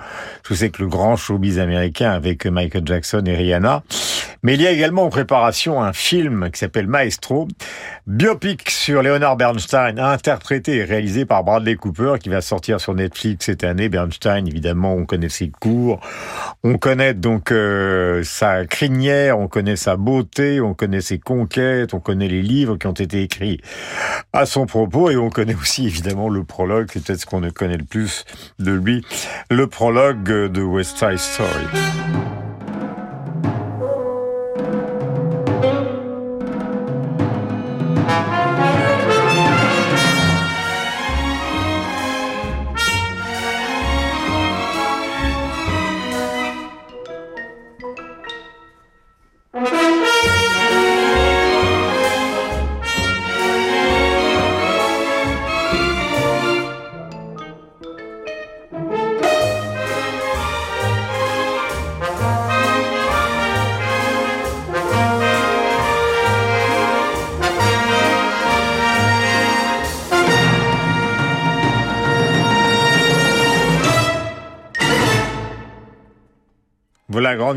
ce 0.43 0.49
que 0.49 0.55
c'est 0.57 0.71
que 0.71 0.83
le 0.83 0.89
grand 0.89 1.15
showbiz 1.15 1.61
américain 1.61 2.11
avec 2.11 2.47
Michael 2.47 2.83
Jackson 2.85 3.23
et 3.25 3.37
Rihanna. 3.37 3.85
Mais 4.43 4.55
il 4.55 4.63
y 4.63 4.67
a 4.67 4.71
également 4.71 5.05
en 5.05 5.11
préparation 5.11 5.83
un 5.83 5.93
film 5.93 6.51
qui 6.53 6.59
s'appelle 6.61 6.87
Maestro, 6.87 7.49
biopic 8.07 8.71
sur 8.71 9.03
Leonard 9.03 9.37
Bernstein, 9.37 9.99
interprété 9.99 10.77
et 10.77 10.85
réalisé 10.85 11.25
par 11.25 11.43
Bradley 11.45 11.75
Cooper, 11.75 12.15
qui 12.21 12.29
va 12.29 12.41
sortir 12.41 12.81
sur 12.81 12.95
Netflix 12.95 13.47
cette 13.47 13.65
année. 13.65 13.89
Bernstein, 13.89 14.47
évidemment, 14.47 14.95
on 14.95 15.07
connaît 15.07 15.29
ses 15.29 15.49
cours, 15.49 16.01
on 16.63 16.79
connaît 16.79 17.15
donc 17.15 17.51
euh, 17.51 18.23
sa 18.23 18.65
crinière, 18.65 19.39
on 19.39 19.49
connaît 19.49 19.77
sa 19.77 19.97
beauté, 19.97 20.61
on 20.61 20.75
connaît 20.75 21.01
ses 21.01 21.19
conquêtes, 21.19 21.95
on 21.95 22.01
connaît 22.01 22.29
les 22.29 22.43
livres 22.43 22.77
qui 22.77 22.87
ont 22.87 22.93
été 22.93 23.23
écrits 23.23 23.61
à 24.33 24.47
son 24.47 24.67
propos, 24.67 25.11
et 25.11 25.17
on 25.17 25.31
connaît 25.31 25.57
aussi 25.57 25.87
évidemment 25.87 26.29
le 26.29 26.45
prologue, 26.45 26.89
c'est 26.93 27.05
peut-être 27.05 27.21
ce 27.21 27.27
qu'on 27.27 27.41
ne 27.41 27.51
connaît 27.51 27.77
le 27.77 27.85
plus 27.85 28.25
de 28.59 28.73
lui, 28.73 29.05
le 29.51 29.67
prologue 29.67 30.23
de 30.23 30.63
West 30.63 30.99
Side 30.99 31.19
Story. 31.19 32.28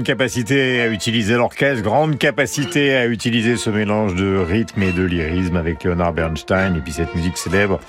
Grande 0.01 0.17
capacité 0.17 0.81
à 0.81 0.87
utiliser 0.87 1.35
l'orchestre, 1.35 1.83
grande 1.83 2.17
capacité 2.17 2.95
à 2.95 3.05
utiliser 3.05 3.55
ce 3.55 3.69
mélange 3.69 4.15
de 4.15 4.35
rythme 4.35 4.81
et 4.81 4.91
de 4.91 5.03
lyrisme 5.03 5.57
avec 5.57 5.83
Leonard 5.83 6.13
Bernstein 6.13 6.75
et 6.75 6.79
puis 6.79 6.91
cette 6.91 7.13
musique 7.13 7.37
célèbre, 7.37 7.79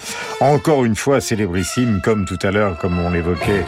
encore 0.41 0.85
une 0.85 0.95
fois 0.95 1.23
célébrissime 1.23 2.03
comme 2.05 2.27
tout 2.27 2.39
à 2.43 2.51
l'heure, 2.51 2.77
comme 2.77 2.99
on 2.99 3.09
l'évoquait 3.09 3.65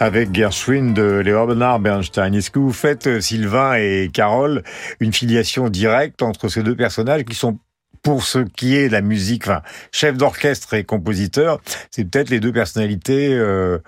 avec 0.00 0.34
Gershwin 0.34 0.92
de 0.92 1.22
Leonard 1.24 1.80
Bernstein. 1.80 2.34
Est-ce 2.34 2.50
que 2.50 2.58
vous 2.58 2.74
faites, 2.74 3.22
Sylvain 3.22 3.76
et 3.76 4.10
Carole, 4.12 4.62
une 5.00 5.14
filiation 5.14 5.70
directe 5.70 6.20
entre 6.20 6.48
ces 6.48 6.62
deux 6.62 6.76
personnages 6.76 7.24
qui 7.24 7.34
sont 7.34 7.58
pour 8.02 8.22
ce 8.22 8.40
qui 8.40 8.76
est 8.76 8.88
de 8.88 8.92
la 8.92 9.00
musique, 9.00 9.44
enfin, 9.48 9.62
chef 9.92 10.18
d'orchestre 10.18 10.74
et 10.74 10.84
compositeur, 10.84 11.58
c'est 11.90 12.04
peut-être 12.04 12.28
les 12.28 12.38
deux 12.38 12.52
personnalités 12.52 13.32
euh, 13.32 13.78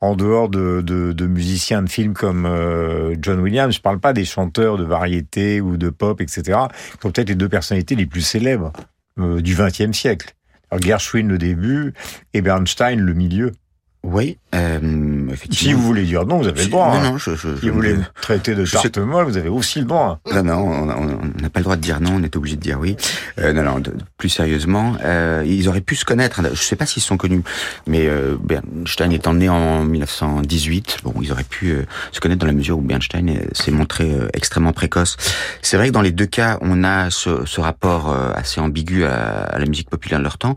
en 0.00 0.14
dehors 0.14 0.48
de, 0.48 0.80
de, 0.80 1.12
de, 1.12 1.26
musiciens 1.26 1.82
de 1.82 1.88
films 1.88 2.14
comme 2.14 2.46
euh, 2.46 3.14
John 3.20 3.40
Williams. 3.40 3.74
Je 3.74 3.80
parle 3.80 3.98
pas 3.98 4.12
des 4.12 4.24
chanteurs 4.24 4.76
de 4.76 4.84
variété 4.84 5.60
ou 5.60 5.76
de 5.76 5.90
pop, 5.90 6.20
etc. 6.20 6.42
Qui 6.42 6.98
sont 7.02 7.10
peut-être 7.10 7.28
les 7.28 7.34
deux 7.34 7.48
personnalités 7.48 7.96
les 7.96 8.06
plus 8.06 8.20
célèbres 8.20 8.72
euh, 9.18 9.40
du 9.40 9.54
XXe 9.54 9.96
siècle. 9.96 10.34
Alors, 10.70 10.82
Gershwin 10.82 11.28
le 11.28 11.38
début 11.38 11.94
et 12.34 12.42
Bernstein 12.42 13.00
le 13.00 13.14
milieu. 13.14 13.52
Oui, 14.04 14.38
euh, 14.54 15.28
effectivement. 15.32 15.56
Si 15.70 15.72
vous 15.74 15.82
voulez 15.82 16.04
dire 16.04 16.24
non, 16.24 16.38
vous 16.38 16.46
avez 16.48 16.62
le 16.62 16.70
droit. 16.70 16.88
Non, 16.94 16.94
hein. 17.00 17.10
non, 17.12 17.18
je, 17.18 17.32
je, 17.34 17.56
si 17.56 17.66
je 17.66 17.68
vous 17.68 17.74
voulez 17.74 17.94
me- 17.94 18.04
traiter 18.22 18.54
de 18.54 18.64
tarte 18.64 18.96
molle, 18.98 19.26
vous 19.26 19.36
avez 19.36 19.48
aussi 19.48 19.80
le 19.80 19.86
droit. 19.86 20.20
Non, 20.32 20.42
non, 20.44 20.56
on 20.56 21.42
n'a 21.42 21.50
pas 21.50 21.58
le 21.60 21.64
droit 21.64 21.76
de 21.76 21.80
dire 21.82 22.00
non, 22.00 22.12
on 22.14 22.22
est 22.22 22.34
obligé 22.36 22.56
de 22.56 22.60
dire 22.60 22.78
oui. 22.80 22.96
Euh, 23.38 23.52
non, 23.52 23.64
non, 23.64 23.80
de- 23.80 23.92
plus 24.16 24.28
sérieusement, 24.28 24.94
euh, 25.04 25.42
ils 25.46 25.68
auraient 25.68 25.80
pu 25.80 25.96
se 25.96 26.04
connaître. 26.04 26.40
Je 26.54 26.62
sais 26.62 26.76
pas 26.76 26.86
s'ils 26.86 27.02
se 27.02 27.08
sont 27.08 27.16
connus, 27.16 27.42
mais 27.88 28.06
euh, 28.06 28.36
Bernstein 28.40 29.10
étant 29.12 29.34
né 29.34 29.48
en 29.48 29.84
1918, 29.84 30.98
bon, 31.02 31.12
ils 31.20 31.32
auraient 31.32 31.42
pu 31.44 31.70
euh, 31.72 31.82
se 32.12 32.20
connaître 32.20 32.40
dans 32.40 32.46
la 32.46 32.52
mesure 32.52 32.78
où 32.78 32.82
Bernstein 32.82 33.28
euh, 33.28 33.34
s'est 33.52 33.70
montré 33.72 34.10
extrêmement 34.32 34.72
précoce. 34.72 35.16
C'est 35.60 35.76
vrai 35.76 35.88
que 35.88 35.92
dans 35.92 36.02
les 36.02 36.12
deux 36.12 36.26
cas, 36.26 36.58
on 36.60 36.84
a 36.84 37.10
ce, 37.10 37.44
ce 37.46 37.60
rapport 37.60 38.10
euh, 38.10 38.30
assez 38.34 38.60
ambigu 38.60 39.04
à, 39.04 39.42
à 39.42 39.58
la 39.58 39.66
musique 39.66 39.90
populaire 39.90 40.18
de 40.20 40.24
leur 40.24 40.38
temps. 40.38 40.54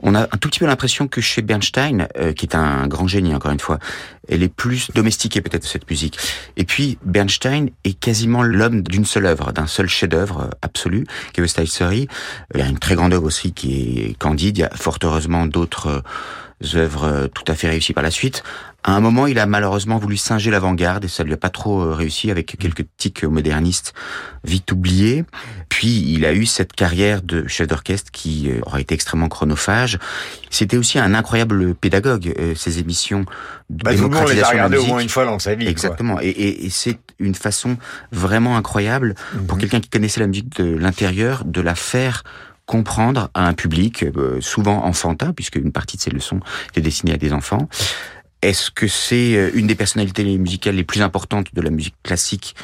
On 0.00 0.14
a 0.14 0.22
un 0.22 0.36
tout 0.40 0.48
petit 0.48 0.58
peu 0.58 0.66
l'impression 0.66 1.08
que 1.08 1.20
chez 1.20 1.40
Bernstein, 1.42 2.08
euh, 2.18 2.32
qui 2.32 2.46
est 2.46 2.54
un 2.56 2.79
grand 2.86 3.06
génie 3.06 3.34
encore 3.34 3.52
une 3.52 3.60
fois, 3.60 3.78
elle 4.28 4.42
est 4.42 4.48
plus 4.48 4.90
domestiquée 4.94 5.40
peut-être 5.40 5.64
cette 5.64 5.88
musique. 5.90 6.18
Et 6.56 6.64
puis 6.64 6.98
Bernstein 7.04 7.70
est 7.84 7.98
quasiment 7.98 8.42
l'homme 8.42 8.82
d'une 8.82 9.04
seule 9.04 9.26
œuvre, 9.26 9.52
d'un 9.52 9.66
seul 9.66 9.88
chef-d'œuvre 9.88 10.40
euh, 10.42 10.56
absolu, 10.62 11.06
qui 11.32 11.40
est 11.40 11.66
Story. 11.66 12.08
Il 12.54 12.60
y 12.60 12.62
a 12.62 12.66
une 12.66 12.78
très 12.78 12.94
grande 12.94 13.12
œuvre 13.12 13.24
aussi 13.24 13.52
qui 13.52 14.00
est 14.00 14.18
Candide. 14.18 14.58
Il 14.58 14.60
y 14.60 14.64
a 14.64 14.70
fort 14.70 14.98
heureusement 15.02 15.46
d'autres 15.46 15.88
euh, 15.88 16.00
œuvres 16.74 17.04
euh, 17.04 17.26
tout 17.28 17.44
à 17.46 17.54
fait 17.54 17.68
réussies 17.68 17.92
par 17.92 18.02
la 18.02 18.10
suite. 18.10 18.42
À 18.82 18.92
un 18.92 19.00
moment, 19.00 19.26
il 19.26 19.38
a 19.38 19.44
malheureusement 19.44 19.98
voulu 19.98 20.16
singer 20.16 20.50
l'avant-garde 20.50 21.04
et 21.04 21.08
ça 21.08 21.22
lui 21.22 21.34
a 21.34 21.36
pas 21.36 21.50
trop 21.50 21.82
euh, 21.82 21.92
réussi 21.94 22.30
avec 22.30 22.56
quelques 22.58 22.86
tics 22.96 23.24
modernistes 23.24 23.92
vite 24.42 24.72
oubliés. 24.72 25.24
Puis 25.68 26.02
il 26.14 26.24
a 26.24 26.32
eu 26.32 26.46
cette 26.46 26.72
carrière 26.72 27.20
de 27.20 27.46
chef 27.46 27.66
d'orchestre 27.68 28.10
qui 28.10 28.50
euh, 28.50 28.60
aura 28.64 28.80
été 28.80 28.94
extrêmement 28.94 29.28
chronophage. 29.28 29.98
C'était 30.48 30.78
aussi 30.78 30.98
un 30.98 31.12
incroyable 31.14 31.74
pédagogue. 31.74 32.32
euh, 32.38 32.54
Ces 32.54 32.78
émissions 32.78 33.26
de 33.68 33.84
Bah, 33.84 33.94
tout 33.94 34.02
le 34.04 34.08
monde 34.08 34.12
les 34.28 34.40
a 34.42 34.50
démocratisation 34.50 34.52
de 34.52 34.56
la 34.56 34.64
regardées 34.64 34.76
au 34.78 34.86
moins 34.86 35.00
une 35.00 35.08
fois 35.10 35.24
dans 35.26 35.38
sa 35.38 35.54
vie. 35.54 35.64
quoi. 35.66 35.70
Exactement. 35.72 36.18
Et, 36.22 36.28
et, 36.28 36.64
et 36.64 36.70
c'est 36.70 36.98
une 37.18 37.34
façon 37.34 37.76
vraiment 38.12 38.56
incroyable 38.56 39.14
pour 39.46 39.56
Mhm. 39.56 39.60
quelqu'un 39.60 39.80
qui 39.80 39.90
connaissait 39.90 40.20
la 40.20 40.26
musique 40.26 40.56
de 40.58 40.64
l'intérieur 40.74 41.44
de 41.44 41.60
la 41.60 41.74
faire 41.74 42.24
comprendre 42.64 43.30
à 43.34 43.46
un 43.48 43.52
public 43.52 44.04
euh, 44.04 44.40
souvent 44.40 44.84
enfantin, 44.84 45.32
puisque 45.34 45.56
une 45.56 45.72
partie 45.72 45.96
de 45.96 46.02
ces 46.02 46.10
leçons 46.10 46.40
étaient 46.70 46.80
destinées 46.80 47.12
à 47.12 47.16
des 47.18 47.32
enfants. 47.32 47.68
Est-ce 48.42 48.70
que 48.70 48.88
c'est 48.88 49.36
euh, 49.36 49.50
une 49.54 49.66
des 49.66 49.74
personnalités 49.74 50.24
musicales 50.38 50.74
les 50.74 50.84
plus 50.84 51.02
importantes 51.02 51.54
de 51.54 51.60
la 51.60 51.70
musique 51.70 51.94
classique 52.02 52.54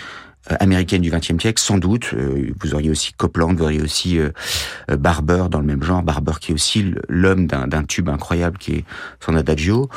euh, 0.50 0.56
américaine 0.58 1.02
du 1.02 1.10
XXe 1.10 1.38
siècle? 1.38 1.60
Sans 1.60 1.76
doute. 1.76 2.10
Euh, 2.14 2.52
Vous 2.60 2.74
auriez 2.74 2.90
aussi 2.90 3.12
Copland, 3.12 3.54
vous 3.54 3.64
auriez 3.64 3.82
aussi 3.82 4.18
Barber 4.88 5.46
dans 5.50 5.60
le 5.60 5.66
même 5.66 5.82
genre. 5.82 6.02
Barber 6.02 6.32
qui 6.40 6.52
est 6.52 6.54
aussi 6.54 6.94
l'homme 7.08 7.46
d'un 7.46 7.84
tube 7.84 8.08
incroyable 8.08 8.56
qui 8.58 8.72
est 8.72 8.84
son 9.20 9.36
Adagio. 9.36 9.90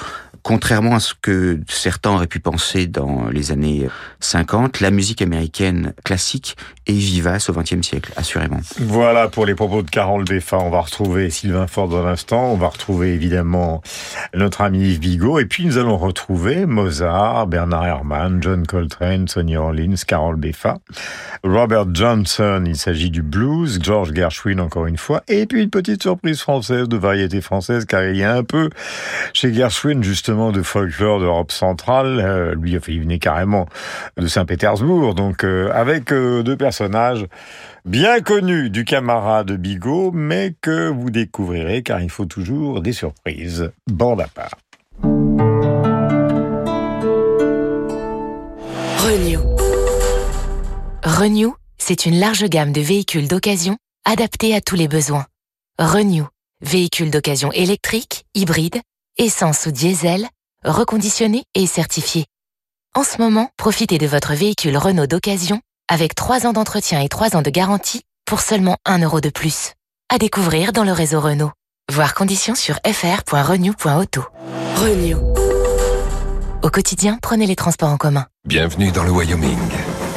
Contrairement 0.43 0.95
à 0.95 0.99
ce 0.99 1.13
que 1.19 1.59
certains 1.67 2.11
auraient 2.11 2.27
pu 2.27 2.39
penser 2.39 2.87
dans 2.87 3.29
les 3.29 3.51
années 3.51 3.87
50, 4.19 4.79
la 4.79 4.91
musique 4.91 5.21
américaine 5.21 5.93
classique 6.03 6.57
est 6.87 6.93
vivace 6.93 7.49
au 7.49 7.53
XXe 7.53 7.81
siècle, 7.81 8.11
assurément. 8.15 8.59
Voilà 8.79 9.27
pour 9.27 9.45
les 9.45 9.55
propos 9.55 9.81
de 9.81 9.89
Carole 9.89 10.23
Beffa. 10.23 10.57
On 10.57 10.69
va 10.69 10.81
retrouver 10.81 11.29
Sylvain 11.29 11.67
Ford 11.67 11.87
dans 11.87 12.03
l'instant. 12.03 12.51
On 12.51 12.57
va 12.57 12.67
retrouver 12.67 13.13
évidemment 13.13 13.81
notre 14.33 14.61
ami 14.61 14.89
Yves 14.89 14.99
Bigot. 14.99 15.39
Et 15.39 15.45
puis 15.45 15.65
nous 15.65 15.77
allons 15.77 15.97
retrouver 15.97 16.65
Mozart, 16.65 17.47
Bernard 17.47 17.85
Herrmann, 17.85 18.41
John 18.41 18.65
Coltrane, 18.65 19.27
Sonny 19.27 19.57
Rollins, 19.57 19.95
Carole 20.07 20.37
Beffa, 20.37 20.77
Robert 21.43 21.93
Johnson. 21.93 22.63
Il 22.65 22.77
s'agit 22.77 23.09
du 23.09 23.21
blues, 23.21 23.79
George 23.81 24.13
Gershwin 24.13 24.59
encore 24.59 24.87
une 24.87 24.97
fois. 24.97 25.23
Et 25.27 25.45
puis 25.45 25.61
une 25.61 25.69
petite 25.69 26.01
surprise 26.01 26.39
française 26.39 26.87
de 26.87 26.97
variété 26.97 27.41
française 27.41 27.85
car 27.85 28.03
il 28.03 28.17
y 28.17 28.23
a 28.23 28.35
un 28.35 28.43
peu 28.43 28.69
chez 29.33 29.53
Gershwin 29.53 30.01
justement 30.03 30.28
de 30.29 30.61
folklore 30.61 31.19
d'Europe 31.19 31.51
centrale. 31.51 32.19
Euh, 32.23 32.55
lui, 32.55 32.77
il 32.87 33.01
venait 33.01 33.19
carrément 33.19 33.67
de 34.17 34.27
Saint-Pétersbourg. 34.27 35.15
Donc 35.15 35.43
euh, 35.43 35.71
avec 35.73 36.11
euh, 36.11 36.43
deux 36.43 36.55
personnages 36.55 37.25
bien 37.85 38.21
connus 38.21 38.69
du 38.69 38.85
camarade 38.85 39.51
Bigot, 39.51 40.11
mais 40.11 40.53
que 40.61 40.89
vous 40.89 41.09
découvrirez 41.09 41.81
car 41.81 42.01
il 42.01 42.09
faut 42.09 42.25
toujours 42.25 42.81
des 42.81 42.93
surprises. 42.93 43.71
Bande 43.87 44.21
à 44.21 44.27
part. 44.27 44.57
Renew. 48.99 49.39
Renew, 51.03 51.55
c'est 51.77 52.05
une 52.05 52.19
large 52.19 52.43
gamme 52.45 52.71
de 52.71 52.81
véhicules 52.81 53.27
d'occasion 53.27 53.77
adapté 54.05 54.53
à 54.53 54.61
tous 54.61 54.75
les 54.75 54.87
besoins. 54.87 55.25
Renew, 55.79 56.27
véhicule 56.61 57.09
d'occasion 57.09 57.51
électrique, 57.51 58.25
hybride, 58.35 58.81
essence 59.19 59.65
ou 59.65 59.71
diesel, 59.71 60.27
reconditionné 60.63 61.43
et 61.53 61.67
certifié. 61.67 62.25
En 62.95 63.03
ce 63.03 63.21
moment, 63.21 63.49
profitez 63.57 63.97
de 63.97 64.07
votre 64.07 64.33
véhicule 64.33 64.77
Renault 64.77 65.07
d'occasion 65.07 65.61
avec 65.89 66.15
3 66.15 66.47
ans 66.47 66.53
d'entretien 66.53 67.01
et 67.01 67.09
3 67.09 67.35
ans 67.35 67.41
de 67.41 67.49
garantie 67.49 68.01
pour 68.25 68.39
seulement 68.39 68.77
1 68.85 68.99
euro 69.03 69.19
de 69.19 69.29
plus. 69.29 69.73
À 70.11 70.17
découvrir 70.17 70.71
dans 70.71 70.85
le 70.85 70.93
réseau 70.93 71.19
Renault. 71.19 71.51
Voir 71.91 72.13
conditions 72.13 72.55
sur 72.55 72.79
fr.renew.auto. 72.85 74.23
Renew. 74.77 75.17
Au 76.63 76.69
quotidien, 76.69 77.19
prenez 77.21 77.45
les 77.45 77.55
transports 77.55 77.89
en 77.89 77.97
commun. 77.97 78.25
Bienvenue 78.45 78.91
dans 78.91 79.03
le 79.03 79.11
Wyoming. 79.11 79.59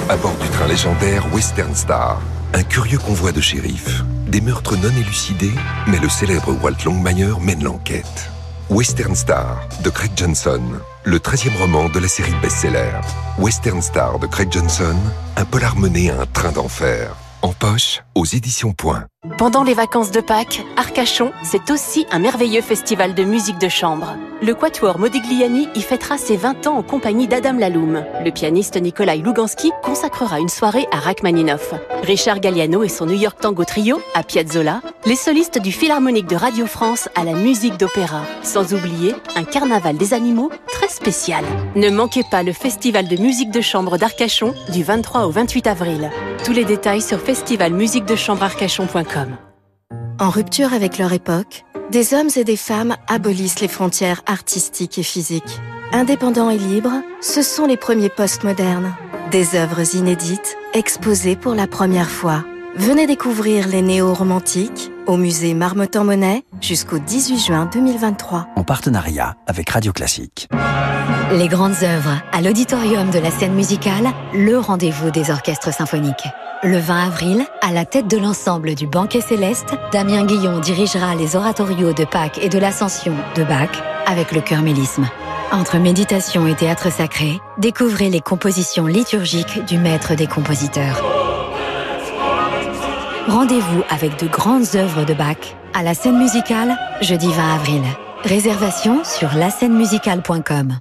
À 0.09 0.17
bord 0.17 0.37
du 0.37 0.49
train 0.49 0.69
légendaire 0.69 1.33
Western 1.35 1.75
Star. 1.75 2.21
Un 2.55 2.62
curieux 2.62 2.99
convoi 2.99 3.33
de 3.33 3.41
shérifs. 3.41 4.03
Des 4.29 4.41
meurtres 4.41 4.77
non 4.77 4.91
élucidés, 4.91 5.55
mais 5.88 5.99
le 5.99 6.09
célèbre 6.09 6.57
Walt 6.62 6.85
Longmire 6.85 7.41
mène 7.41 7.65
l'enquête. 7.65 8.32
Western 8.75 9.15
Star 9.15 9.69
de 9.85 9.91
Craig 9.91 10.13
Johnson. 10.17 10.63
Le 11.05 11.19
13e 11.19 11.55
roman 11.59 11.91
de 11.91 11.99
la 11.99 12.09
série 12.09 12.33
best-seller. 12.41 13.03
Western 13.39 13.83
Star 13.83 14.19
de 14.19 14.27
Craig 14.27 14.49
Johnson. 14.51 14.97
Un 15.37 15.45
polar 15.45 15.77
mené 15.77 16.11
à 16.11 16.23
un 16.23 16.27
train 16.27 16.53
d'enfer. 16.53 17.15
En 17.43 17.53
poche, 17.53 18.03
aux 18.14 18.25
éditions 18.25 18.72
Point. 18.72 19.07
Pendant 19.38 19.62
les 19.62 19.75
vacances 19.75 20.11
de 20.11 20.20
Pâques, 20.20 20.62
Arcachon, 20.77 21.31
c'est 21.44 21.70
aussi 21.70 22.07
un 22.11 22.18
merveilleux 22.18 22.61
festival 22.61 23.14
de 23.14 23.22
musique 23.22 23.59
de 23.59 23.68
chambre. 23.68 24.16
Le 24.42 24.55
Quatuor 24.55 24.98
Modigliani 24.98 25.68
y 25.77 25.81
fêtera 25.81 26.18
ses 26.18 26.37
20 26.37 26.66
ans 26.66 26.79
en 26.79 26.83
compagnie 26.83 27.29
d'Adam 27.29 27.53
Laloum. 27.53 28.05
Le 28.25 28.31
pianiste 28.33 28.77
Nikolai 28.77 29.18
Lugansky 29.18 29.70
consacrera 29.83 30.40
une 30.40 30.48
soirée 30.48 30.87
à 30.90 30.96
Rachmaninoff. 30.96 31.75
Richard 32.03 32.40
Galliano 32.40 32.83
et 32.83 32.88
son 32.88 33.07
New 33.07 33.18
York 33.18 33.38
Tango 33.40 33.64
Trio 33.64 34.01
à 34.14 34.25
Piazzolla. 34.25 34.83
Les 35.07 35.14
solistes 35.14 35.61
du 35.61 35.70
Philharmonique 35.70 36.27
de 36.27 36.35
Radio 36.35 36.66
France 36.66 37.09
à 37.14 37.22
la 37.22 37.35
musique 37.35 37.77
d'opéra. 37.77 38.22
Sans 38.42 38.75
oublier 38.75 39.14
un 39.37 39.44
carnaval 39.44 39.96
des 39.96 40.12
animaux 40.12 40.51
très 40.66 40.88
spécial. 40.88 41.44
Ne 41.77 41.90
manquez 41.90 42.25
pas 42.29 42.42
le 42.42 42.53
festival 42.53 43.07
de 43.07 43.16
musique 43.16 43.53
de 43.53 43.61
chambre 43.61 43.98
d'Arcachon 43.98 44.53
du 44.72 44.83
23 44.83 45.27
au 45.27 45.31
28 45.31 45.68
avril. 45.68 46.11
Tous 46.44 46.53
les 46.53 46.64
détails 46.64 47.03
sur 47.03 47.20
festivalmusiquedechambre-arcachon.com. 48.07 49.37
En 50.19 50.31
rupture 50.31 50.73
avec 50.73 50.99
leur 50.99 51.12
époque, 51.12 51.65
des 51.91 52.15
hommes 52.15 52.29
et 52.37 52.45
des 52.45 52.57
femmes 52.57 52.97
abolissent 53.09 53.61
les 53.61 53.69
frontières 53.69 54.23
artistiques 54.27 54.99
et 54.99 55.03
physiques. 55.03 55.61
Indépendants 55.93 56.51
et 56.51 56.59
libres, 56.59 57.03
ce 57.21 57.43
sont 57.43 57.67
les 57.67 57.77
premiers 57.77 58.09
postmodernes. 58.09 58.95
Des 59.31 59.57
œuvres 59.57 59.95
inédites, 59.95 60.57
exposées 60.75 61.37
pour 61.37 61.55
la 61.55 61.67
première 61.67 62.11
fois. 62.11 62.45
Venez 62.77 63.07
découvrir 63.07 63.69
les 63.69 63.83
néo-romantiques 63.83 64.91
au 65.07 65.17
musée 65.17 65.53
Marmottan-Monet 65.53 66.45
jusqu'au 66.61 66.99
18 66.99 67.38
juin 67.38 67.69
2023. 67.71 68.49
En 68.57 68.65
partenariat 68.65 69.37
avec 69.47 69.69
Radio 69.69 69.93
Classique. 69.93 70.49
Les 71.33 71.49
grandes 71.49 71.83
œuvres 71.83 72.23
à 72.33 72.41
l'auditorium 72.41 73.11
de 73.11 73.19
la 73.19 73.31
scène 73.31 73.55
musicale, 73.55 74.09
le 74.33 74.59
rendez-vous 74.59 75.11
des 75.11 75.31
orchestres 75.31 75.73
symphoniques. 75.73 76.27
Le 76.64 76.79
20 76.79 77.07
avril, 77.09 77.44
à 77.61 77.72
la 77.72 77.85
tête 77.85 78.07
de 78.07 78.16
l'ensemble 78.16 78.77
du 78.77 78.87
Banquet 78.87 79.20
Céleste, 79.20 79.75
Damien 79.90 80.25
Guillon 80.25 80.61
dirigera 80.61 81.16
les 81.16 81.35
oratorios 81.35 81.92
de 81.92 82.05
Pâques 82.05 82.38
et 82.38 82.48
de 82.48 82.57
l'Ascension 82.57 83.16
de 83.35 83.42
Bach 83.42 83.83
avec 84.07 84.31
le 84.31 84.40
chœur 84.40 84.62
mélisme. 84.62 85.09
Entre 85.51 85.79
méditation 85.79 86.46
et 86.46 86.55
théâtre 86.55 86.92
sacré, 86.92 87.40
découvrez 87.59 88.11
les 88.11 88.20
compositions 88.20 88.87
liturgiques 88.87 89.64
du 89.64 89.77
maître 89.77 90.14
des 90.14 90.29
compositeurs. 90.29 91.03
Rendez-vous 93.27 93.83
avec 93.90 94.20
de 94.20 94.29
grandes 94.29 94.77
œuvres 94.77 95.05
de 95.05 95.14
Bach 95.14 95.57
à 95.75 95.83
la 95.83 95.94
scène 95.94 96.16
musicale, 96.16 96.77
jeudi 97.01 97.27
20 97.27 97.55
avril. 97.57 97.83
Réservation 98.22 99.03
sur 99.03 99.35
lascènemusicale.com. 99.35 100.79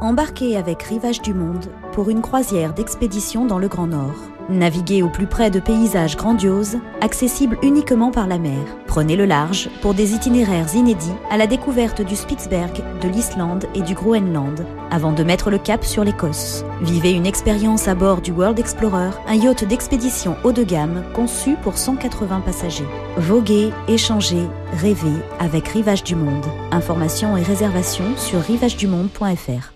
Embarquez 0.00 0.56
avec 0.56 0.84
Rivage 0.84 1.22
du 1.22 1.34
Monde 1.34 1.66
pour 1.90 2.08
une 2.08 2.22
croisière 2.22 2.72
d'expédition 2.72 3.46
dans 3.46 3.58
le 3.58 3.66
Grand 3.66 3.88
Nord. 3.88 4.14
Naviguez 4.48 5.02
au 5.02 5.08
plus 5.08 5.26
près 5.26 5.50
de 5.50 5.58
paysages 5.58 6.16
grandioses, 6.16 6.78
accessibles 7.00 7.58
uniquement 7.62 8.10
par 8.10 8.26
la 8.26 8.38
mer. 8.38 8.58
Prenez 8.86 9.16
le 9.16 9.24
large 9.24 9.70
pour 9.80 9.94
des 9.94 10.12
itinéraires 10.12 10.74
inédits 10.74 11.14
à 11.30 11.36
la 11.36 11.46
découverte 11.46 12.02
du 12.02 12.14
Spitzberg, 12.14 12.82
de 13.00 13.08
l'Islande 13.08 13.66
et 13.74 13.80
du 13.80 13.94
Groenland, 13.94 14.66
avant 14.90 15.12
de 15.12 15.24
mettre 15.24 15.50
le 15.50 15.58
cap 15.58 15.84
sur 15.84 16.04
l'Écosse. 16.04 16.64
Vivez 16.82 17.12
une 17.12 17.26
expérience 17.26 17.88
à 17.88 17.94
bord 17.94 18.20
du 18.20 18.32
World 18.32 18.58
Explorer, 18.58 19.10
un 19.26 19.34
yacht 19.34 19.64
d'expédition 19.64 20.36
haut 20.44 20.52
de 20.52 20.62
gamme 20.62 21.02
conçu 21.14 21.56
pour 21.62 21.78
180 21.78 22.40
passagers. 22.40 22.84
Voguez, 23.16 23.70
échangez, 23.88 24.46
rêvez 24.74 25.16
avec 25.38 25.68
Rivage 25.68 26.04
du 26.04 26.16
Monde. 26.16 26.44
Informations 26.70 27.36
et 27.36 27.42
réservations 27.42 28.16
sur 28.16 28.40
rivagedumonde.fr. 28.40 29.72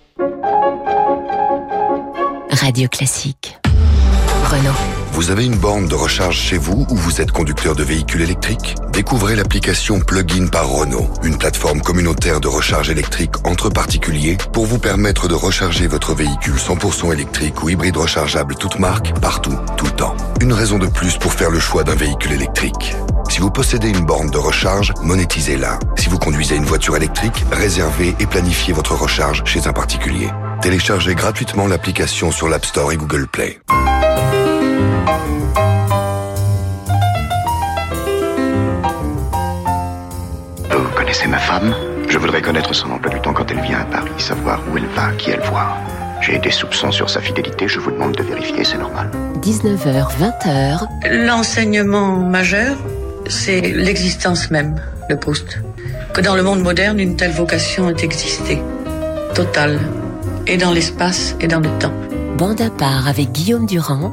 Radio 2.50 2.88
Classique. 2.88 3.57
Vous 5.12 5.30
avez 5.30 5.44
une 5.44 5.56
borne 5.56 5.88
de 5.88 5.94
recharge 5.94 6.38
chez 6.38 6.56
vous 6.56 6.86
ou 6.88 6.96
vous 6.96 7.20
êtes 7.20 7.32
conducteur 7.32 7.74
de 7.74 7.82
véhicules 7.82 8.22
électriques? 8.22 8.76
Découvrez 8.92 9.36
l'application 9.36 10.00
Plugin 10.00 10.46
par 10.46 10.68
Renault, 10.68 11.10
une 11.22 11.36
plateforme 11.36 11.82
communautaire 11.82 12.40
de 12.40 12.48
recharge 12.48 12.88
électrique 12.88 13.34
entre 13.44 13.68
particuliers 13.68 14.38
pour 14.54 14.64
vous 14.64 14.78
permettre 14.78 15.28
de 15.28 15.34
recharger 15.34 15.86
votre 15.86 16.14
véhicule 16.14 16.54
100% 16.54 17.12
électrique 17.12 17.62
ou 17.62 17.68
hybride 17.68 17.98
rechargeable 17.98 18.54
toute 18.54 18.78
marque, 18.78 19.12
partout, 19.20 19.54
tout 19.76 19.84
le 19.84 19.90
temps. 19.92 20.16
Une 20.40 20.54
raison 20.54 20.78
de 20.78 20.86
plus 20.86 21.18
pour 21.18 21.34
faire 21.34 21.50
le 21.50 21.60
choix 21.60 21.84
d'un 21.84 21.96
véhicule 21.96 22.32
électrique. 22.32 22.96
Si 23.28 23.40
vous 23.40 23.50
possédez 23.50 23.90
une 23.90 24.06
borne 24.06 24.30
de 24.30 24.38
recharge, 24.38 24.94
monétisez-la. 25.02 25.78
Si 25.98 26.08
vous 26.08 26.18
conduisez 26.18 26.56
une 26.56 26.64
voiture 26.64 26.96
électrique, 26.96 27.44
réservez 27.52 28.16
et 28.18 28.26
planifiez 28.26 28.72
votre 28.72 28.94
recharge 28.94 29.42
chez 29.44 29.66
un 29.66 29.74
particulier. 29.74 30.30
Téléchargez 30.62 31.14
gratuitement 31.14 31.66
l'application 31.66 32.32
sur 32.32 32.48
l'App 32.48 32.64
Store 32.64 32.92
et 32.92 32.96
Google 32.96 33.26
Play. 33.26 33.60
Vous 40.70 40.88
connaissez 40.96 41.26
ma 41.28 41.38
femme? 41.38 41.74
Je 42.08 42.18
voudrais 42.18 42.40
connaître 42.40 42.74
son 42.74 42.90
emploi 42.90 43.12
du 43.12 43.20
temps 43.20 43.32
quand 43.32 43.50
elle 43.50 43.60
vient 43.60 43.80
à 43.80 43.84
Paris, 43.84 44.10
savoir 44.18 44.60
où 44.70 44.76
elle 44.76 44.86
va, 44.86 45.10
qui 45.18 45.30
elle 45.30 45.40
voit. 45.40 45.76
J'ai 46.20 46.38
des 46.38 46.50
soupçons 46.50 46.90
sur 46.90 47.08
sa 47.08 47.20
fidélité, 47.20 47.68
je 47.68 47.78
vous 47.78 47.90
demande 47.90 48.12
de 48.12 48.22
vérifier, 48.22 48.64
c'est 48.64 48.78
normal. 48.78 49.10
19h, 49.40 50.08
20h. 50.18 50.86
L'enseignement 51.26 52.16
majeur, 52.16 52.76
c'est 53.28 53.60
l'existence 53.60 54.50
même 54.50 54.80
de 55.08 55.14
Proust. 55.14 55.60
Que 56.12 56.20
dans 56.20 56.34
le 56.34 56.42
monde 56.42 56.62
moderne, 56.62 56.98
une 56.98 57.16
telle 57.16 57.30
vocation 57.30 57.88
ait 57.90 58.04
existé. 58.04 58.60
Totale. 59.34 59.78
Et 60.46 60.56
dans 60.56 60.72
l'espace 60.72 61.36
et 61.40 61.46
dans 61.46 61.60
le 61.60 61.70
temps. 61.78 61.92
Bande 62.36 62.60
à 62.60 62.70
part 62.70 63.06
avec 63.06 63.32
Guillaume 63.32 63.66
Durand 63.66 64.12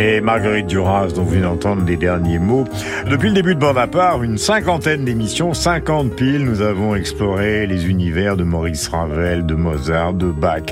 Et 0.00 0.20
Marguerite 0.20 0.68
Duras, 0.68 1.08
dont 1.08 1.24
vous 1.24 1.30
venez 1.30 1.42
d'entendre 1.42 1.82
les 1.84 1.96
derniers 1.96 2.38
mots. 2.38 2.64
Depuis 3.10 3.30
le 3.30 3.34
début 3.34 3.56
de 3.56 3.60
Bande 3.60 3.78
à 3.78 3.88
part, 3.88 4.22
une 4.22 4.38
cinquantaine 4.38 5.04
d'émissions, 5.04 5.54
50 5.54 6.14
piles, 6.14 6.44
nous 6.44 6.60
avons 6.60 6.94
exploré 6.94 7.66
les 7.66 7.88
univers 7.88 8.36
de 8.36 8.44
Maurice 8.44 8.86
Ravel, 8.86 9.44
de 9.44 9.54
Mozart, 9.56 10.14
de 10.14 10.26
Bach, 10.26 10.62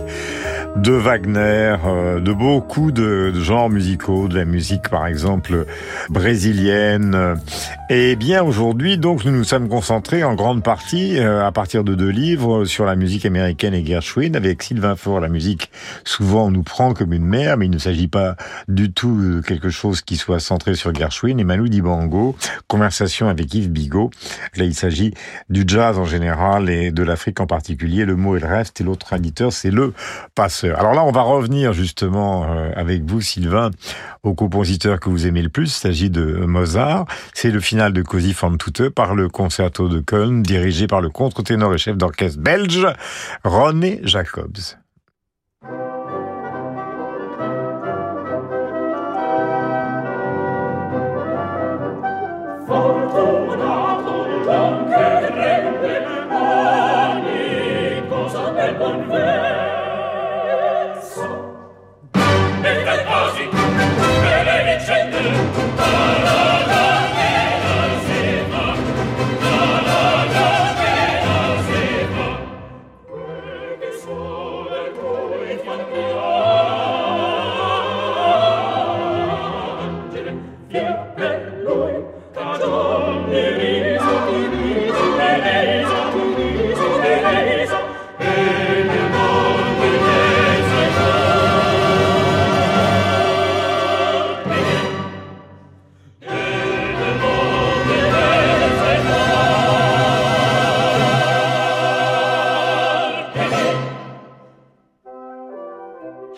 de 0.77 0.93
Wagner, 0.93 1.77
euh, 1.85 2.21
de 2.21 2.33
beaucoup 2.33 2.93
de, 2.93 3.33
genres 3.33 3.69
musicaux, 3.69 4.29
de 4.29 4.37
la 4.37 4.45
musique 4.45 4.89
par 4.91 5.09
exemple 5.09 5.67
brésilienne. 6.09 7.35
Et 7.91 8.15
bien 8.15 8.45
aujourd'hui, 8.45 8.99
donc, 8.99 9.25
nous 9.25 9.33
nous 9.33 9.45
sommes 9.45 9.69
concentrés 9.69 10.23
en 10.23 10.35
grande 10.35 10.63
partie, 10.63 11.19
euh, 11.19 11.45
à 11.45 11.51
partir 11.51 11.83
de 11.83 11.95
deux 11.95 12.11
livres, 12.11 12.65
sur 12.65 12.85
la 12.85 12.95
musique 12.95 13.27
américaine 13.27 13.75
et 13.75 13.85
Gershwin, 13.85 14.37
avec 14.37 14.63
Sylvain 14.63 14.97
Faure. 14.97 15.21
La 15.21 15.29
musique, 15.29 15.71
souvent, 16.05 16.47
on 16.47 16.51
nous 16.51 16.63
prend 16.63 16.95
comme 16.95 17.13
une 17.13 17.25
mère, 17.25 17.57
mais 17.57 17.67
il 17.67 17.73
ne 17.73 17.79
s'agit 17.79 18.09
pas 18.09 18.37
du 18.69 18.93
tout 18.93 19.16
de 19.17 19.41
quelque 19.41 19.71
chose 19.71 20.03
qui 20.03 20.17
soit 20.17 20.41
centré 20.41 20.75
sur 20.75 20.95
Gershwin. 20.95 21.39
Et 21.39 21.45
Manu 21.45 21.69
Dibango, 21.69 22.37
conversation 22.69 23.29
avec 23.29 23.53
Yves 23.55 23.71
Bigot. 23.71 24.11
Là, 24.57 24.65
il 24.65 24.75
s'agit 24.75 25.13
du 25.49 25.65
jazz 25.67 25.99
en 25.99 26.05
général 26.05 26.71
et 26.71 26.91
de 26.91 27.03
l'Afrique 27.03 27.41
en 27.41 27.47
particulier. 27.47 28.05
Le 28.05 28.17
mot 28.17 28.37
est 28.37 28.41
le 28.41 28.47
reste, 28.47 28.81
et 28.81 28.85
l'autre 28.85 29.13
éditeur, 29.13 29.53
c'est 29.53 29.71
le 29.71 29.93
passeur. 30.35 30.79
Alors 30.79 30.95
là, 30.95 31.05
on 31.05 31.13
va 31.13 31.23
revenir 31.23 31.73
justement 31.73 32.45
euh, 32.45 32.71
avec 32.77 33.05
vous, 33.05 33.21
Sylvain, 33.21 33.71
au 34.23 34.35
compositeur 34.35 35.01
que 35.01 35.09
vous 35.09 35.27
aimez 35.27 35.43
le 35.43 35.49
plus. 35.49 35.77
Il 35.77 35.81
s'agit 35.81 36.11
de 36.11 36.25
Mozart. 36.25 37.07
C'est 37.35 37.51
le 37.51 37.61
final 37.61 37.93
de 37.93 38.03
Così 38.03 38.33
fan 38.33 38.59
tutte 38.59 38.89
par 38.89 39.15
le 39.15 39.29
concerto 39.29 39.89
de 39.89 40.01
Köln, 40.01 40.43
dirigé 40.43 40.87
par 40.87 41.01
le 41.01 41.11
contre-ténor 41.11 41.75
et 41.75 41.79
chef 41.79 41.97
d'orchestre 41.97 42.41
belge, 42.41 42.87
René 43.45 44.01
Jacobs. 44.05 44.77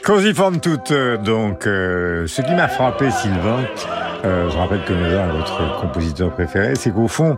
Così 0.08 0.32
fan 0.32 0.58
tutte, 0.58 1.18
donc, 1.22 1.66
euh, 1.66 2.26
ce 2.26 2.40
qui 2.40 2.54
m'a 2.54 2.66
frappé, 2.66 3.10
Sylvain, 3.10 3.58
euh, 4.24 4.48
je 4.48 4.56
rappelle 4.56 4.82
que 4.84 4.94
Mozart 4.94 5.26
est 5.28 5.36
votre 5.36 5.80
compositeur 5.82 6.30
préféré, 6.30 6.76
c'est 6.76 6.92
qu'au 6.92 7.08
fond, 7.08 7.36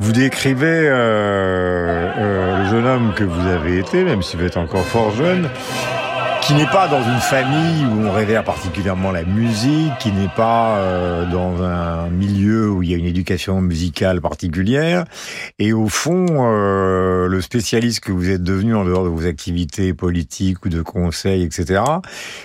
vous 0.00 0.12
décrivez 0.12 0.66
euh, 0.86 2.10
euh, 2.18 2.58
le 2.58 2.68
jeune 2.68 2.84
homme 2.84 3.14
que 3.16 3.24
vous 3.24 3.48
avez 3.48 3.78
été, 3.78 4.04
même 4.04 4.20
si 4.20 4.36
vous 4.36 4.44
êtes 4.44 4.58
encore 4.58 4.84
fort 4.84 5.12
jeune, 5.12 5.48
qui 6.46 6.52
n'est 6.52 6.66
pas 6.66 6.88
dans 6.88 7.02
une 7.02 7.20
famille 7.20 7.86
où 7.86 8.06
on 8.06 8.12
révère 8.12 8.44
particulièrement 8.44 9.10
la 9.12 9.24
musique, 9.24 9.96
qui 9.98 10.12
n'est 10.12 10.28
pas 10.28 10.76
euh, 10.76 11.30
dans 11.30 11.62
un 11.62 12.10
milieu 12.10 12.70
où 12.70 12.82
il 12.82 12.90
y 12.90 12.94
a 12.94 12.98
une 12.98 13.06
éducation 13.06 13.62
musicale 13.62 14.20
particulière. 14.20 15.04
Et 15.58 15.72
au 15.72 15.88
fond, 15.88 16.26
euh, 16.30 17.28
le 17.28 17.40
spécialiste 17.40 18.00
que 18.00 18.12
vous 18.12 18.28
êtes 18.28 18.42
devenu 18.42 18.74
en 18.74 18.84
dehors 18.84 19.04
de 19.04 19.08
vos 19.08 19.26
activités 19.26 19.94
politiques 19.94 20.66
ou 20.66 20.68
de 20.68 20.82
conseils, 20.82 21.42
etc., 21.42 21.82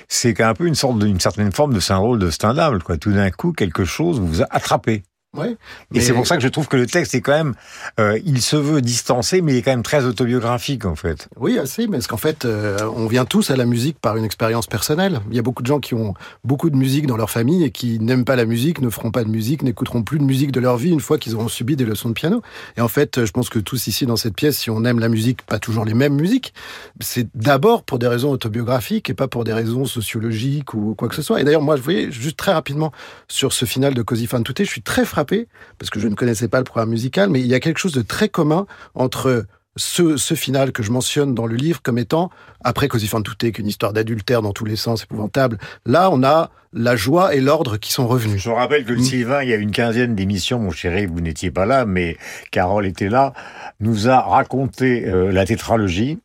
c'est 0.07 0.33
qu'un 0.33 0.53
peu 0.53 0.65
une 0.65 0.75
sorte 0.75 0.99
d'une 0.99 1.19
certaine 1.19 1.51
forme 1.51 1.73
de 1.73 1.81
syndrome 1.81 2.19
de 2.19 2.29
Stendhal. 2.29 2.81
Quoi. 2.81 2.97
Tout 2.97 3.11
d'un 3.11 3.31
coup, 3.31 3.51
quelque 3.51 3.83
chose 3.83 4.21
vous 4.21 4.41
a 4.41 4.47
attrapé. 4.49 5.03
Ouais, 5.37 5.57
Et 5.93 6.01
c'est 6.01 6.13
pour 6.13 6.25
ça 6.25 6.37
que 6.37 6.41
je 6.41 6.47
trouve 6.47 6.67
que 6.67 6.75
le 6.75 6.87
texte 6.87 7.13
est 7.13 7.21
quand 7.21 7.37
même, 7.37 7.53
euh, 7.99 8.19
il 8.25 8.41
se 8.41 8.55
veut 8.55 8.81
distancé, 8.81 9.41
mais 9.41 9.53
il 9.53 9.57
est 9.57 9.61
quand 9.61 9.69
même 9.69 9.83
très 9.83 10.05
autobiographique 10.05 10.85
en 10.85 10.95
fait. 10.95 11.29
Oui, 11.37 11.59
assez, 11.59 11.85
mais 11.85 11.97
parce 11.97 12.07
qu'en 12.07 12.17
fait, 12.17 12.45
euh, 12.45 12.79
on 12.95 13.05
vient 13.05 13.25
tous 13.25 13.51
à 13.51 13.55
la 13.55 13.65
musique 13.65 13.99
par 13.99 14.17
une 14.17 14.25
expérience 14.25 14.65
personnelle. 14.65 15.21
Il 15.29 15.35
y 15.35 15.39
a 15.39 15.43
beaucoup 15.43 15.61
de 15.61 15.67
gens 15.67 15.79
qui 15.79 15.93
ont 15.93 16.15
beaucoup 16.43 16.71
de 16.71 16.75
musique 16.75 17.05
dans 17.05 17.15
leur 17.15 17.29
famille 17.29 17.63
et 17.63 17.69
qui 17.69 17.99
n'aiment 17.99 18.25
pas 18.25 18.35
la 18.35 18.45
musique, 18.45 18.81
ne 18.81 18.89
feront 18.89 19.11
pas 19.11 19.23
de 19.23 19.29
musique, 19.29 19.61
n'écouteront 19.61 20.01
plus 20.01 20.17
de 20.17 20.23
musique 20.23 20.51
de 20.51 20.59
leur 20.59 20.77
vie 20.77 20.89
une 20.89 20.99
fois 20.99 21.19
qu'ils 21.19 21.35
auront 21.35 21.47
subi 21.47 21.75
des 21.75 21.85
leçons 21.85 22.09
de 22.09 22.15
piano. 22.15 22.41
Et 22.75 22.81
en 22.81 22.87
fait, 22.87 23.23
je 23.23 23.31
pense 23.31 23.49
que 23.49 23.59
tous 23.59 23.85
ici 23.85 24.07
dans 24.07 24.17
cette 24.17 24.33
pièce, 24.33 24.57
si 24.57 24.71
on 24.71 24.83
aime 24.83 24.97
la 24.97 25.09
musique, 25.09 25.43
pas 25.43 25.59
toujours 25.59 25.85
les 25.85 25.93
mêmes 25.93 26.15
musiques, 26.15 26.55
c'est 27.01 27.27
d'abord 27.35 27.83
pour 27.83 27.99
des 27.99 28.07
raisons 28.07 28.31
autobiographiques 28.31 29.11
et 29.11 29.13
pas 29.13 29.27
pour 29.27 29.43
des 29.43 29.53
raisons 29.53 29.85
sociologiques 29.85 30.73
ou 30.73 30.95
quoi 30.95 31.07
que 31.07 31.15
ce 31.15 31.21
soit. 31.21 31.39
Et 31.39 31.43
d'ailleurs, 31.43 31.61
moi, 31.61 31.75
je 31.75 31.83
voyais 31.83 32.11
juste 32.11 32.37
très 32.37 32.51
rapidement 32.51 32.91
sur 33.27 33.53
ce 33.53 33.65
final 33.65 33.93
de 33.93 34.01
Così 34.01 34.25
fan 34.25 34.43
tutte, 34.43 34.63
je 34.63 34.69
suis 34.71 34.81
très 34.81 35.05
frappé 35.19 35.47
parce 35.77 35.89
que 35.89 35.99
je 35.99 36.07
ne 36.07 36.15
connaissais 36.15 36.47
pas 36.47 36.59
le 36.59 36.63
programme 36.63 36.89
musical, 36.89 37.29
mais 37.29 37.41
il 37.41 37.47
y 37.47 37.53
a 37.53 37.59
quelque 37.59 37.77
chose 37.77 37.91
de 37.91 38.01
très 38.01 38.29
commun 38.29 38.65
entre 38.95 39.45
ce, 39.75 40.17
ce 40.17 40.33
final 40.33 40.71
que 40.71 40.81
je 40.81 40.91
mentionne 40.91 41.35
dans 41.35 41.45
le 41.45 41.55
livre 41.55 41.81
comme 41.81 41.97
étant, 41.97 42.29
après 42.63 42.87
Così 42.87 43.07
fan 43.07 43.23
tutte, 43.23 43.37
qui 43.37 43.47
est 43.47 43.59
une 43.59 43.67
histoire 43.67 43.93
d'adultère 43.93 44.41
dans 44.41 44.53
tous 44.53 44.65
les 44.65 44.75
sens 44.75 45.03
épouvantable, 45.03 45.57
là, 45.85 46.09
on 46.11 46.23
a 46.23 46.51
la 46.73 46.95
joie 46.95 47.35
et 47.35 47.41
l'ordre 47.41 47.77
qui 47.77 47.91
sont 47.91 48.07
revenus. 48.07 48.41
Je 48.41 48.49
rappelle 48.49 48.85
que 48.85 48.93
le 48.93 49.01
Sylvain, 49.01 49.43
il 49.43 49.49
y 49.49 49.53
a 49.53 49.57
une 49.57 49.71
quinzaine 49.71 50.15
d'émissions, 50.15 50.59
mon 50.59 50.71
chéri, 50.71 51.05
vous 51.05 51.21
n'étiez 51.21 51.51
pas 51.51 51.65
là, 51.65 51.85
mais 51.85 52.17
Carole 52.51 52.85
était 52.85 53.09
là, 53.09 53.33
nous 53.79 54.07
a 54.07 54.21
raconté 54.21 55.07
euh, 55.07 55.31
la 55.31 55.45
tétralogie 55.45 56.19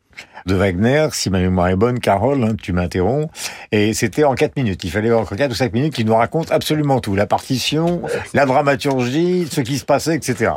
de 0.47 0.55
Wagner, 0.55 1.09
si 1.13 1.31
ma 1.31 1.39
mémoire 1.41 1.69
est 1.69 1.77
bonne, 1.77 1.99
Carole, 2.01 2.43
hein, 2.45 2.55
tu 2.61 2.73
m'interromps, 2.73 3.29
et 3.73 3.95
c'était 3.95 4.25
en 4.25 4.35
quatre 4.35 4.57
minutes. 4.57 4.83
Il 4.85 4.91
fallait 4.91 5.13
encore 5.13 5.37
quatre 5.37 5.53
ou 5.53 5.55
cinq 5.55 5.73
minutes 5.73 5.95
qui 5.95 6.05
nous 6.05 6.15
raconte 6.15 6.51
absolument 6.53 7.01
tout, 7.01 7.15
la 7.15 7.27
partition, 7.27 8.03
la 8.35 8.45
dramaturgie, 8.47 9.49
ce 9.51 9.61
qui 9.61 9.79
se 9.79 9.85
passait, 9.85 10.15
etc. 10.17 10.53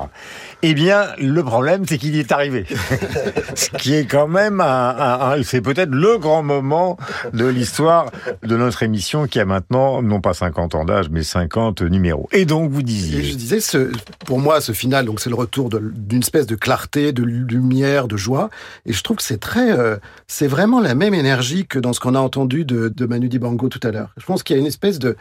Eh 0.63 0.73
bien, 0.73 1.06
le 1.19 1.43
problème, 1.43 1.84
c'est 1.88 1.97
qu'il 1.97 2.15
y 2.15 2.19
est 2.19 2.32
arrivé. 2.32 2.65
ce 3.56 3.69
qui 3.78 3.93
est 3.95 4.06
quand 4.06 4.28
même 4.28 4.60
un, 4.62 4.65
un- 4.97 5.32
un- 5.39 5.43
c'est 5.43 5.62
peut-être 5.62 5.91
le 5.91 6.17
grand 6.17 6.43
moment 6.43 6.97
de 7.34 7.45
l'histoire 7.45 8.12
de 8.43 8.58
notre 8.58 8.84
émission 8.84 9.28
qui 9.28 9.39
a 9.39 9.45
maintenant, 9.45 10.02
non 10.02 10.19
pas 10.21 10.34
50 10.34 10.76
ans 10.76 10.86
d'âge, 10.86 11.08
mais 11.12 11.23
50 11.23 11.82
numéros. 11.84 12.28
Et 12.32 12.45
donc, 12.45 12.71
vous 12.71 12.80
Et 12.82 12.84
disiez. 12.84 13.23
je 13.23 13.36
disais, 13.36 13.60
ce, 13.60 13.91
pour 14.26 14.39
moi, 14.39 14.62
ce 14.62 14.71
final, 14.71 15.06
donc 15.06 15.19
c'est 15.19 15.30
le 15.30 15.36
retour 15.36 15.69
d'une 15.69 16.19
espèce 16.21 16.47
de 16.47 16.56
clarté, 16.56 17.12
de 17.13 17.23
lumière, 17.23 18.08
de 18.08 18.17
joie. 18.17 18.50
Et 18.86 18.93
je 18.93 19.02
trouve 19.04 19.17
que 19.17 19.23
c'est 19.23 19.39
très, 19.39 19.76
euh, 19.77 19.97
c'est 20.27 20.47
vraiment 20.47 20.79
la 20.81 20.95
même 20.95 21.13
énergie 21.13 21.65
que 21.65 21.79
dans 21.79 21.93
ce 21.93 21.99
qu'on 21.99 22.15
a 22.15 22.19
entendu 22.19 22.65
de, 22.65 22.89
de 22.89 23.05
Manu 23.05 23.29
Dibango 23.29 23.69
tout 23.69 23.79
à 23.83 23.91
l'heure. 23.91 24.13
Je 24.17 24.25
pense 24.25 24.43
qu'il 24.43 24.55
y 24.55 24.57
a 24.57 24.59
une 24.59 24.67
espèce 24.67 24.99
de, 24.99 25.15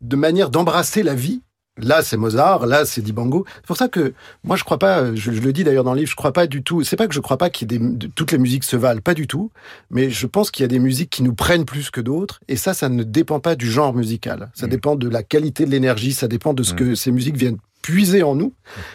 de 0.00 0.16
manière 0.16 0.50
d'embrasser 0.50 1.02
la 1.02 1.14
vie. 1.14 1.42
Là, 1.78 2.02
c'est 2.02 2.16
Mozart, 2.16 2.64
là, 2.66 2.86
c'est 2.86 3.02
Dibango. 3.02 3.44
C'est 3.56 3.66
pour 3.66 3.76
ça 3.76 3.88
que 3.88 4.14
moi, 4.44 4.56
je 4.56 4.64
crois 4.64 4.78
pas, 4.78 5.14
je, 5.14 5.30
je 5.30 5.40
le 5.42 5.52
dis 5.52 5.62
d'ailleurs 5.62 5.84
dans 5.84 5.92
le 5.92 5.98
livre, 5.98 6.10
je 6.10 6.16
crois 6.16 6.32
pas 6.32 6.46
du 6.46 6.62
tout. 6.62 6.82
C'est 6.84 6.96
pas 6.96 7.06
que 7.06 7.12
je 7.14 7.20
crois 7.20 7.36
pas 7.36 7.50
de- 7.50 8.06
toutes 8.14 8.32
les 8.32 8.38
musiques 8.38 8.64
se 8.64 8.76
valent, 8.76 9.02
pas 9.02 9.12
du 9.12 9.26
tout. 9.26 9.50
Mais 9.90 10.08
je 10.08 10.26
pense 10.26 10.50
qu'il 10.50 10.62
y 10.62 10.64
a 10.64 10.68
des 10.68 10.78
musiques 10.78 11.10
qui 11.10 11.22
nous 11.22 11.34
prennent 11.34 11.66
plus 11.66 11.90
que 11.90 12.00
d'autres. 12.00 12.40
Et 12.48 12.56
ça, 12.56 12.72
ça 12.72 12.88
ne 12.88 13.02
dépend 13.02 13.40
pas 13.40 13.56
du 13.56 13.70
genre 13.70 13.92
musical. 13.92 14.50
Ça 14.54 14.68
dépend 14.68 14.96
de 14.96 15.06
la 15.06 15.22
qualité 15.22 15.66
de 15.66 15.70
l'énergie, 15.70 16.14
ça 16.14 16.28
dépend 16.28 16.54
de 16.54 16.62
ce 16.62 16.72
que 16.72 16.94
ces 16.94 17.12
musiques 17.12 17.36
viennent 17.36 17.58
puiser 17.86 18.24
en 18.24 18.34
nous. 18.34 18.52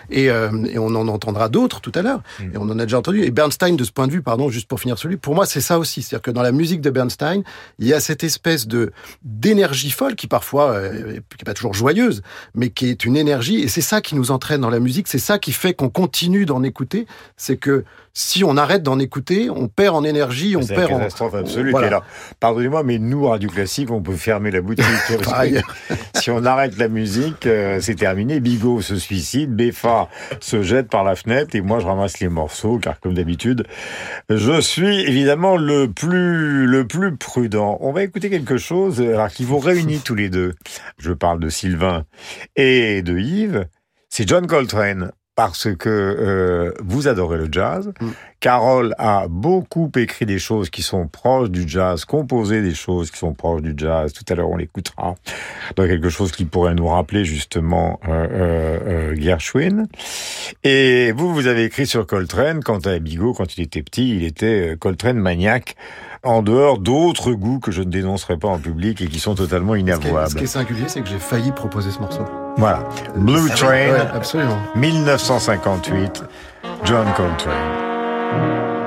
Et, 0.10 0.30
euh, 0.30 0.52
et 0.66 0.78
on 0.78 0.88
en 0.88 1.08
entendra 1.08 1.48
d'autres 1.48 1.80
tout 1.80 1.94
à 1.96 2.02
l'heure. 2.02 2.22
Et 2.42 2.58
on 2.58 2.64
en 2.64 2.78
a 2.78 2.84
déjà 2.84 3.00
entendu. 3.00 3.24
Et 3.24 3.32
Bernstein, 3.32 3.78
de 3.78 3.86
ce 3.86 3.92
point 3.92 4.06
de 4.06 4.12
vue, 4.12 4.22
pardon, 4.22 4.50
juste 4.50 4.68
pour 4.68 4.82
finir 4.82 4.98
celui, 4.98 5.16
pour 5.16 5.34
moi, 5.34 5.46
c'est 5.46 5.62
ça 5.62 5.80
aussi. 5.80 6.02
C'est-à-dire 6.02 6.22
que 6.22 6.32
dans 6.32 6.42
la 6.42 6.52
musique 6.52 6.82
de 6.82 6.90
Bernstein, 6.90 7.42
il 7.80 7.88
y 7.88 7.94
a 7.94 8.02
cette 8.02 8.26
espèce 8.26 8.68
de 8.68 8.92
d'énergie 9.24 9.92
folle 9.92 10.16
qui 10.16 10.28
parfois, 10.28 10.72
euh, 10.72 11.14
qui 11.14 11.38
est 11.40 11.46
pas 11.46 11.54
toujours 11.54 11.74
joyeuse, 11.74 12.22
mais 12.54 12.70
qui 12.70 12.90
est 12.90 13.06
une 13.06 13.16
énergie. 13.16 13.62
Et 13.62 13.70
c'est 13.70 13.80
ça 13.80 14.02
qui 14.02 14.14
nous 14.16 14.30
entraîne 14.30 14.60
dans 14.60 14.70
la 14.70 14.82
musique. 14.82 15.08
C'est 15.08 15.20
ça 15.20 15.40
qui 15.40 15.54
fait 15.54 15.74
qu'on 15.74 15.90
continue 15.90 16.46
d'en 16.46 16.62
écouter. 16.62 17.08
C'est 17.38 17.56
que 17.56 17.86
si 18.14 18.44
on 18.44 18.58
arrête 18.58 18.84
d'en 18.84 19.00
écouter, 19.00 19.50
on 19.50 19.68
perd 19.68 19.96
en 19.96 20.04
énergie, 20.04 20.56
on 20.56 20.66
perd 20.66 20.92
en 20.92 20.98
catastrophe 20.98 21.36
absolue 21.36 21.72
Voilà. 21.72 21.88
qui 21.88 21.94
est 21.94 21.98
là. 21.98 22.04
Pardonnez-moi, 22.40 22.84
mais 22.84 23.00
nous, 23.00 23.26
Radio 23.26 23.50
Classique, 23.50 23.90
on 23.92 24.02
peut 24.02 24.16
fermer 24.16 24.52
la 24.52 24.62
boutique. 24.62 24.86
Si 26.16 26.30
on 26.30 26.46
arrête 26.46 26.78
la 26.78 26.88
musique, 26.88 27.48
euh, 27.48 27.80
c'est 27.82 27.96
terminé. 27.96 28.40
Bigot 28.40 28.82
se 28.82 28.96
suicide, 28.98 29.56
Beffa 29.56 30.08
se 30.40 30.62
jette 30.62 30.88
par 30.88 31.04
la 31.04 31.16
fenêtre 31.16 31.56
et 31.56 31.62
moi, 31.62 31.80
je 31.80 31.86
ramasse 31.86 32.20
les 32.20 32.30
morceaux, 32.30 32.78
car 32.78 33.00
comme 33.00 33.16
d'habitude, 33.16 33.66
je 34.30 34.62
suis 34.62 35.02
évidemment 35.02 35.58
le 35.58 35.92
plus, 35.92 36.68
le 36.68 36.86
plus 36.86 37.16
prudent. 37.16 37.78
On 37.82 37.92
va 37.92 38.04
écouter 38.04 38.30
quelque 38.30 38.58
chose 38.58 39.02
alors, 39.02 39.30
qui 39.30 39.44
vous 39.44 39.58
réunit 39.58 40.00
tous 40.00 40.16
les 40.16 40.30
deux. 40.30 40.54
Je 41.00 41.12
parle 41.12 41.40
de 41.40 41.50
Sylvain 41.50 42.06
et 42.56 43.02
de 43.02 43.18
Yves. 43.18 43.66
C'est 44.10 44.28
John 44.28 44.46
Coltrane. 44.46 45.12
Parce 45.42 45.76
que 45.76 45.90
euh, 45.90 46.72
vous 46.84 47.08
adorez 47.08 47.40
le 47.40 47.48
jazz. 47.52 47.92
Carole 48.40 48.94
a 49.00 49.26
beaucoup 49.28 49.92
écrit 49.96 50.28
des 50.28 50.38
choses 50.38 50.70
qui 50.70 50.84
sont 50.84 51.08
proches 51.08 51.50
du 51.50 51.68
jazz, 51.68 52.06
composé 52.06 52.62
des 52.62 52.76
choses 52.76 53.10
qui 53.10 53.18
sont 53.18 53.34
proches 53.34 53.64
du 53.64 53.74
jazz. 53.76 54.14
Tout 54.14 54.24
à 54.30 54.36
l'heure, 54.36 54.52
on 54.52 54.58
l'écoutera 54.58 55.16
dans 55.76 55.88
quelque 55.88 56.10
chose 56.10 56.32
qui 56.32 56.46
pourrait 56.46 56.76
nous 56.76 56.88
rappeler 56.88 57.26
justement 57.26 58.00
euh, 58.08 58.28
euh, 59.14 59.16
Gershwin. 59.16 59.88
Et 60.64 61.12
vous, 61.12 61.34
vous 61.34 61.48
avez 61.48 61.64
écrit 61.64 61.88
sur 61.88 62.06
Coltrane. 62.06 62.64
Quant 62.64 62.78
à 62.80 63.00
Bigot, 63.00 63.34
quand 63.34 63.58
il 63.58 63.64
était 63.64 63.82
petit, 63.82 64.16
il 64.16 64.24
était 64.24 64.76
Coltrane 64.80 65.18
maniaque, 65.18 65.76
en 66.24 66.44
dehors 66.44 66.78
d'autres 66.78 67.32
goûts 67.32 67.60
que 67.60 67.72
je 67.72 67.82
ne 67.82 67.90
dénoncerai 67.90 68.38
pas 68.38 68.48
en 68.48 68.60
public 68.60 69.02
et 69.02 69.08
qui 69.08 69.20
sont 69.20 69.36
totalement 69.36 69.76
inavouables. 69.76 70.30
Ce 70.30 70.36
qui 70.36 70.44
est 70.44 70.48
singulier, 70.48 70.86
c'est 70.88 71.02
que 71.02 71.10
j'ai 71.10 71.20
failli 71.20 71.52
proposer 71.52 71.92
ce 71.92 72.00
morceau. 72.00 72.26
Voilà. 72.58 72.84
Blue 73.16 73.50
Train, 73.50 74.08
absolument. 74.14 74.58
1958, 74.76 76.24
John 76.86 77.08
Coltrane. 77.16 78.81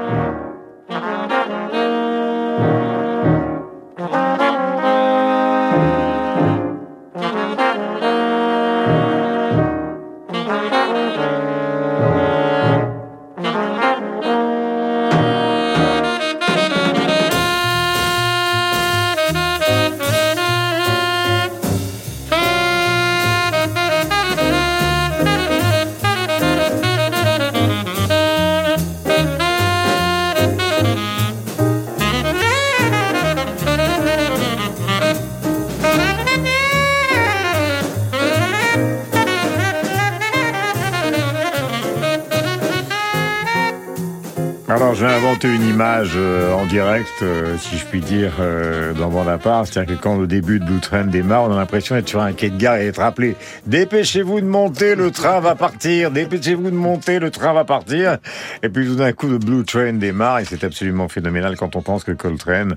Image 46.04 46.12
euh, 46.16 46.52
en 46.52 46.66
direct, 46.66 47.22
euh, 47.22 47.56
si 47.58 47.78
je 47.78 47.84
puis 47.84 48.00
dire, 48.00 48.32
euh, 48.40 48.92
dans 48.94 49.08
Bande 49.08 49.28
à 49.28 49.38
part. 49.38 49.66
C'est-à-dire 49.66 49.96
que 49.96 50.02
quand 50.02 50.16
le 50.16 50.26
début 50.26 50.60
de 50.60 50.64
Blue 50.64 50.80
Train 50.80 51.04
démarre, 51.04 51.44
on 51.44 51.52
a 51.52 51.56
l'impression 51.56 51.94
d'être 51.94 52.08
sur 52.08 52.20
un 52.20 52.32
quai 52.32 52.50
de 52.50 52.56
gare 52.56 52.76
et 52.76 52.86
d'être 52.86 53.00
rappelé. 53.00 53.36
Dépêchez-vous 53.66 54.40
de 54.40 54.46
monter, 54.46 54.94
le 54.94 55.10
train 55.10 55.40
va 55.40 55.54
partir. 55.54 56.10
Dépêchez-vous 56.10 56.70
de 56.70 56.76
monter, 56.76 57.18
le 57.18 57.30
train 57.30 57.52
va 57.52 57.64
partir. 57.64 58.18
Et 58.62 58.68
puis 58.68 58.86
tout 58.86 58.96
d'un 58.96 59.12
coup, 59.12 59.28
le 59.28 59.38
Blue 59.38 59.64
Train 59.64 59.94
démarre 59.94 60.40
et 60.40 60.44
c'est 60.44 60.64
absolument 60.64 61.08
phénoménal 61.08 61.56
quand 61.56 61.76
on 61.76 61.82
pense 61.82 62.04
que 62.04 62.12
Coltrane, 62.12 62.74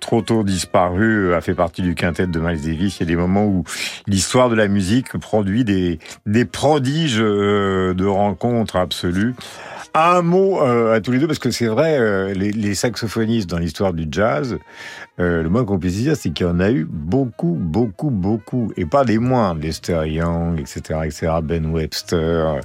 trop 0.00 0.22
tôt 0.22 0.42
disparu, 0.42 1.34
a 1.34 1.40
fait 1.40 1.54
partie 1.54 1.82
du 1.82 1.94
quintet 1.94 2.26
de 2.26 2.40
Miles 2.40 2.60
Davis. 2.60 2.98
Il 2.98 3.00
y 3.00 3.02
a 3.04 3.06
des 3.06 3.16
moments 3.16 3.46
où 3.46 3.64
l'histoire 4.06 4.48
de 4.48 4.54
la 4.54 4.68
musique 4.68 5.16
produit 5.18 5.64
des, 5.64 5.98
des 6.26 6.44
prodiges 6.44 7.18
de 7.18 8.06
rencontres 8.06 8.76
absolues. 8.76 9.34
Un 9.94 10.22
mot 10.22 10.62
euh, 10.62 10.94
à 10.94 11.00
tous 11.00 11.10
les 11.10 11.18
deux, 11.18 11.26
parce 11.26 11.40
que 11.40 11.50
c'est 11.50 11.66
vrai, 11.66 11.98
euh, 11.98 12.32
les, 12.32 12.74
saxophonistes 12.74 13.50
dans 13.50 13.58
l'histoire 13.58 13.92
du 13.92 14.06
jazz, 14.08 14.56
euh, 15.18 15.42
le 15.42 15.48
moins 15.48 15.64
qu'on 15.64 15.80
puisse 15.80 15.96
dire, 15.96 16.16
c'est 16.16 16.30
qu'il 16.30 16.46
y 16.46 16.48
en 16.48 16.60
a 16.60 16.70
eu 16.70 16.86
beaucoup, 16.88 17.56
beaucoup, 17.58 18.10
beaucoup, 18.10 18.72
et 18.76 18.86
pas 18.86 19.04
des 19.04 19.18
moindres, 19.18 19.60
Lester 19.60 20.02
Young, 20.06 20.60
etc., 20.60 21.00
etc., 21.04 21.32
Ben 21.42 21.66
Webster, 21.66 22.60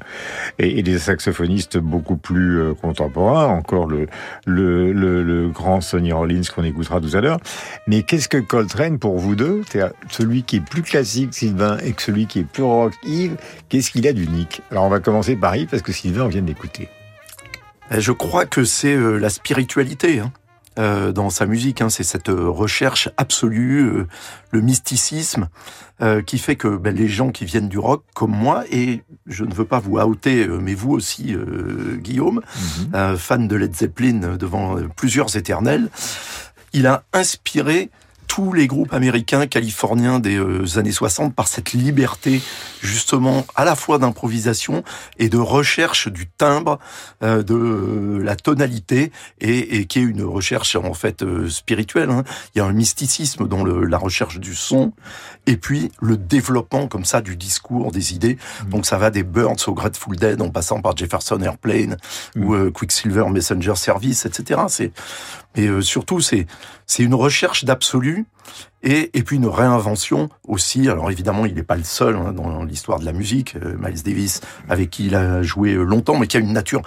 et, 0.60 0.84
des 0.84 1.00
saxophonistes 1.00 1.80
beaucoup 1.80 2.16
plus 2.16 2.76
contemporains, 2.80 3.48
encore 3.48 3.88
le, 3.88 4.06
le, 4.46 4.94
le, 4.94 5.50
grand 5.50 5.82
Sonny 5.82 6.12
Rollins 6.12 6.42
qu'on 6.54 6.64
écoutera 6.64 7.02
tout 7.02 7.16
à 7.18 7.22
l'heure. 7.22 7.40
Mais 7.88 8.04
qu'est-ce 8.04 8.30
que 8.30 8.38
Coltrane 8.38 9.00
pour 9.00 9.18
vous 9.18 9.36
deux 9.36 9.64
celui 10.10 10.44
qui 10.44 10.58
est 10.58 10.66
plus 10.66 10.84
classique, 10.84 11.34
Sylvain, 11.34 11.80
et 11.80 11.96
celui 11.98 12.28
qui 12.28 12.40
est 12.40 12.44
plus 12.44 12.64
rock, 12.64 12.94
Yves, 13.04 13.38
qu'est-ce 13.70 13.90
qu'il 13.90 14.08
a 14.08 14.14
d'unique? 14.14 14.62
Alors 14.70 14.84
on 14.84 14.90
va 14.90 15.00
commencer 15.00 15.36
par 15.36 15.56
Yves, 15.56 15.70
parce 15.70 15.82
que 15.82 15.92
Sylvain, 15.92 16.26
on 16.26 16.28
vient 16.28 16.44
d'écouter. 16.44 16.88
Euh, 17.92 18.00
Je 18.00 18.12
crois 18.12 18.46
que 18.46 18.64
c'est 18.64 18.96
euh, 18.96 19.18
la 19.18 19.30
spiritualité 19.30 20.20
hein, 20.20 20.32
euh, 20.80 21.12
dans 21.12 21.30
sa 21.30 21.46
musique. 21.46 21.82
Hein, 21.82 21.90
c'est 21.90 22.04
cette 22.04 22.30
euh, 22.30 22.50
recherche 22.50 23.10
absolue, 23.18 23.84
euh, 23.84 24.08
le 24.52 24.62
mysticisme, 24.62 25.50
euh, 26.02 26.22
qui 26.22 26.38
fait 26.38 26.56
que 26.56 26.68
ben, 26.68 26.96
les 26.96 27.08
gens 27.08 27.32
qui 27.32 27.46
viennent 27.46 27.70
du 27.70 27.80
rock, 27.80 28.04
comme 28.14 28.32
moi, 28.32 28.64
et 28.72 29.04
je 29.28 29.44
ne 29.46 29.54
veux 29.54 29.66
pas 29.66 29.80
vous 29.80 29.98
outer, 29.98 30.48
mais 30.48 30.74
vous 30.74 30.92
aussi, 30.92 31.34
euh, 31.34 31.96
Guillaume, 31.98 32.42
euh, 32.94 33.16
fan 33.18 33.48
de 33.48 33.56
Led 33.56 33.76
Zeppelin 33.76 34.36
devant 34.38 34.76
plusieurs 34.96 35.36
éternels, 35.38 35.90
il 36.74 36.88
a 36.88 37.04
inspiré 37.14 37.90
tous 38.28 38.52
les 38.52 38.68
groupes 38.68 38.92
américains, 38.94 39.48
californiens 39.48 40.20
des 40.20 40.38
années 40.78 40.92
60 40.92 41.34
par 41.34 41.48
cette 41.48 41.72
liberté 41.72 42.42
justement 42.86 43.46
à 43.56 43.66
la 43.66 43.76
fois 43.76 43.98
d'improvisation 44.00 44.84
et 45.18 45.28
de 45.30 45.38
recherche 45.38 46.08
du 46.08 46.28
timbre, 46.28 46.80
euh, 47.24 47.44
de 47.44 47.54
euh, 47.56 48.24
la 48.24 48.36
tonalité 48.36 49.12
et, 49.42 49.78
et 49.80 49.86
qui 49.86 50.00
est 50.00 50.04
une 50.04 50.24
recherche 50.24 50.76
en 50.76 50.94
fait 50.94 51.24
euh, 51.24 51.50
spirituelle. 51.50 52.10
hein. 52.10 52.24
Il 52.54 52.60
y 52.60 52.62
a 52.62 52.66
un 52.66 52.74
mysticisme 52.74 53.48
dans 53.48 53.64
le- 53.64 53.86
la 53.86 53.98
recherche 53.98 54.40
du 54.40 54.56
son 54.56 54.94
et 55.48 55.58
puis 55.58 55.92
le 56.02 56.18
développement 56.18 56.88
comme 56.88 57.06
ça 57.06 57.22
du 57.22 57.36
discours, 57.36 57.92
des 57.92 58.14
idées. 58.14 58.38
Donc 58.70 58.86
ça 58.86 58.98
va 58.98 59.10
des 59.10 59.24
Birds 59.24 59.68
au 59.68 59.74
Grateful 59.74 60.16
Dead 60.16 60.42
en 60.42 60.50
passant 60.50 60.82
par 60.82 60.96
Jefferson 60.96 61.40
Airplane 61.42 61.98
ou 62.38 62.54
euh, 62.54 62.72
Quicksilver 62.72 63.26
Messenger 63.30 63.76
Service, 63.76 64.26
etc. 64.26 64.62
C'est 64.68 64.92
mais 65.58 65.68
euh, 65.68 65.82
surtout 65.82 66.20
c'est 66.20 66.48
c'est 66.86 67.04
une 67.04 67.16
recherche 67.16 67.66
d'absolu 67.66 68.26
et, 68.84 69.18
et 69.18 69.24
puis 69.24 69.38
une 69.38 69.48
réinvention 69.48 70.30
aussi. 70.48 70.90
Alors 70.90 71.12
évidemment, 71.12 71.46
il 71.46 71.56
n'est 71.56 71.64
pas 71.64 71.76
le 71.76 71.84
seul 71.84 72.16
hein, 72.16 72.32
dans 72.32 72.64
l'histoire 72.64 73.00
de 73.00 73.06
la 73.06 73.14
musique. 73.14 73.56
Euh, 73.56 73.78
Miles 73.80 74.04
Davis, 74.04 74.42
avec 74.70 74.90
qui 74.90 75.08
il 75.08 75.16
a 75.16 75.42
joué 75.42 75.74
euh, 75.74 75.84
longtemps, 75.84 76.18
mais 76.18 76.28
qui 76.28 76.38
a 76.38 76.40
une 76.40 76.54
nature 76.54 76.82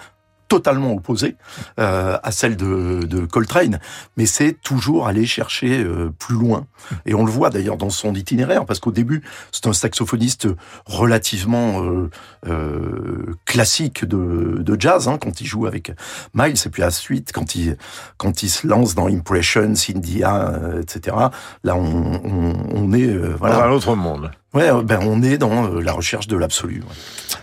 totalement 0.48 0.92
opposée 0.94 1.36
euh, 1.78 2.18
à 2.22 2.32
celle 2.32 2.56
de, 2.56 3.02
de 3.04 3.26
Coltrane, 3.26 3.78
mais 4.16 4.26
c'est 4.26 4.52
toujours 4.52 5.06
aller 5.06 5.26
chercher 5.26 5.84
euh, 5.84 6.10
plus 6.18 6.34
loin. 6.34 6.66
Et 7.06 7.14
on 7.14 7.24
le 7.24 7.30
voit 7.30 7.50
d'ailleurs 7.50 7.76
dans 7.76 7.90
son 7.90 8.14
itinéraire, 8.14 8.64
parce 8.64 8.80
qu'au 8.80 8.92
début, 8.92 9.22
c'est 9.52 9.66
un 9.66 9.72
saxophoniste 9.72 10.48
relativement 10.86 11.82
euh, 11.82 12.10
euh, 12.46 13.34
classique 13.44 14.04
de, 14.04 14.58
de 14.60 14.80
jazz, 14.80 15.06
hein, 15.08 15.18
quand 15.20 15.40
il 15.40 15.46
joue 15.46 15.66
avec 15.66 15.92
Miles, 16.34 16.56
et 16.64 16.68
puis 16.70 16.82
à 16.82 16.86
la 16.86 16.90
suite, 16.90 17.30
quand 17.32 17.54
il, 17.54 17.76
quand 18.16 18.42
il 18.42 18.48
se 18.48 18.66
lance 18.66 18.94
dans 18.94 19.08
Impressions, 19.08 19.74
India, 19.94 20.48
euh, 20.48 20.80
etc., 20.82 21.16
là, 21.64 21.76
on, 21.76 22.20
on, 22.24 22.52
on 22.74 22.92
est... 22.92 23.06
euh, 23.06 23.34
voilà. 23.38 23.56
Dans 23.56 23.62
un 23.64 23.70
autre 23.70 23.94
monde. 23.94 24.30
Ouais, 24.54 24.70
ben, 24.82 25.00
on 25.02 25.22
est 25.22 25.36
dans 25.36 25.68
la 25.68 25.92
recherche 25.92 26.26
de 26.26 26.36
l'absolu. 26.36 26.80
ouais. 26.80 27.36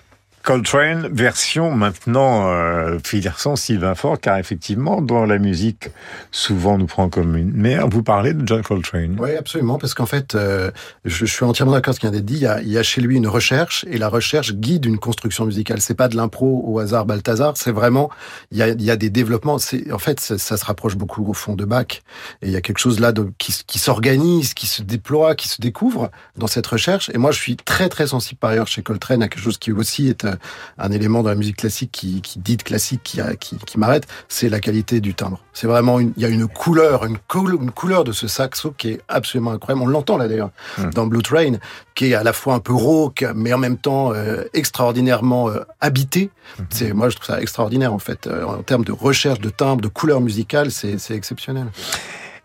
Coltrane, 0.45 1.09
version 1.11 1.71
maintenant 1.71 2.47
euh, 2.49 2.99
Philerson, 3.03 3.55
Sylvain 3.55 3.95
Fort, 3.95 4.19
car 4.19 4.37
effectivement, 4.37 5.01
dans 5.01 5.25
la 5.25 5.39
musique, 5.39 5.89
souvent 6.29 6.77
nous 6.77 6.85
prend 6.85 7.09
comme 7.09 7.35
une 7.35 7.51
mère. 7.51 7.89
Vous 7.89 8.03
parlez 8.03 8.35
de 8.35 8.47
John 8.47 8.61
Coltrane. 8.61 9.17
Oui, 9.19 9.35
absolument, 9.35 9.79
parce 9.79 9.95
qu'en 9.95 10.05
fait, 10.05 10.35
euh, 10.35 10.69
je, 11.03 11.25
suis 11.25 11.43
entièrement 11.43 11.71
d'accord 11.71 11.89
avec 11.89 11.95
ce 11.95 11.99
qui 11.99 12.05
vient 12.05 12.11
d'être 12.11 12.25
dit. 12.25 12.35
Il 12.35 12.41
y, 12.41 12.45
a, 12.45 12.61
il 12.61 12.67
y 12.67 12.77
a 12.77 12.83
chez 12.83 13.01
lui 13.01 13.15
une 13.17 13.27
recherche, 13.27 13.85
et 13.89 13.97
la 13.97 14.07
recherche 14.07 14.53
guide 14.53 14.85
une 14.85 14.99
construction 14.99 15.45
musicale. 15.45 15.81
C'est 15.81 15.95
pas 15.95 16.09
de 16.09 16.15
l'impro 16.15 16.61
au 16.63 16.77
hasard 16.77 17.07
Balthazar, 17.07 17.57
c'est 17.57 17.71
vraiment, 17.71 18.11
il 18.51 18.59
y 18.59 18.61
a, 18.61 18.67
il 18.67 18.83
y 18.83 18.91
a 18.91 18.97
des 18.97 19.09
développements. 19.09 19.57
En 19.91 19.99
fait, 19.99 20.19
ça, 20.19 20.57
se 20.57 20.65
rapproche 20.65 20.95
beaucoup 20.95 21.27
au 21.27 21.33
fond 21.33 21.55
de 21.55 21.65
Bach, 21.65 22.03
et 22.43 22.47
il 22.47 22.51
y 22.51 22.55
a 22.55 22.61
quelque 22.61 22.77
chose 22.77 22.99
là 22.99 23.11
qui, 23.39 23.51
qui 23.65 23.79
s'organise, 23.79 24.53
qui 24.53 24.67
se 24.67 24.83
déploie, 24.83 25.33
qui 25.33 25.47
se 25.47 25.59
découvre 25.59 26.11
dans 26.37 26.47
cette 26.47 26.67
recherche. 26.67 27.09
Et 27.15 27.17
moi, 27.17 27.31
je 27.31 27.39
suis 27.39 27.55
très 27.55 27.89
très 27.89 28.05
sensible 28.05 28.37
par 28.37 28.51
ailleurs 28.51 28.67
chez 28.67 28.83
Coltrane 28.83 29.23
à 29.23 29.27
quelque 29.27 29.41
chose 29.41 29.57
qui 29.57 29.71
aussi 29.71 30.07
est 30.07 30.23
euh, 30.25 30.34
un 30.77 30.91
élément 30.91 31.23
dans 31.23 31.29
la 31.29 31.35
musique 31.35 31.57
classique 31.57 31.91
qui, 31.91 32.21
qui 32.21 32.39
dite 32.39 32.63
classique, 32.63 33.01
qui, 33.03 33.19
qui, 33.39 33.57
qui 33.57 33.79
m'arrête, 33.79 34.05
c'est 34.27 34.49
la 34.49 34.59
qualité 34.59 34.99
du 35.01 35.13
timbre. 35.13 35.39
C'est 35.53 35.67
vraiment 35.67 35.99
une, 35.99 36.11
il 36.17 36.23
y 36.23 36.25
a 36.25 36.29
une 36.29 36.47
couleur, 36.47 37.05
une, 37.05 37.17
coul- 37.17 37.57
une 37.61 37.71
couleur 37.71 38.03
de 38.03 38.11
ce 38.11 38.27
saxo 38.27 38.73
qui 38.77 38.89
est 38.89 39.01
absolument 39.07 39.51
incroyable. 39.51 39.83
On 39.83 39.87
l'entend 39.87 40.17
là 40.17 40.27
d'ailleurs 40.27 40.51
dans 40.93 41.07
Blue 41.07 41.21
Train, 41.21 41.53
qui 41.95 42.11
est 42.11 42.15
à 42.15 42.23
la 42.23 42.33
fois 42.33 42.55
un 42.55 42.59
peu 42.59 42.73
rauque, 42.73 43.25
mais 43.35 43.53
en 43.53 43.57
même 43.57 43.77
temps 43.77 44.13
euh, 44.13 44.43
extraordinairement 44.53 45.49
euh, 45.49 45.59
habité. 45.81 46.29
C'est, 46.69 46.93
moi, 46.93 47.09
je 47.09 47.15
trouve 47.15 47.27
ça 47.27 47.41
extraordinaire 47.41 47.93
en 47.93 47.99
fait 47.99 48.27
Euh, 48.27 48.43
en 48.45 48.63
termes 48.63 48.83
de 48.83 48.91
recherche 48.91 49.39
de 49.39 49.49
timbre, 49.49 49.81
de 49.81 49.87
couleur 49.87 50.19
musicale, 50.19 50.71
c'est, 50.71 50.97
c'est 50.97 51.15
exceptionnel. 51.15 51.67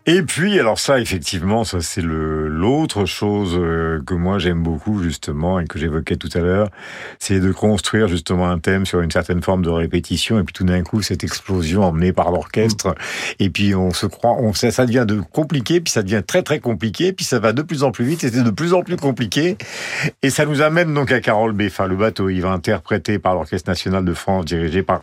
Et 0.07 0.23
puis, 0.23 0.59
alors 0.59 0.79
ça, 0.79 0.99
effectivement, 0.99 1.63
ça 1.63 1.79
c'est 1.81 2.01
le 2.01 2.47
l'autre 2.47 3.05
chose 3.05 3.55
euh, 3.55 4.01
que 4.03 4.15
moi 4.15 4.39
j'aime 4.39 4.63
beaucoup 4.63 5.01
justement 5.01 5.59
et 5.59 5.65
que 5.65 5.77
j'évoquais 5.77 6.15
tout 6.15 6.29
à 6.33 6.39
l'heure, 6.39 6.69
c'est 7.19 7.39
de 7.39 7.51
construire 7.51 8.07
justement 8.07 8.49
un 8.49 8.57
thème 8.57 8.85
sur 8.87 9.01
une 9.01 9.11
certaine 9.11 9.43
forme 9.43 9.63
de 9.63 9.69
répétition 9.69 10.39
et 10.39 10.43
puis 10.43 10.53
tout 10.53 10.63
d'un 10.63 10.81
coup 10.81 11.03
cette 11.03 11.23
explosion 11.23 11.83
emmenée 11.83 12.13
par 12.13 12.31
l'orchestre 12.31 12.95
et 13.39 13.51
puis 13.51 13.75
on 13.75 13.91
se 13.91 14.07
croit, 14.07 14.33
on 14.39 14.53
ça, 14.53 14.71
ça 14.71 14.85
devient 14.85 15.05
de 15.07 15.21
compliqué 15.21 15.81
puis 15.81 15.91
ça 15.91 16.01
devient 16.01 16.23
très 16.25 16.41
très 16.41 16.59
compliqué 16.59 17.13
puis 17.13 17.25
ça 17.25 17.39
va 17.39 17.53
de 17.53 17.61
plus 17.61 17.83
en 17.83 17.91
plus 17.91 18.05
vite 18.05 18.21
c'est 18.21 18.43
de 18.43 18.49
plus 18.49 18.73
en 18.73 18.81
plus 18.81 18.97
compliqué 18.97 19.57
et 20.23 20.29
ça 20.29 20.45
nous 20.45 20.61
amène 20.61 20.93
donc 20.93 21.11
à 21.11 21.19
Carole 21.19 21.53
Beffa, 21.53 21.87
le 21.87 21.95
bateau, 21.95 22.29
il 22.29 22.41
va 22.41 22.49
interprété 22.49 23.19
par 23.19 23.35
l'Orchestre 23.35 23.69
National 23.69 24.03
de 24.03 24.13
France 24.13 24.45
dirigé 24.45 24.83
par 24.83 25.01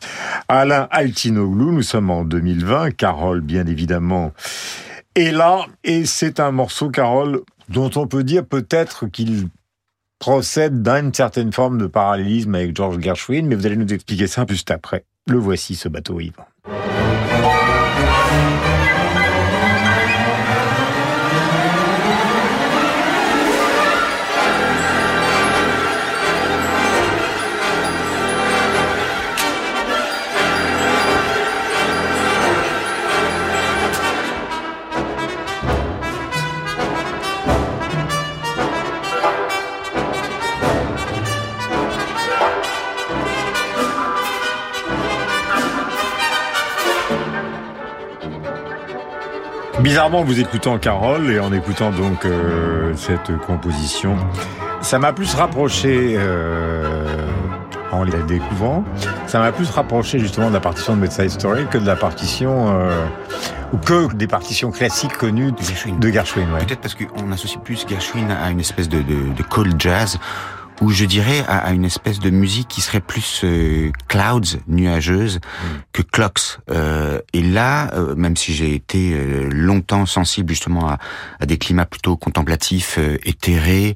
Alain 0.48 0.88
Altinoglou. 0.90 1.72
Nous 1.72 1.82
sommes 1.82 2.10
en 2.10 2.24
2020, 2.24 2.92
Carole 2.92 3.40
bien 3.40 3.66
évidemment 3.66 4.32
et 5.18 5.32
là, 5.32 5.66
et 5.82 6.06
c'est 6.06 6.38
un 6.38 6.52
morceau, 6.52 6.90
Carole, 6.90 7.40
dont 7.68 7.90
on 7.96 8.06
peut 8.06 8.22
dire 8.22 8.46
peut-être 8.46 9.08
qu'il 9.08 9.48
procède 10.20 10.80
d'une 10.80 11.12
certaine 11.12 11.52
forme 11.52 11.76
de 11.78 11.88
parallélisme 11.88 12.54
avec 12.54 12.76
George 12.76 13.00
Gershwin, 13.00 13.46
mais 13.46 13.56
vous 13.56 13.66
allez 13.66 13.76
nous 13.76 13.92
expliquer 13.92 14.28
ça 14.28 14.46
juste 14.48 14.70
après. 14.70 15.04
Le 15.26 15.38
voici, 15.38 15.74
ce 15.74 15.88
bateau 15.88 16.20
Yves. 16.20 16.34
Bizarrement, 49.80 50.24
vous 50.24 50.40
écoutant 50.40 50.76
Carole 50.78 51.30
et 51.30 51.38
en 51.38 51.52
écoutant 51.52 51.90
donc 51.90 52.24
euh, 52.24 52.92
cette 52.96 53.36
composition, 53.46 54.16
ça 54.80 54.98
m'a 54.98 55.12
plus 55.12 55.34
rapproché, 55.34 56.14
euh, 56.16 57.26
en 57.92 58.02
la 58.02 58.18
découvrant, 58.18 58.82
ça 59.26 59.38
m'a 59.38 59.52
plus 59.52 59.70
rapproché 59.70 60.18
justement 60.18 60.48
de 60.48 60.54
la 60.54 60.60
partition 60.60 60.96
de 60.96 61.00
Bedside 61.00 61.30
Story 61.30 61.66
que 61.70 61.78
de 61.78 61.86
la 61.86 61.94
partition, 61.94 62.80
euh, 62.80 63.06
ou 63.72 63.76
que 63.76 64.12
des 64.14 64.26
partitions 64.26 64.72
classiques 64.72 65.16
connues 65.16 65.52
de 65.52 66.10
Gershwin. 66.10 66.46
ouais. 66.52 66.64
Peut-être 66.64 66.80
parce 66.80 66.96
qu'on 66.96 67.30
associe 67.30 67.62
plus 67.62 67.86
Gershwin 67.88 68.30
à 68.30 68.50
une 68.50 68.60
espèce 68.60 68.88
de, 68.88 68.98
de, 68.98 69.32
de 69.32 69.42
cold 69.44 69.80
jazz 69.80 70.18
ou 70.80 70.90
je 70.90 71.04
dirais 71.04 71.44
à, 71.48 71.58
à 71.58 71.72
une 71.72 71.84
espèce 71.84 72.18
de 72.18 72.30
musique 72.30 72.68
qui 72.68 72.80
serait 72.80 73.00
plus 73.00 73.42
euh, 73.44 73.90
clouds, 74.08 74.58
nuageuse, 74.68 75.40
que 75.92 76.02
clocks. 76.02 76.58
Euh, 76.70 77.20
et 77.32 77.42
là, 77.42 77.92
euh, 77.94 78.14
même 78.14 78.36
si 78.36 78.54
j'ai 78.54 78.74
été 78.74 79.12
euh, 79.12 79.48
longtemps 79.50 80.06
sensible 80.06 80.50
justement 80.50 80.88
à, 80.88 80.98
à 81.40 81.46
des 81.46 81.58
climats 81.58 81.86
plutôt 81.86 82.16
contemplatifs, 82.16 82.96
euh, 82.98 83.16
éthérés, 83.24 83.94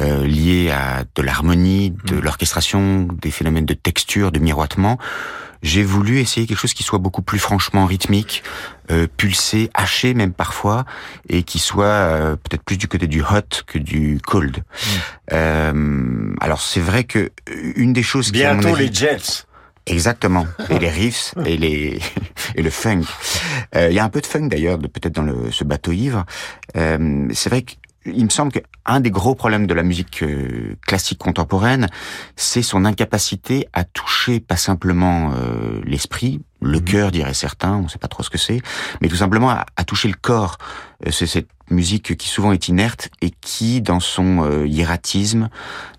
euh, 0.00 0.26
liés 0.26 0.70
à 0.70 1.04
de 1.14 1.22
l'harmonie, 1.22 1.94
de 2.04 2.16
l'orchestration, 2.18 3.08
des 3.20 3.30
phénomènes 3.30 3.66
de 3.66 3.74
texture, 3.74 4.32
de 4.32 4.38
miroitement, 4.38 4.98
j'ai 5.62 5.82
voulu 5.82 6.18
essayer 6.20 6.46
quelque 6.46 6.58
chose 6.58 6.74
qui 6.74 6.82
soit 6.82 6.98
beaucoup 6.98 7.22
plus 7.22 7.38
franchement 7.38 7.86
rythmique, 7.86 8.42
euh, 8.90 9.06
pulsé, 9.16 9.70
haché 9.74 10.14
même 10.14 10.32
parfois, 10.32 10.84
et 11.28 11.42
qui 11.42 11.58
soit 11.58 11.84
euh, 11.84 12.36
peut-être 12.36 12.62
plus 12.62 12.76
du 12.78 12.88
côté 12.88 13.06
du 13.06 13.22
hot 13.22 13.64
que 13.66 13.78
du 13.78 14.20
cold. 14.24 14.62
Euh, 15.32 16.32
alors 16.40 16.60
c'est 16.60 16.80
vrai 16.80 17.04
que 17.04 17.30
une 17.76 17.92
des 17.92 18.02
choses 18.02 18.30
qui 18.32 18.42
à 18.44 18.54
mon 18.54 18.60
Bientôt 18.60 18.76
avis- 18.76 18.86
les 18.88 18.94
Jets. 18.94 19.44
Exactement. 19.86 20.46
Et 20.68 20.78
les 20.78 20.90
riffs 20.90 21.32
et 21.46 21.56
les 21.56 21.98
et 22.56 22.62
le 22.62 22.68
funk. 22.68 23.04
Euh, 23.74 23.88
Il 23.88 23.94
y 23.94 23.98
a 23.98 24.04
un 24.04 24.10
peu 24.10 24.20
de 24.20 24.26
funk 24.26 24.48
d'ailleurs, 24.48 24.78
peut-être 24.78 25.14
dans 25.14 25.22
le, 25.22 25.50
ce 25.50 25.64
bateau 25.64 25.92
ivre. 25.92 26.26
Euh, 26.76 27.26
c'est 27.32 27.48
vrai 27.48 27.62
que 27.62 27.72
il 28.04 28.24
me 28.24 28.30
semble 28.30 28.52
qu'un 28.52 29.00
des 29.00 29.10
gros 29.10 29.34
problèmes 29.34 29.66
de 29.66 29.74
la 29.74 29.82
musique 29.82 30.22
euh, 30.22 30.76
classique 30.86 31.18
contemporaine, 31.18 31.88
c'est 32.36 32.62
son 32.62 32.84
incapacité 32.84 33.68
à 33.72 33.84
toucher 33.84 34.40
pas 34.40 34.56
simplement 34.56 35.32
euh, 35.34 35.80
l'esprit, 35.84 36.40
le 36.60 36.80
cœur 36.80 37.10
dirait 37.10 37.34
certains, 37.34 37.74
on 37.74 37.82
ne 37.82 37.88
sait 37.88 37.98
pas 37.98 38.08
trop 38.08 38.22
ce 38.22 38.30
que 38.30 38.38
c'est, 38.38 38.60
mais 39.00 39.08
tout 39.08 39.16
simplement 39.16 39.50
à, 39.50 39.66
à 39.76 39.84
toucher 39.84 40.08
le 40.08 40.14
corps. 40.14 40.58
Euh, 41.06 41.10
c'est 41.10 41.26
cette 41.26 41.48
musique 41.70 42.16
qui 42.16 42.28
souvent 42.28 42.52
est 42.52 42.68
inerte 42.68 43.10
et 43.20 43.30
qui, 43.30 43.80
dans 43.82 44.00
son 44.00 44.42
euh, 44.44 44.66
hiératisme, 44.66 45.48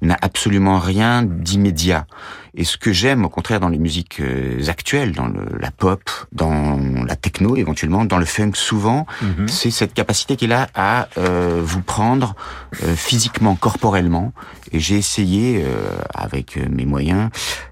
n'a 0.01 0.17
absolument 0.21 0.79
rien 0.79 1.23
d'immédiat. 1.23 2.07
Et 2.55 2.63
ce 2.63 2.77
que 2.77 2.91
j'aime, 2.91 3.25
au 3.25 3.29
contraire, 3.29 3.59
dans 3.59 3.69
les 3.69 3.77
musiques 3.77 4.19
euh, 4.19 4.59
actuelles, 4.67 5.11
dans 5.13 5.27
le, 5.27 5.45
la 5.59 5.71
pop, 5.71 6.01
dans 6.31 6.79
la 7.05 7.15
techno, 7.15 7.55
éventuellement, 7.55 8.05
dans 8.05 8.17
le 8.17 8.25
funk, 8.25 8.51
souvent, 8.55 9.05
c'est 9.47 9.71
cette 9.71 9.93
capacité 9.93 10.35
qu'il 10.35 10.51
a 10.53 10.67
à 10.73 11.07
euh, 11.17 11.61
vous 11.63 11.81
prendre 11.81 12.35
euh, 12.83 12.95
physiquement, 12.95 13.55
corporellement. 13.55 14.33
Et 14.71 14.79
j'ai 14.79 14.97
essayé, 14.97 15.63
euh, 15.63 15.97
avec 16.13 16.57
euh, 16.57 16.65
mes 16.69 16.85
moyens... 16.85 17.29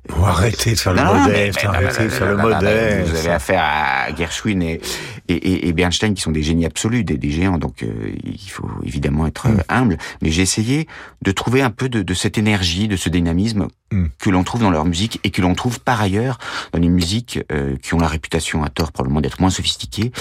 Faut 0.10 0.24
arrêter 0.26 0.72
de 0.72 0.80
faire 0.80 0.94
le 0.94 1.02
Non, 1.02 1.14
mais- 1.28 1.52
arrêtez 1.66 2.04
de 2.06 2.10
faire 2.10 2.28
le 2.32 2.38
modeste. 2.38 3.10
Vous 3.10 3.16
avez 3.18 3.30
affaire 3.32 3.62
à 3.64 4.16
Gershwin 4.16 4.62
et, 4.62 4.80
et, 5.28 5.34
et- 5.36 5.68
et 5.68 5.74
Bernstein 5.74 6.14
qui 6.14 6.22
sont 6.22 6.32
des 6.32 6.44
génies 6.44 6.66
absolus, 6.66 7.04
des, 7.04 7.18
des 7.18 7.30
géants, 7.30 7.58
donc 7.58 7.84
euh, 7.84 7.90
il 8.24 8.50
faut 8.50 8.70
évidemment 8.84 9.28
être 9.28 9.48
Mm. 9.50 9.58
euh, 9.60 9.64
humble. 9.70 9.98
Mais 10.22 10.32
j'ai 10.32 10.42
essayé 10.44 10.88
de 11.22 11.32
trouver 11.32 11.62
un 11.62 11.70
peu 11.72 11.90
de, 11.90 12.02
de 12.02 12.14
cette 12.14 12.38
énergie, 12.38 12.88
de 12.88 12.96
ce 12.96 13.10
dynamisme 13.10 13.68
Mm. 13.92 14.08
que 14.20 14.30
l'on 14.30 14.44
trouve 14.44 14.60
dans 14.62 14.67
leur 14.70 14.86
musique 14.86 15.20
et 15.24 15.30
que 15.30 15.42
l'on 15.42 15.56
trouve 15.56 15.80
par 15.80 16.02
ailleurs 16.02 16.38
dans 16.74 16.80
les 16.80 16.90
musiques 16.90 17.40
euh, 17.52 17.76
qui 17.82 17.94
ont 17.94 18.00
la 18.00 18.08
réputation 18.08 18.64
à 18.64 18.70
tort 18.70 18.92
probablement 18.92 19.22
d'être 19.22 19.40
moins 19.40 19.50
sophistiquées 19.50 20.12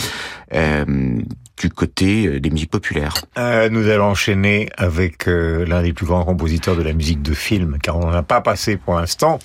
euh, 0.55 0.85
du 1.57 1.71
côté 1.71 2.27
euh, 2.27 2.41
des 2.41 2.51
musiques 2.51 2.71
populaires. 2.71 3.15
Nous 3.37 3.89
allons 3.89 4.07
enchaîner 4.07 4.69
avec 4.77 5.27
l'un 5.27 5.83
des 5.83 5.93
plus 5.93 6.07
grands 6.07 6.25
compositeurs 6.25 6.77
de 6.77 6.83
la 6.83 6.93
musique 6.93 7.23
de 7.23 7.35
film, 7.35 7.79
car 7.83 7.97
on 7.97 8.01
n'en 8.01 8.13
a 8.13 8.23
pas 8.23 8.41
passé 8.41 8.77
pour 8.77 8.95
l'instant. 8.95 9.39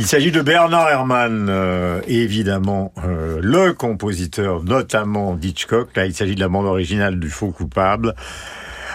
Il 0.00 0.06
s'agit 0.06 0.32
de 0.32 0.42
Bernard 0.42 0.88
Herrmann, 0.88 1.46
euh, 1.48 2.00
évidemment 2.08 2.92
le 3.40 3.72
compositeur 3.72 4.64
notamment 4.64 5.34
d'Hitchcock. 5.34 5.94
Là, 5.94 6.06
il 6.06 6.14
s'agit 6.14 6.34
de 6.34 6.40
la 6.40 6.48
bande 6.48 6.66
originale 6.66 7.20
du 7.20 7.30
Faux 7.30 7.52
coupable. 7.52 8.14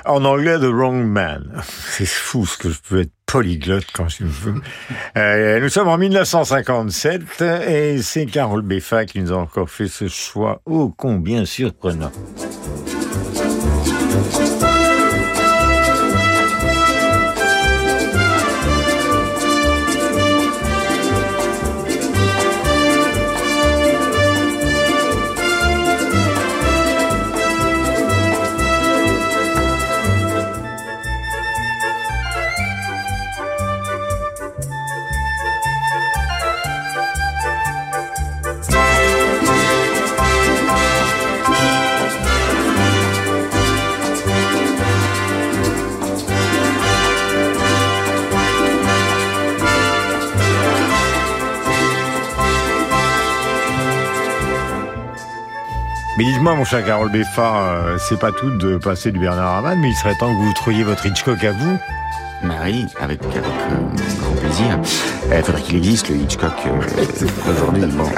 En 0.09 0.25
anglais, 0.25 0.57
The 0.57 0.63
Wrong 0.63 1.05
Man. 1.05 1.61
C'est 1.91 2.07
fou 2.07 2.43
ce 2.43 2.57
que 2.57 2.71
je 2.71 2.79
peux 2.81 3.01
être 3.01 3.11
polyglotte 3.27 3.85
quand 3.93 4.09
je 4.09 4.23
veux. 4.23 4.55
Euh, 5.15 5.59
nous 5.59 5.69
sommes 5.69 5.87
en 5.87 5.99
1957 5.99 7.43
et 7.67 8.01
c'est 8.01 8.25
Carole 8.25 8.63
Beffa 8.63 9.05
qui 9.05 9.21
nous 9.21 9.31
a 9.31 9.35
encore 9.35 9.69
fait 9.69 9.87
ce 9.87 10.07
choix 10.07 10.63
ô 10.65 10.91
combien 10.97 11.45
surprenant. 11.45 12.11
Mais 56.19 56.25
dites-moi, 56.25 56.53
mon 56.53 56.65
cher 56.65 56.85
Carole 56.85 57.09
Beffa, 57.09 57.55
euh, 57.55 57.97
c'est 57.97 58.19
pas 58.19 58.33
tout 58.33 58.49
de 58.49 58.75
passer 58.75 59.09
du 59.09 59.19
Bernard 59.19 59.53
Herrmann, 59.55 59.79
mais 59.79 59.87
il 59.87 59.95
serait 59.95 60.15
temps 60.15 60.27
que 60.27 60.37
vous 60.37 60.51
trouviez 60.51 60.83
votre 60.83 61.05
Hitchcock 61.05 61.41
à 61.45 61.53
vous. 61.53 61.77
Marie, 62.43 62.85
avec, 62.99 63.21
avec 63.23 63.37
euh, 63.37 64.19
grand 64.21 64.33
plaisir. 64.33 64.77
Il 65.33 65.41
faudrait 65.43 65.61
qu'il 65.61 65.77
existe 65.77 66.09
le 66.09 66.17
Hitchcock 66.17 66.51
euh, 66.65 66.71
aujourd'hui. 67.53 67.83
Bon. 67.85 68.09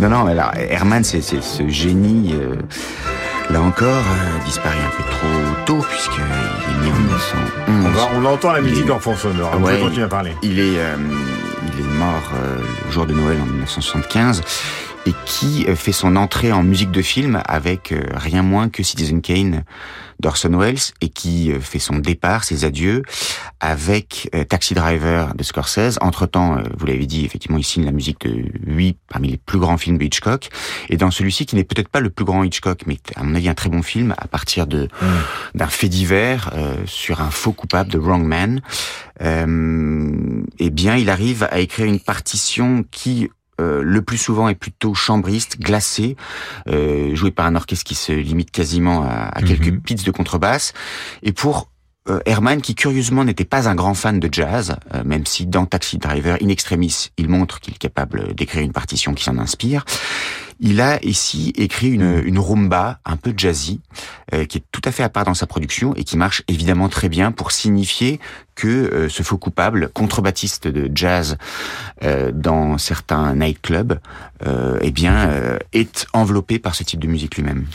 Non, 0.00 0.08
non, 0.08 0.26
alors, 0.28 0.52
Herman, 0.56 1.04
c'est 1.04 1.20
ce 1.20 1.68
génie, 1.68 2.32
euh, 2.40 2.54
là 3.50 3.60
encore, 3.60 3.86
euh, 3.86 4.44
disparu 4.46 4.76
un 4.78 4.96
peu 4.96 5.02
trop 5.10 5.64
tôt, 5.66 5.86
puisqu'il 5.90 6.22
est 6.22 6.86
né 6.86 6.90
en 6.90 7.00
1911. 7.00 7.84
On, 7.84 7.88
va, 7.90 8.08
on 8.16 8.24
entend 8.24 8.52
la 8.52 8.62
musique 8.62 8.88
en 8.90 8.98
fond 8.98 9.14
sonore. 9.14 9.50
Vous 9.58 9.66
Ouais, 9.66 9.72
pouvez 9.74 9.84
continuer 9.84 10.04
à 10.06 10.08
parler. 10.08 10.34
Il 10.42 10.58
est, 10.58 10.78
euh, 10.78 10.96
il 11.74 11.80
est 11.84 11.88
mort 11.98 12.32
euh, 12.42 12.56
le 12.86 12.92
jour 12.92 13.04
de 13.04 13.12
Noël 13.12 13.36
en 13.42 13.46
1975 13.46 14.42
et 15.08 15.14
qui 15.24 15.64
euh, 15.66 15.74
fait 15.74 15.92
son 15.92 16.16
entrée 16.16 16.52
en 16.52 16.62
musique 16.62 16.90
de 16.90 17.00
film 17.00 17.40
avec 17.46 17.92
euh, 17.92 18.02
rien 18.12 18.42
moins 18.42 18.68
que 18.68 18.82
Citizen 18.82 19.22
Kane 19.22 19.64
d'Orson 20.20 20.50
Welles 20.50 20.92
et 21.00 21.08
qui 21.08 21.50
euh, 21.50 21.60
fait 21.60 21.78
son 21.78 21.96
départ, 21.96 22.44
ses 22.44 22.66
adieux, 22.66 23.02
avec 23.60 24.30
Taxi 24.48 24.74
Driver 24.74 25.34
de 25.34 25.42
Scorsese. 25.42 25.98
Entre-temps, 26.00 26.58
vous 26.76 26.86
l'avez 26.86 27.06
dit, 27.06 27.24
effectivement, 27.24 27.58
il 27.58 27.64
signe 27.64 27.84
la 27.84 27.90
musique 27.90 28.26
de 28.26 28.44
huit 28.66 28.96
parmi 29.08 29.28
les 29.30 29.36
plus 29.36 29.58
grands 29.58 29.78
films 29.78 29.98
de 29.98 30.04
Hitchcock. 30.04 30.48
Et 30.90 30.96
dans 30.96 31.10
celui-ci, 31.10 31.46
qui 31.46 31.56
n'est 31.56 31.64
peut-être 31.64 31.88
pas 31.88 32.00
le 32.00 32.10
plus 32.10 32.24
grand 32.24 32.44
Hitchcock, 32.44 32.82
mais 32.86 32.98
à 33.16 33.24
mon 33.24 33.34
avis 33.34 33.48
un 33.48 33.54
très 33.54 33.68
bon 33.68 33.82
film, 33.82 34.14
à 34.16 34.28
partir 34.28 34.68
de 34.68 34.88
d'un 35.54 35.66
fait 35.66 35.88
divers 35.88 36.50
euh, 36.54 36.74
sur 36.86 37.20
un 37.20 37.30
faux 37.30 37.52
coupable 37.52 37.90
de 37.90 37.98
Wrong 37.98 38.24
Man, 38.24 38.60
euh, 39.22 40.42
eh 40.58 40.70
bien, 40.70 40.96
il 40.96 41.10
arrive 41.10 41.48
à 41.50 41.58
écrire 41.58 41.86
une 41.86 42.00
partition 42.00 42.84
qui 42.90 43.28
euh, 43.60 43.82
le 43.82 44.02
plus 44.02 44.18
souvent 44.18 44.48
est 44.48 44.54
plutôt 44.54 44.94
chambriste, 44.94 45.58
glacé, 45.60 46.16
euh, 46.68 47.14
joué 47.14 47.30
par 47.30 47.46
un 47.46 47.54
orchestre 47.56 47.84
qui 47.84 47.94
se 47.94 48.12
limite 48.12 48.50
quasiment 48.50 49.02
à, 49.02 49.30
à 49.34 49.42
quelques 49.42 49.68
Mhm. 49.68 49.80
pits 49.80 49.94
de 49.96 50.10
contrebasse. 50.10 50.72
Et 51.22 51.32
pour 51.32 51.68
Herman, 52.26 52.60
qui 52.60 52.74
curieusement 52.74 53.24
n'était 53.24 53.44
pas 53.44 53.68
un 53.68 53.74
grand 53.74 53.94
fan 53.94 54.20
de 54.20 54.28
jazz, 54.30 54.76
euh, 54.94 55.02
même 55.04 55.26
si 55.26 55.46
dans 55.46 55.66
Taxi 55.66 55.98
Driver, 55.98 56.38
in 56.42 56.48
extremis, 56.48 57.10
il 57.16 57.28
montre 57.28 57.60
qu'il 57.60 57.74
est 57.74 57.78
capable 57.78 58.34
d'écrire 58.34 58.62
une 58.62 58.72
partition 58.72 59.14
qui 59.14 59.24
s'en 59.24 59.38
inspire, 59.38 59.84
il 60.60 60.80
a 60.80 60.98
ici 61.04 61.52
écrit 61.56 61.90
une, 61.90 62.20
une 62.24 62.38
rumba 62.38 62.98
un 63.04 63.16
peu 63.16 63.32
jazzy, 63.36 63.80
euh, 64.34 64.44
qui 64.44 64.58
est 64.58 64.64
tout 64.72 64.80
à 64.84 64.90
fait 64.90 65.04
à 65.04 65.08
part 65.08 65.24
dans 65.24 65.34
sa 65.34 65.46
production 65.46 65.94
et 65.94 66.04
qui 66.04 66.16
marche 66.16 66.42
évidemment 66.48 66.88
très 66.88 67.08
bien 67.08 67.30
pour 67.30 67.52
signifier 67.52 68.18
que 68.56 68.66
euh, 68.66 69.08
ce 69.08 69.22
faux 69.22 69.38
coupable, 69.38 69.88
contrebattiste 69.94 70.66
de 70.66 70.90
jazz 70.92 71.36
euh, 72.02 72.32
dans 72.32 72.76
certains 72.76 73.34
nightclubs, 73.36 74.00
euh, 74.46 74.78
eh 74.82 74.90
bien, 74.90 75.28
euh, 75.28 75.58
est 75.72 76.06
enveloppé 76.12 76.58
par 76.58 76.74
ce 76.74 76.82
type 76.82 77.00
de 77.00 77.06
musique 77.06 77.36
lui-même. 77.36 77.66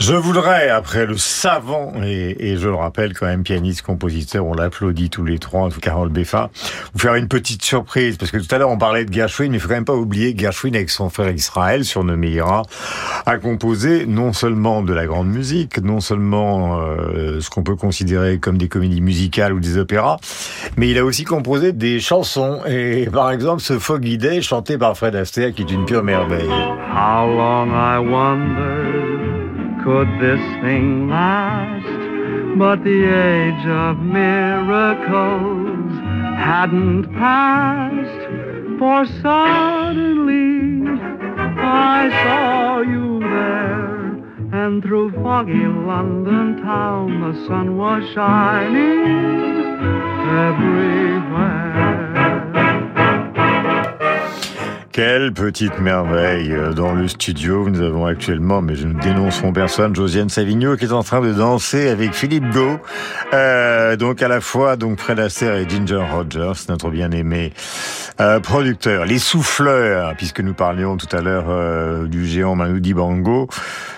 Je 0.00 0.14
voudrais, 0.14 0.70
après 0.70 1.04
le 1.04 1.18
savant, 1.18 1.92
et, 2.02 2.52
et 2.52 2.56
je 2.56 2.68
le 2.68 2.74
rappelle 2.74 3.12
quand 3.12 3.26
même, 3.26 3.42
pianiste, 3.42 3.82
compositeur, 3.82 4.46
on 4.46 4.54
l'applaudit 4.54 5.10
tous 5.10 5.24
les 5.24 5.38
trois, 5.38 5.68
Carole 5.82 6.08
Beffa, 6.08 6.48
vous 6.94 6.98
faire 6.98 7.16
une 7.16 7.28
petite 7.28 7.62
surprise, 7.62 8.16
parce 8.16 8.30
que 8.30 8.38
tout 8.38 8.52
à 8.52 8.56
l'heure 8.56 8.70
on 8.70 8.78
parlait 8.78 9.04
de 9.04 9.12
Gershwin, 9.12 9.50
mais 9.50 9.58
il 9.58 9.60
faut 9.60 9.68
quand 9.68 9.74
même 9.74 9.84
pas 9.84 9.94
oublier 9.94 10.34
Gershwin, 10.36 10.74
avec 10.74 10.88
son 10.88 11.10
frère 11.10 11.30
Israël, 11.30 11.84
surnommé 11.84 12.30
Ira, 12.30 12.62
a 13.26 13.36
composé 13.36 14.06
non 14.06 14.32
seulement 14.32 14.80
de 14.80 14.94
la 14.94 15.04
grande 15.04 15.28
musique, 15.28 15.76
non 15.82 16.00
seulement 16.00 16.80
euh, 16.80 17.40
ce 17.40 17.50
qu'on 17.50 17.62
peut 17.62 17.76
considérer 17.76 18.38
comme 18.38 18.56
des 18.56 18.68
comédies 18.68 19.02
musicales 19.02 19.52
ou 19.52 19.60
des 19.60 19.76
opéras, 19.76 20.16
mais 20.78 20.88
il 20.88 20.96
a 20.96 21.04
aussi 21.04 21.24
composé 21.24 21.72
des 21.72 22.00
chansons, 22.00 22.62
et 22.66 23.06
par 23.12 23.30
exemple 23.30 23.60
ce 23.60 23.78
Foggy 23.78 24.16
Day, 24.16 24.40
chanté 24.40 24.78
par 24.78 24.96
Fred 24.96 25.14
Astaire, 25.14 25.52
qui 25.52 25.60
est 25.60 25.70
une 25.70 25.84
pure 25.84 26.02
merveille. 26.02 26.48
How 26.48 27.26
long 27.26 27.70
I 27.70 27.98
wondered 27.98 29.39
could 29.84 30.08
this 30.20 30.40
thing 30.62 31.08
last? 31.08 32.58
But 32.58 32.84
the 32.84 33.04
age 33.04 33.66
of 33.66 33.98
miracles 33.98 35.92
hadn't 36.38 37.12
passed, 37.14 38.78
for 38.78 39.06
suddenly 39.22 40.86
I 41.58 42.10
saw 42.24 42.80
you 42.80 43.20
there, 43.20 44.06
and 44.52 44.82
through 44.82 45.12
foggy 45.22 45.66
London 45.66 46.62
town 46.62 47.20
the 47.20 47.46
sun 47.46 47.76
was 47.78 48.04
shining 48.12 49.30
everywhere. 50.46 51.69
Quelle 54.92 55.32
petite 55.32 55.78
merveille 55.78 56.50
euh, 56.50 56.72
dans 56.72 56.92
le 56.92 57.06
studio. 57.06 57.68
Nous 57.70 57.80
avons 57.80 58.06
actuellement, 58.06 58.60
mais 58.60 58.74
je 58.74 58.88
ne 58.88 59.00
dénoncerons 59.00 59.52
personne, 59.52 59.94
Josiane 59.94 60.28
Savigno 60.28 60.76
qui 60.76 60.86
est 60.86 60.92
en 60.92 61.04
train 61.04 61.20
de 61.20 61.32
danser 61.32 61.88
avec 61.88 62.12
Philippe 62.12 62.50
Go. 62.50 62.78
Euh, 63.32 63.94
donc 63.94 64.20
à 64.20 64.26
la 64.26 64.40
fois 64.40 64.74
donc 64.74 64.98
Fred 64.98 65.20
Astaire 65.20 65.54
et 65.54 65.68
Ginger 65.68 66.02
Rogers, 66.10 66.64
notre 66.68 66.90
bien-aimé 66.90 67.52
euh, 68.20 68.40
producteur. 68.40 69.04
Les 69.04 69.20
souffleurs, 69.20 70.16
puisque 70.16 70.40
nous 70.40 70.54
parlions 70.54 70.96
tout 70.96 71.14
à 71.16 71.20
l'heure 71.20 71.46
euh, 71.48 72.08
du 72.08 72.26
géant 72.26 72.56
Manu 72.56 72.80
Dibango, 72.80 73.48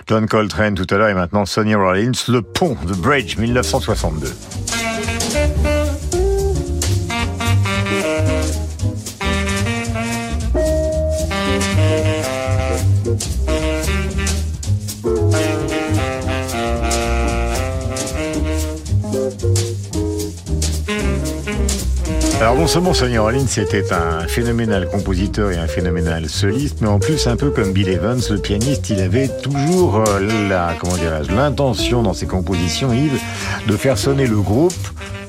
John 0.07 0.27
Coltrane 0.27 0.75
tout 0.75 0.87
à 0.95 0.99
l'heure 0.99 1.09
et 1.09 1.15
maintenant 1.15 1.47
Sonny 1.47 1.75
Rollins, 1.75 2.13
Le 2.29 2.43
Pont, 2.43 2.77
The 2.87 2.99
Bridge, 2.99 3.39
1962. 3.39 4.82
Alors 22.43 22.57
non 22.57 22.67
seulement 22.67 22.93
Sonny 22.93 23.19
Rollins 23.19 23.47
était 23.57 23.93
un 23.93 24.27
phénoménal 24.27 24.89
compositeur 24.89 25.53
et 25.53 25.59
un 25.59 25.69
phénoménal 25.69 26.29
soliste, 26.29 26.79
mais 26.81 26.89
en 26.89 26.99
plus 26.99 27.29
un 27.29 27.37
peu 27.37 27.51
comme 27.51 27.73
Bill 27.73 27.89
Evans, 27.89 28.19
le 28.29 28.39
pianiste, 28.39 28.91
il 28.91 29.01
avait 29.01 29.29
toujours 29.29 30.03
euh, 30.09 30.49
la 30.49 30.75
comment 30.77 30.97
l'intention 31.37 32.03
dans 32.03 32.15
ses 32.15 32.27
compositions, 32.27 32.93
Yves, 32.93 33.21
de 33.69 33.77
faire 33.77 33.97
sonner 33.97 34.27
le 34.27 34.41
groupe 34.41 34.75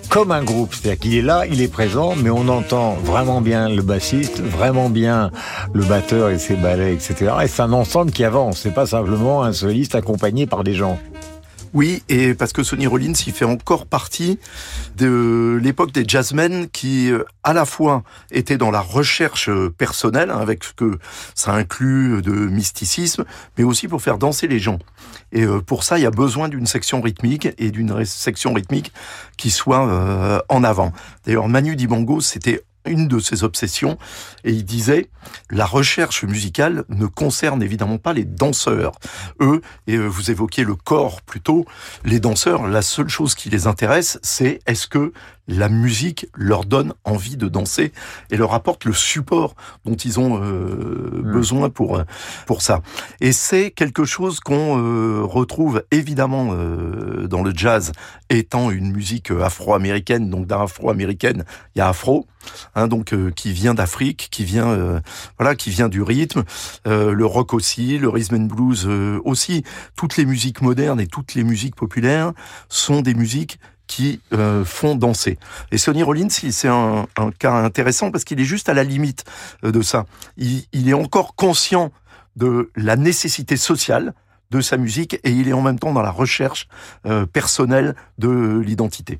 comme 0.09 0.31
un 0.31 0.43
groupe, 0.43 0.73
c'est-à-dire 0.73 0.99
qu'il 0.99 1.15
est 1.15 1.21
là, 1.21 1.45
il 1.47 1.61
est 1.61 1.67
présent, 1.67 2.15
mais 2.15 2.31
on 2.31 2.47
entend 2.47 2.93
vraiment 3.03 3.41
bien 3.41 3.69
le 3.69 3.83
bassiste, 3.83 4.41
vraiment 4.41 4.89
bien 4.89 5.29
le 5.71 5.83
batteur 5.83 6.31
et 6.31 6.39
ses 6.39 6.55
ballets, 6.55 6.95
etc. 6.95 7.31
Et 7.43 7.47
c'est 7.47 7.61
un 7.61 7.73
ensemble 7.73 8.11
qui 8.11 8.23
avance, 8.23 8.57
c'est 8.63 8.73
pas 8.73 8.87
simplement 8.87 9.43
un 9.43 9.53
soliste 9.53 9.93
accompagné 9.93 10.47
par 10.47 10.63
des 10.63 10.73
gens. 10.73 10.97
Oui, 11.73 12.03
et 12.07 12.35
parce 12.35 12.53
que 12.53 12.61
Sonny 12.61 12.85
Rollins, 12.85 13.13
il 13.25 13.33
fait 13.33 13.45
encore 13.45 13.87
partie 13.87 14.37
de 14.95 15.59
l'époque 15.59 15.91
des 15.91 16.03
jazzmen 16.07 16.69
qui, 16.69 17.11
euh, 17.11 17.23
à 17.41 17.53
la 17.53 17.65
fois, 17.65 18.03
étaient 18.29 18.59
dans 18.59 18.69
la 18.69 18.79
recherche 18.79 19.49
euh, 19.49 19.73
personnelle, 19.75 20.29
hein, 20.29 20.37
avec 20.39 20.63
ce 20.63 20.73
que 20.73 20.99
ça 21.33 21.53
inclut 21.53 22.21
de 22.21 22.31
mysticisme, 22.31 23.25
mais 23.57 23.63
aussi 23.63 23.87
pour 23.87 24.03
faire 24.03 24.19
danser 24.19 24.47
les 24.47 24.59
gens. 24.59 24.77
Et 25.31 25.45
euh, 25.45 25.61
pour 25.61 25.83
ça, 25.83 25.97
il 25.97 26.03
y 26.03 26.05
a 26.05 26.11
besoin 26.11 26.47
d'une 26.47 26.67
section 26.67 27.01
rythmique 27.01 27.47
et 27.57 27.71
d'une 27.71 28.05
section 28.05 28.53
rythmique 28.53 28.93
qui 29.35 29.49
soit 29.49 30.43
en 30.49 30.63
avant. 30.63 30.93
D'ailleurs, 31.25 31.47
Manu 31.47 31.75
Dibango, 31.75 32.21
c'était 32.21 32.63
une 32.85 33.07
de 33.07 33.19
ses 33.19 33.43
obsessions, 33.43 33.97
et 34.43 34.51
il 34.51 34.65
disait 34.65 35.09
la 35.49 35.65
recherche 35.65 36.23
musicale 36.23 36.83
ne 36.89 37.05
concerne 37.05 37.63
évidemment 37.63 37.97
pas 37.97 38.13
les 38.13 38.25
danseurs. 38.25 38.93
Eux, 39.39 39.61
et 39.87 39.97
vous 39.97 40.31
évoquiez 40.31 40.63
le 40.63 40.75
corps 40.75 41.21
plutôt, 41.21 41.65
les 42.03 42.19
danseurs, 42.19 42.67
la 42.67 42.81
seule 42.81 43.09
chose 43.09 43.35
qui 43.35 43.49
les 43.49 43.67
intéresse, 43.67 44.19
c'est 44.21 44.59
est-ce 44.67 44.87
que 44.87 45.13
la 45.47 45.69
musique 45.69 46.27
leur 46.35 46.65
donne 46.65 46.93
envie 47.03 47.37
de 47.37 47.47
danser 47.47 47.91
et 48.31 48.37
leur 48.37 48.53
apporte 48.53 48.85
le 48.85 48.93
support 48.93 49.55
dont 49.85 49.95
ils 49.95 50.19
ont 50.19 50.41
euh, 50.41 51.21
besoin 51.23 51.69
pour 51.69 52.01
pour 52.45 52.61
ça. 52.61 52.81
Et 53.19 53.31
c'est 53.33 53.71
quelque 53.71 54.05
chose 54.05 54.39
qu'on 54.39 54.79
euh, 54.79 55.21
retrouve 55.23 55.83
évidemment 55.91 56.49
euh, 56.51 57.27
dans 57.27 57.43
le 57.43 57.51
jazz, 57.53 57.91
étant 58.29 58.71
une 58.71 58.91
musique 58.91 59.31
afro-américaine. 59.31 60.29
Donc 60.29 60.47
d'afro-américaine, 60.47 61.43
il 61.75 61.79
y 61.79 61.81
a 61.81 61.89
afro, 61.89 62.25
hein, 62.75 62.87
donc 62.87 63.13
qui 63.35 63.51
vient 63.51 63.73
d'Afrique, 63.73 64.29
qui 64.31 64.45
vient 64.45 65.01
voilà, 65.37 65.55
qui 65.55 65.69
vient 65.69 65.89
du 65.89 66.01
rythme, 66.01 66.43
le 66.85 67.25
rock 67.25 67.53
aussi, 67.53 67.97
le 67.97 68.09
rhythm 68.09 68.35
and 68.35 68.45
blues 68.45 68.87
aussi. 69.25 69.63
Toutes 69.95 70.17
les 70.17 70.25
musiques 70.25 70.61
modernes 70.61 71.01
et 71.01 71.07
toutes 71.07 71.35
les 71.35 71.43
musiques 71.43 71.75
populaires 71.75 72.31
sont 72.69 73.01
des 73.01 73.13
musiques 73.13 73.59
qui 73.87 74.21
euh, 74.33 74.63
font 74.65 74.95
danser. 74.95 75.37
Et 75.71 75.77
Sonny 75.77 76.03
Rollins, 76.03 76.29
c'est 76.29 76.67
un, 76.67 77.05
cas 77.37 77.53
intéressant 77.53 78.11
parce 78.11 78.23
qu'il 78.23 78.39
est 78.39 78.45
juste 78.45 78.69
à 78.69 78.73
la 78.73 78.83
limite 78.83 79.23
euh, 79.63 79.71
de 79.71 79.81
ça. 79.81 80.05
Il, 80.37 80.63
il, 80.71 80.89
est 80.89 80.93
encore 80.93 81.35
conscient 81.35 81.91
de 82.35 82.71
la 82.75 82.95
nécessité 82.95 83.57
sociale 83.57 84.13
de 84.51 84.61
sa 84.61 84.77
musique 84.77 85.15
et 85.23 85.31
il 85.31 85.47
est 85.47 85.53
en 85.53 85.61
même 85.61 85.79
temps 85.79 85.93
dans 85.93 86.01
la 86.01 86.11
recherche 86.11 86.67
euh, 87.05 87.25
personnelle 87.25 87.95
de 88.17 88.61
l'identité. 88.63 89.19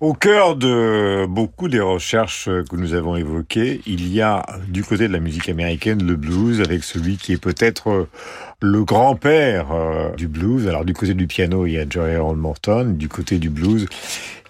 Au 0.00 0.14
cœur 0.14 0.54
de 0.54 1.26
beaucoup 1.28 1.68
des 1.68 1.80
recherches 1.80 2.44
que 2.44 2.76
nous 2.76 2.94
avons 2.94 3.16
évoquées, 3.16 3.80
il 3.84 4.06
y 4.12 4.22
a 4.22 4.46
du 4.68 4.84
côté 4.84 5.08
de 5.08 5.12
la 5.12 5.18
musique 5.18 5.48
américaine 5.48 6.06
le 6.06 6.14
blues 6.14 6.60
avec 6.60 6.84
celui 6.84 7.16
qui 7.16 7.32
est 7.32 7.42
peut-être 7.42 8.06
le 8.60 8.82
grand-père 8.84 9.68
euh, 9.72 10.14
du 10.16 10.26
blues. 10.26 10.66
Alors 10.66 10.84
du 10.84 10.92
côté 10.92 11.14
du 11.14 11.26
piano, 11.26 11.66
il 11.66 11.72
y 11.72 11.78
a 11.78 11.84
Joey 11.88 12.16
Harold 12.16 12.38
Morton, 12.38 12.94
du 12.96 13.08
côté 13.08 13.38
du 13.38 13.50
blues, 13.50 13.86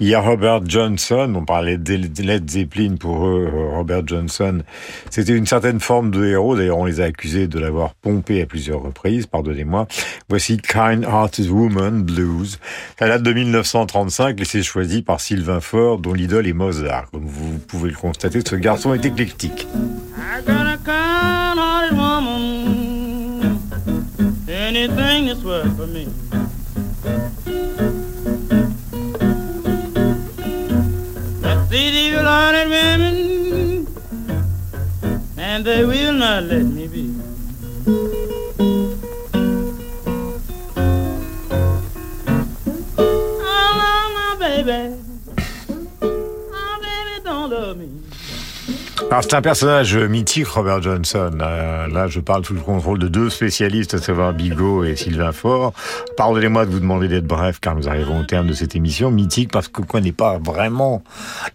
il 0.00 0.08
y 0.08 0.14
a 0.14 0.20
Robert 0.20 0.64
Johnson. 0.64 1.32
On 1.36 1.44
parlait 1.44 1.76
de 1.76 2.22
Led 2.22 2.48
Zeppelin 2.48 2.96
pour 2.96 3.26
eux. 3.26 3.50
Robert 3.74 4.06
Johnson, 4.06 4.62
c'était 5.10 5.36
une 5.36 5.46
certaine 5.46 5.80
forme 5.80 6.10
de 6.10 6.24
héros. 6.24 6.56
D'ailleurs, 6.56 6.78
on 6.78 6.84
les 6.86 7.00
a 7.00 7.04
accusés 7.04 7.48
de 7.48 7.58
l'avoir 7.58 7.94
pompé 7.94 8.40
à 8.40 8.46
plusieurs 8.46 8.80
reprises. 8.80 9.26
Pardonnez-moi. 9.26 9.86
Voici 10.28 10.56
Kind 10.58 11.02
Hearted 11.04 11.50
Woman 11.50 12.02
Blues. 12.02 12.58
Ça 12.98 13.08
date 13.08 13.22
de 13.22 13.32
1935 13.32 14.40
et 14.40 14.44
c'est 14.44 14.62
choisi 14.62 15.02
par 15.02 15.20
Sylvain 15.20 15.60
Faure, 15.60 15.98
dont 15.98 16.14
l'idole 16.14 16.46
est 16.46 16.52
Mozart. 16.52 17.10
Comme 17.10 17.26
vous 17.26 17.58
pouvez 17.58 17.90
le 17.90 17.96
constater, 17.96 18.40
ce 18.46 18.54
garçon 18.54 18.94
est 18.94 19.04
éclectique. 19.04 19.66
Worth 25.58 25.76
for 25.76 25.86
me. 25.86 26.06
But 31.42 31.68
these 31.68 32.14
learned 32.14 32.70
women, 32.70 33.86
and 35.36 35.64
they 35.64 35.84
will 35.84 36.12
not 36.12 36.44
let 36.44 36.64
me 36.64 36.86
be. 36.86 37.17
C'est 49.10 49.34
un 49.34 49.42
personnage 49.42 49.96
mythique, 49.96 50.46
Robert 50.46 50.80
Johnson. 50.80 51.32
Euh, 51.40 51.88
là, 51.88 52.06
je 52.06 52.20
parle 52.20 52.44
sous 52.44 52.54
le 52.54 52.60
contrôle 52.60 52.98
de 52.98 53.08
deux 53.08 53.30
spécialistes, 53.30 53.94
à 53.94 53.98
savoir 53.98 54.32
Bigot 54.32 54.84
et 54.84 54.96
Sylvain 54.96 55.32
Faure. 55.32 55.72
Pardonnez-moi 56.16 56.66
de 56.66 56.70
vous 56.70 56.78
demander 56.78 57.08
d'être 57.08 57.26
bref, 57.26 57.58
car 57.60 57.74
nous 57.74 57.88
arrivons 57.88 58.20
au 58.20 58.22
terme 58.22 58.46
de 58.46 58.52
cette 58.52 58.76
émission. 58.76 59.10
Mythique 59.10 59.50
parce 59.50 59.66
qu'on 59.66 59.82
ne 59.82 59.86
connaît 59.86 60.12
pas 60.12 60.38
vraiment 60.38 61.02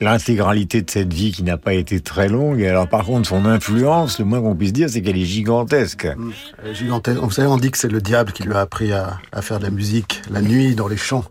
l'intégralité 0.01 0.81
de 0.81 0.89
cette 0.89 1.13
vie 1.13 1.31
qui 1.31 1.43
n'a 1.43 1.57
pas 1.57 1.73
été 1.73 2.01
très 2.01 2.27
longue. 2.27 2.61
Alors 2.63 2.89
par 2.89 3.05
contre, 3.05 3.29
son 3.29 3.45
influence, 3.45 4.19
le 4.19 4.25
moins 4.25 4.41
qu'on 4.41 4.55
puisse 4.55 4.73
dire, 4.73 4.89
c'est 4.89 5.01
qu'elle 5.01 5.17
est 5.17 5.25
gigantesque. 5.25 6.07
Est 6.65 6.73
gigantesque. 6.73 7.19
Vous 7.19 7.31
savez, 7.31 7.47
on 7.47 7.57
dit 7.57 7.71
que 7.71 7.77
c'est 7.77 7.91
le 7.91 8.01
diable 8.01 8.33
qui 8.33 8.43
lui 8.43 8.53
a 8.53 8.59
appris 8.59 8.91
à, 8.91 9.19
à, 9.31 9.41
faire 9.41 9.59
de 9.59 9.63
la 9.63 9.71
musique 9.71 10.21
la 10.29 10.41
nuit 10.41 10.75
dans 10.75 10.87
les 10.87 10.97
champs. 10.97 11.23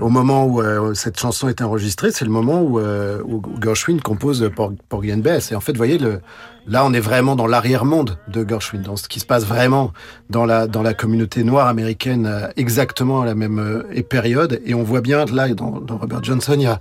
Au 0.00 0.08
moment 0.08 0.44
où 0.44 0.60
euh, 0.60 0.94
cette 0.94 1.20
chanson 1.20 1.48
est 1.48 1.62
enregistrée, 1.62 2.10
c'est 2.10 2.24
le 2.24 2.32
moment 2.32 2.62
où, 2.62 2.80
euh, 2.80 3.22
où 3.24 3.42
Gershwin 3.62 4.00
compose 4.00 4.50
Porgy 4.88 5.12
and 5.12 5.18
Bess. 5.18 5.52
En 5.58 5.60
fait, 5.60 5.72
vous 5.72 5.78
voyez, 5.78 5.98
le, 5.98 6.20
là, 6.68 6.84
on 6.84 6.92
est 6.92 7.00
vraiment 7.00 7.34
dans 7.34 7.48
l'arrière-monde 7.48 8.16
de 8.28 8.48
Gershwin, 8.48 8.80
dans 8.80 8.94
ce 8.94 9.08
qui 9.08 9.18
se 9.18 9.26
passe 9.26 9.44
vraiment 9.44 9.92
dans 10.30 10.46
la, 10.46 10.68
dans 10.68 10.82
la 10.82 10.94
communauté 10.94 11.42
noire 11.42 11.66
américaine, 11.66 12.26
euh, 12.26 12.46
exactement 12.56 13.22
à 13.22 13.26
la 13.26 13.34
même 13.34 13.58
euh, 13.58 14.02
période. 14.04 14.60
Et 14.64 14.74
on 14.74 14.84
voit 14.84 15.00
bien, 15.00 15.24
là, 15.24 15.48
dans, 15.48 15.80
dans 15.80 15.98
Robert 15.98 16.22
Johnson, 16.22 16.54
il 16.54 16.62
y 16.62 16.66
a, 16.66 16.78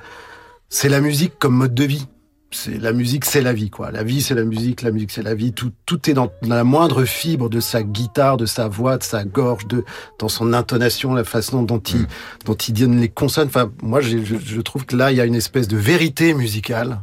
c'est 0.69 0.89
la 0.89 1.01
musique 1.01 1.39
comme 1.39 1.55
mode 1.55 1.73
de 1.73 1.85
vie. 1.85 2.05
C'est 2.51 2.79
la 2.79 2.93
musique, 2.93 3.25
c'est 3.25 3.41
la 3.41 3.51
vie, 3.51 3.71
quoi. 3.71 3.89
La 3.89 4.03
vie, 4.03 4.21
c'est 4.21 4.35
la 4.35 4.43
musique, 4.43 4.83
la 4.83 4.91
musique, 4.91 5.09
c'est 5.09 5.23
la 5.23 5.33
vie. 5.33 5.53
Tout, 5.53 5.71
tout 5.87 6.07
est 6.07 6.13
dans, 6.13 6.31
dans, 6.43 6.55
la 6.55 6.63
moindre 6.63 7.03
fibre 7.03 7.49
de 7.49 7.59
sa 7.59 7.81
guitare, 7.81 8.37
de 8.37 8.45
sa 8.45 8.67
voix, 8.67 8.99
de 8.99 9.03
sa 9.03 9.23
gorge, 9.23 9.65
de 9.65 9.83
dans 10.19 10.29
son 10.29 10.53
intonation, 10.53 11.15
la 11.15 11.23
façon 11.23 11.63
dont 11.63 11.79
il, 11.79 12.01
mm. 12.01 12.07
dont 12.45 12.53
il 12.53 12.73
donne 12.75 13.01
les 13.01 13.09
consonnes. 13.09 13.47
Enfin, 13.47 13.71
moi, 13.81 14.01
je, 14.01 14.19
je 14.23 14.61
trouve 14.61 14.85
que 14.85 14.95
là, 14.95 15.11
il 15.11 15.17
y 15.17 15.21
a 15.21 15.25
une 15.25 15.33
espèce 15.33 15.67
de 15.67 15.77
vérité 15.77 16.35
musicale 16.35 17.01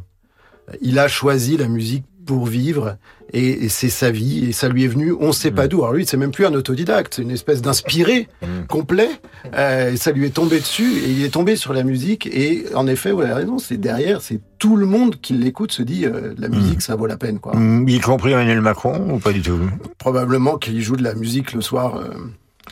il 0.81 0.99
a 0.99 1.07
choisi 1.07 1.57
la 1.57 1.67
musique 1.67 2.05
pour 2.25 2.47
vivre 2.47 2.97
et, 3.33 3.65
et 3.65 3.69
c'est 3.69 3.89
sa 3.89 4.09
vie 4.09 4.45
et 4.45 4.51
ça 4.51 4.67
lui 4.67 4.83
est 4.83 4.87
venu 4.87 5.13
on 5.19 5.31
sait 5.31 5.51
pas 5.51 5.67
d'où. 5.67 5.83
Alors 5.83 5.93
lui 5.93 6.07
c'est 6.07 6.17
même 6.17 6.31
plus 6.31 6.45
un 6.45 6.53
autodidacte 6.55 7.13
c'est 7.15 7.21
une 7.21 7.29
espèce 7.29 7.61
d'inspiré 7.61 8.27
complet. 8.67 9.09
Euh, 9.53 9.91
et 9.91 9.97
ça 9.97 10.11
lui 10.11 10.25
est 10.25 10.31
tombé 10.31 10.59
dessus 10.59 10.91
et 11.05 11.11
il 11.11 11.23
est 11.23 11.29
tombé 11.29 11.55
sur 11.55 11.71
la 11.71 11.83
musique 11.83 12.25
et 12.25 12.65
en 12.73 12.87
effet 12.87 13.11
vous 13.11 13.21
avez 13.21 13.33
raison 13.33 13.59
c'est 13.59 13.77
derrière 13.77 14.21
c'est 14.21 14.39
tout 14.57 14.75
le 14.75 14.87
monde 14.87 15.21
qui 15.21 15.33
l'écoute 15.33 15.71
se 15.71 15.83
dit 15.83 16.05
euh, 16.05 16.33
la 16.39 16.49
musique 16.49 16.81
ça 16.81 16.95
vaut 16.95 17.05
la 17.05 17.17
peine 17.17 17.37
quoi. 17.37 17.55
Mm, 17.55 17.87
Y 17.87 17.99
compris 17.99 18.31
Emmanuel 18.31 18.61
Macron 18.61 19.13
ou 19.13 19.19
pas 19.19 19.31
du 19.31 19.43
tout? 19.43 19.59
Probablement 19.99 20.57
qu'il 20.57 20.81
joue 20.81 20.95
de 20.95 21.03
la 21.03 21.13
musique 21.13 21.53
le 21.53 21.61
soir 21.61 21.97
euh, 21.97 22.09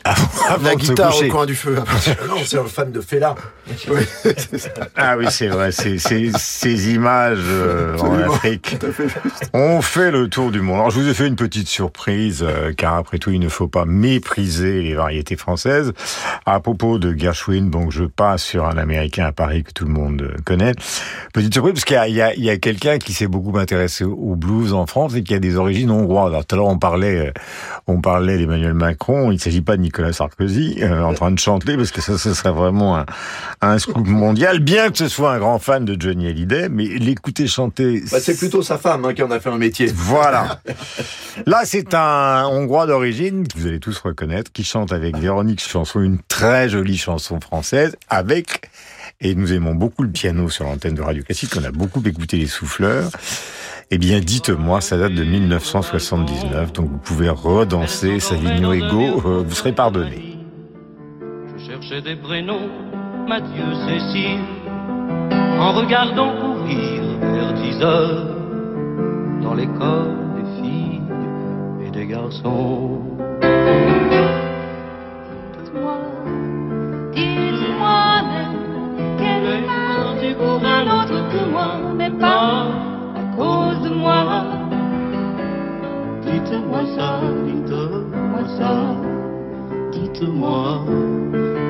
Avant 0.02 0.62
la 0.62 0.74
guitare 0.76 1.16
au 1.16 1.28
coin 1.28 1.46
du 1.46 1.54
feu 1.54 1.76
non, 2.28 2.34
c'est 2.44 2.58
un 2.58 2.64
fan 2.64 2.90
de 2.92 3.00
Fela. 3.00 3.34
Ah 4.96 5.16
oui, 5.16 5.26
c'est 5.30 5.48
vrai, 5.48 5.72
c'est- 5.72 5.98
c'est- 5.98 6.30
ces 6.36 6.92
images 6.92 7.38
euh, 7.42 7.96
en. 7.98 8.18
Afrique 8.18 8.76
ont 9.52 9.80
fait 9.82 10.10
le 10.10 10.28
tour 10.28 10.50
du 10.50 10.60
monde. 10.60 10.76
Alors 10.76 10.90
je 10.90 11.00
vous 11.00 11.08
ai 11.08 11.14
fait 11.14 11.26
une 11.26 11.36
petite 11.36 11.68
surprise, 11.68 12.44
euh, 12.46 12.72
car 12.76 12.94
après 12.94 13.18
tout, 13.18 13.30
il 13.30 13.40
ne 13.40 13.48
faut 13.48 13.68
pas 13.68 13.84
mépriser 13.86 14.82
les 14.82 14.94
variétés 14.94 15.36
françaises. 15.36 15.92
À 16.46 16.60
propos 16.60 16.98
de 16.98 17.14
Gershwin, 17.16 17.70
donc 17.70 17.90
je 17.92 18.04
passe 18.04 18.42
sur 18.42 18.66
un 18.66 18.76
Américain 18.76 19.26
à 19.26 19.32
Paris 19.32 19.64
que 19.64 19.72
tout 19.72 19.84
le 19.84 19.92
monde 19.92 20.34
connaît. 20.44 20.72
Petite 21.32 21.52
surprise, 21.54 21.74
parce 21.74 21.84
qu'il 21.84 21.96
y 21.96 21.98
a, 21.98 22.08
il 22.08 22.14
y 22.14 22.22
a, 22.22 22.34
il 22.34 22.44
y 22.44 22.50
a 22.50 22.56
quelqu'un 22.58 22.98
qui 22.98 23.12
s'est 23.12 23.26
beaucoup 23.26 23.56
intéressé 23.58 24.04
au 24.04 24.36
blues 24.36 24.72
en 24.74 24.86
France 24.86 25.14
et 25.14 25.22
qui 25.22 25.34
a 25.34 25.38
des 25.38 25.56
origines 25.56 25.90
hongroises. 25.90 26.30
Alors 26.32 26.44
tout 26.46 26.54
à 26.54 26.58
l'heure, 26.58 26.66
on 26.68 26.78
parlait, 26.78 27.28
euh, 27.28 27.32
on 27.86 28.00
parlait 28.00 28.36
d'Emmanuel 28.38 28.74
Macron. 28.74 29.30
Il 29.30 29.34
ne 29.34 29.40
s'agit 29.40 29.62
pas 29.62 29.76
de 29.76 29.82
Nicolas 29.84 30.12
Sarkozy 30.12 30.78
euh, 30.82 31.02
en 31.02 31.14
train 31.14 31.30
de 31.30 31.38
chanter, 31.38 31.76
parce 31.76 31.90
que 31.90 32.00
ça, 32.00 32.18
ce 32.18 32.34
serait 32.34 32.50
vraiment 32.50 32.98
un, 32.98 33.06
un 33.60 33.78
scoop 33.78 34.06
mondial, 34.06 34.58
bien 34.58 34.90
que 34.90 34.98
ce 34.98 35.08
soit 35.08 35.32
un 35.32 35.38
grand 35.38 35.58
fan 35.58 35.84
de 35.84 36.00
Johnny 36.00 36.26
Hallyday, 36.26 36.68
mais 36.68 36.84
l'écouter 36.84 37.46
chanter... 37.46 38.02
Bah, 38.10 38.18
c'est 38.20 38.36
plutôt 38.36 38.62
sa 38.62 38.78
femme 38.78 39.04
hein, 39.04 39.14
qui 39.14 39.22
en 39.22 39.30
a 39.30 39.38
fait 39.40 39.50
un 39.50 39.58
métier. 39.58 39.86
Voilà. 39.94 40.60
Là, 41.46 41.62
c'est 41.64 41.94
un 41.94 42.46
Hongrois 42.46 42.86
d'origine, 42.86 43.46
que 43.46 43.58
vous 43.58 43.66
allez 43.66 43.80
tous 43.80 43.98
reconnaître, 43.98 44.50
qui 44.52 44.64
chante 44.64 44.92
avec 44.92 45.16
Véronique 45.16 45.62
Chanson, 45.62 46.00
une 46.00 46.18
très 46.28 46.68
jolie 46.68 46.98
chanson 46.98 47.40
française, 47.40 47.96
avec, 48.08 48.70
et 49.20 49.34
nous 49.34 49.52
aimons 49.52 49.74
beaucoup 49.74 50.02
le 50.02 50.10
piano 50.10 50.48
sur 50.48 50.64
l'antenne 50.64 50.94
de 50.94 51.02
Radio 51.02 51.22
Classique, 51.22 51.50
on 51.58 51.64
a 51.64 51.70
beaucoup 51.70 52.02
écouté 52.06 52.38
les 52.38 52.46
souffleurs. 52.46 53.10
Eh 53.90 53.98
bien, 53.98 54.18
dites-moi, 54.18 54.80
ça 54.80 54.96
date 54.96 55.12
de 55.12 55.24
1979, 55.24 56.72
donc 56.72 56.88
vous 56.90 56.98
pouvez 56.98 57.28
redanser 57.28 58.18
Savigno 58.18 58.72
Ego, 58.72 59.22
euh, 59.26 59.44
vous 59.46 59.54
serez 59.54 59.72
pardonné. 59.72 60.38
Je 61.58 61.64
cherchais 61.66 62.00
des 62.00 62.16
prénoms, 62.16 62.70
Mathieu, 63.28 63.74
Cécile, 63.86 64.40
en 65.58 65.72
regardant 65.72 66.32
courir 66.40 67.02
vers 67.20 67.52
10 67.52 67.82
heures 67.82 68.36
dans 69.42 69.54
l'école 69.54 70.16
des 70.36 70.62
filles 70.62 71.02
et 71.86 71.90
des 71.90 72.06
garçons. 72.06 73.02
Dites-moi, 75.62 75.98
dites-moi 77.12 78.22
même 78.32 79.16
quel 79.18 80.30
est 80.30 80.34
pour 80.36 80.64
un 80.64 81.02
autre 81.02 81.28
que 81.30 81.50
moi, 81.50 81.76
mais 81.96 82.10
pas 82.10 82.93
à 83.74 83.78
cause 83.78 83.90
de 83.90 83.94
moi. 83.94 84.44
Dites-moi 86.22 86.80
ça, 86.96 87.20
dites-moi 87.46 88.48
ça, 88.58 88.74
dites-moi, 89.92 90.80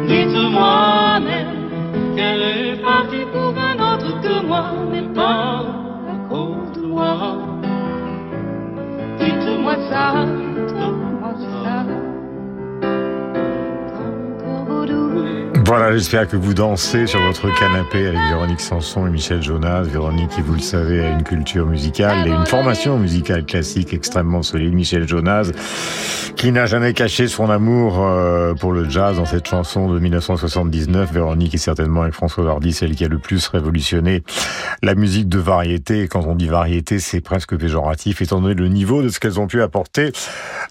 dites-moi 0.07 1.21
même 1.21 2.17
qu'elle 2.17 2.43
est 2.43 2.83
partie 2.83 3.25
pour 3.33 3.55
un 3.57 3.95
autre 3.95 4.21
que 4.21 4.47
moi, 4.47 4.65
mais 4.91 5.03
pas 5.15 5.65
à 6.13 6.29
cause 6.29 6.73
de 6.75 6.87
moi. 6.87 7.39
Dites-moi 9.19 9.77
ça, 9.91 10.27
Voilà, 15.67 15.93
j'espère 15.93 16.29
que 16.29 16.37
vous 16.37 16.53
dansez 16.53 17.07
sur 17.07 17.21
votre 17.21 17.49
canapé 17.59 18.07
avec 18.07 18.21
Véronique 18.29 18.61
Sanson 18.61 19.07
et 19.07 19.11
Michel 19.11 19.43
Jonas. 19.43 19.85
Véronique, 19.85 20.29
qui 20.29 20.43
vous 20.43 20.53
le 20.53 20.61
savez, 20.61 21.01
a 21.01 21.09
une 21.09 21.23
culture 21.23 21.65
musicale 21.65 22.29
et 22.29 22.31
une 22.31 22.45
formation 22.45 22.99
musicale 22.99 23.47
classique 23.47 23.95
extrêmement 23.95 24.43
solide. 24.43 24.75
Michel 24.75 25.09
Jonas, 25.09 25.53
qui 26.37 26.53
n'a 26.53 26.67
jamais 26.67 26.93
caché 26.93 27.29
son 27.29 27.49
amour 27.49 27.97
euh, 27.99 28.53
pour 28.53 28.73
le 28.73 28.91
jazz 28.91 29.17
dans 29.17 29.25
cette 29.25 29.49
chanson 29.49 29.89
de 29.89 29.99
1979. 29.99 31.11
Véronique 31.13 31.55
est 31.55 31.59
certainement 31.59 32.03
avec 32.03 32.13
François 32.13 32.47
Hardy 32.51 32.75
celle 32.75 32.95
qui 32.95 33.05
a 33.07 33.09
le 33.09 33.19
plus 33.19 33.49
révolutionné 33.49 34.23
la 34.83 34.95
musique 34.95 35.31
de 35.31 35.39
variété. 35.39 36.03
Et 36.03 36.09
quand 36.09 36.27
on 36.27 36.35
dit 36.35 36.49
variété, 36.49 36.99
c'est 36.99 37.23
presque 37.23 37.57
péjoratif, 37.57 38.21
étant 38.21 38.43
donné 38.43 38.55
le 38.55 38.69
niveau 38.69 39.03
de 39.03 39.09
ce 39.09 39.19
qu'elles 39.19 39.41
ont 39.41 39.47
pu 39.47 39.63
apporter 39.63 40.13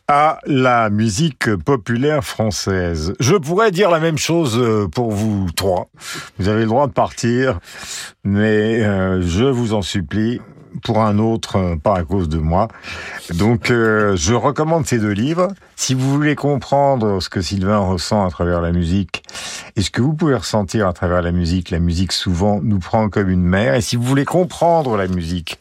à 0.07 0.37
la 0.45 0.91
musique 0.91 1.55
populaire 1.55 2.23
française. 2.23 3.15
Je 3.19 3.35
pourrais 3.35 3.71
dire 3.71 3.89
la 3.89 3.99
même 3.99 4.19
chose 4.19 4.59
euh, 4.59 4.82
pour 4.87 5.11
vous 5.11 5.49
trois. 5.51 5.89
Vous 6.39 6.49
avez 6.49 6.61
le 6.61 6.67
droit 6.67 6.87
de 6.87 6.93
partir, 6.93 7.59
mais 8.23 8.83
euh, 8.83 9.21
je 9.21 9.45
vous 9.45 9.73
en 9.73 9.81
supplie, 9.81 10.41
pour 10.83 11.01
un 11.01 11.19
autre, 11.19 11.57
euh, 11.57 11.75
pas 11.75 11.97
à 11.97 12.03
cause 12.03 12.29
de 12.29 12.37
moi. 12.37 12.67
Donc, 13.33 13.69
euh, 13.71 14.15
je 14.15 14.33
recommande 14.33 14.85
ces 14.85 14.99
deux 14.99 15.11
livres. 15.11 15.49
Si 15.75 15.93
vous 15.93 16.11
voulez 16.11 16.35
comprendre 16.35 17.21
ce 17.21 17.29
que 17.29 17.41
Sylvain 17.41 17.79
ressent 17.79 18.25
à 18.25 18.29
travers 18.29 18.61
la 18.61 18.71
musique, 18.71 19.23
et 19.75 19.81
ce 19.81 19.89
que 19.89 20.01
vous 20.01 20.13
pouvez 20.13 20.35
ressentir 20.35 20.87
à 20.87 20.93
travers 20.93 21.21
la 21.21 21.31
musique, 21.31 21.71
la 21.71 21.79
musique 21.79 22.11
souvent 22.11 22.59
nous 22.61 22.79
prend 22.79 23.09
comme 23.09 23.29
une 23.29 23.43
mère. 23.43 23.75
Et 23.75 23.81
si 23.81 23.95
vous 23.95 24.03
voulez 24.03 24.25
comprendre 24.25 24.97
la 24.97 25.07
musique, 25.07 25.57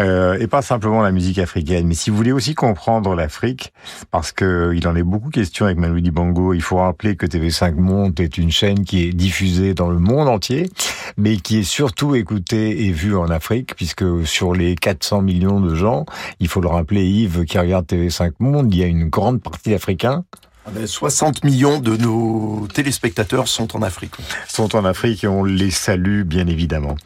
euh, 0.00 0.36
et 0.40 0.46
pas 0.46 0.62
simplement 0.62 1.02
la 1.02 1.12
musique 1.12 1.38
africaine, 1.38 1.86
mais 1.86 1.94
si 1.94 2.10
vous 2.10 2.16
voulez 2.16 2.32
aussi 2.32 2.54
comprendre 2.54 3.14
l'Afrique, 3.14 3.72
parce 4.10 4.32
que 4.32 4.72
il 4.74 4.86
en 4.88 4.96
est 4.96 5.02
beaucoup 5.02 5.30
question 5.30 5.66
avec 5.66 5.78
Manu 5.78 6.02
Dibango, 6.02 6.54
il 6.54 6.62
faut 6.62 6.76
rappeler 6.76 7.16
que 7.16 7.26
TV5 7.26 7.74
Monde 7.76 8.18
est 8.20 8.36
une 8.36 8.50
chaîne 8.50 8.84
qui 8.84 9.04
est 9.04 9.12
diffusée 9.12 9.74
dans 9.74 9.88
le 9.88 9.98
monde 9.98 10.28
entier, 10.28 10.70
mais 11.16 11.36
qui 11.36 11.58
est 11.58 11.64
surtout 11.64 12.14
écoutée 12.14 12.86
et 12.86 12.92
vue 12.92 13.16
en 13.16 13.28
Afrique, 13.30 13.74
puisque 13.74 14.04
sur 14.26 14.54
les 14.54 14.74
400 14.74 15.22
millions 15.22 15.60
de 15.60 15.74
gens, 15.74 16.06
il 16.40 16.48
faut 16.48 16.60
le 16.60 16.68
rappeler 16.68 17.04
Yves 17.04 17.44
qui 17.44 17.58
regarde 17.58 17.86
TV5 17.86 18.32
Monde, 18.38 18.72
il 18.74 18.80
y 18.80 18.82
a 18.82 18.86
une 18.86 19.08
grande 19.08 19.40
partie 19.42 19.70
d'Africains. 19.70 20.24
Ah 20.66 20.70
ben, 20.74 20.86
60 20.86 21.44
millions 21.44 21.78
de 21.78 21.96
nos 21.96 22.66
téléspectateurs 22.72 23.46
sont 23.46 23.76
en 23.76 23.82
Afrique. 23.82 24.14
sont 24.48 24.74
en 24.74 24.84
Afrique 24.84 25.22
et 25.22 25.28
on 25.28 25.44
les 25.44 25.70
salue 25.70 26.22
bien 26.22 26.48
évidemment. 26.48 26.96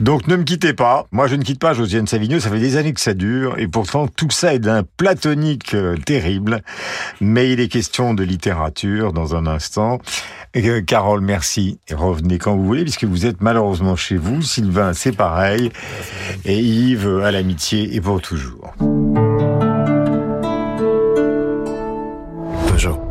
Donc 0.00 0.26
ne 0.26 0.36
me 0.36 0.44
quittez 0.44 0.72
pas. 0.72 1.06
Moi 1.12 1.26
je 1.26 1.36
ne 1.36 1.42
quitte 1.42 1.60
pas 1.60 1.74
Josiane 1.74 2.06
Savigno, 2.06 2.40
ça 2.40 2.50
fait 2.50 2.58
des 2.58 2.76
années 2.76 2.92
que 2.92 3.00
ça 3.00 3.14
dure 3.14 3.58
et 3.58 3.68
pourtant 3.68 4.08
tout 4.08 4.30
ça 4.30 4.54
est 4.54 4.58
d'un 4.58 4.82
platonique 4.96 5.74
euh, 5.74 5.96
terrible. 6.04 6.62
Mais 7.20 7.52
il 7.52 7.60
est 7.60 7.68
question 7.68 8.14
de 8.14 8.24
littérature 8.24 9.12
dans 9.12 9.36
un 9.36 9.46
instant. 9.46 9.98
Euh, 10.56 10.80
Carole, 10.80 11.20
merci. 11.20 11.78
Revenez 11.90 12.38
quand 12.38 12.56
vous 12.56 12.64
voulez 12.64 12.82
puisque 12.82 13.04
vous 13.04 13.26
êtes 13.26 13.40
malheureusement 13.40 13.94
chez 13.94 14.16
vous. 14.16 14.42
Sylvain, 14.42 14.94
c'est 14.94 15.12
pareil. 15.12 15.70
Et 16.44 16.58
Yves, 16.58 17.20
à 17.22 17.30
l'amitié 17.30 17.94
et 17.94 18.00
pour 18.00 18.20
toujours. 18.22 18.74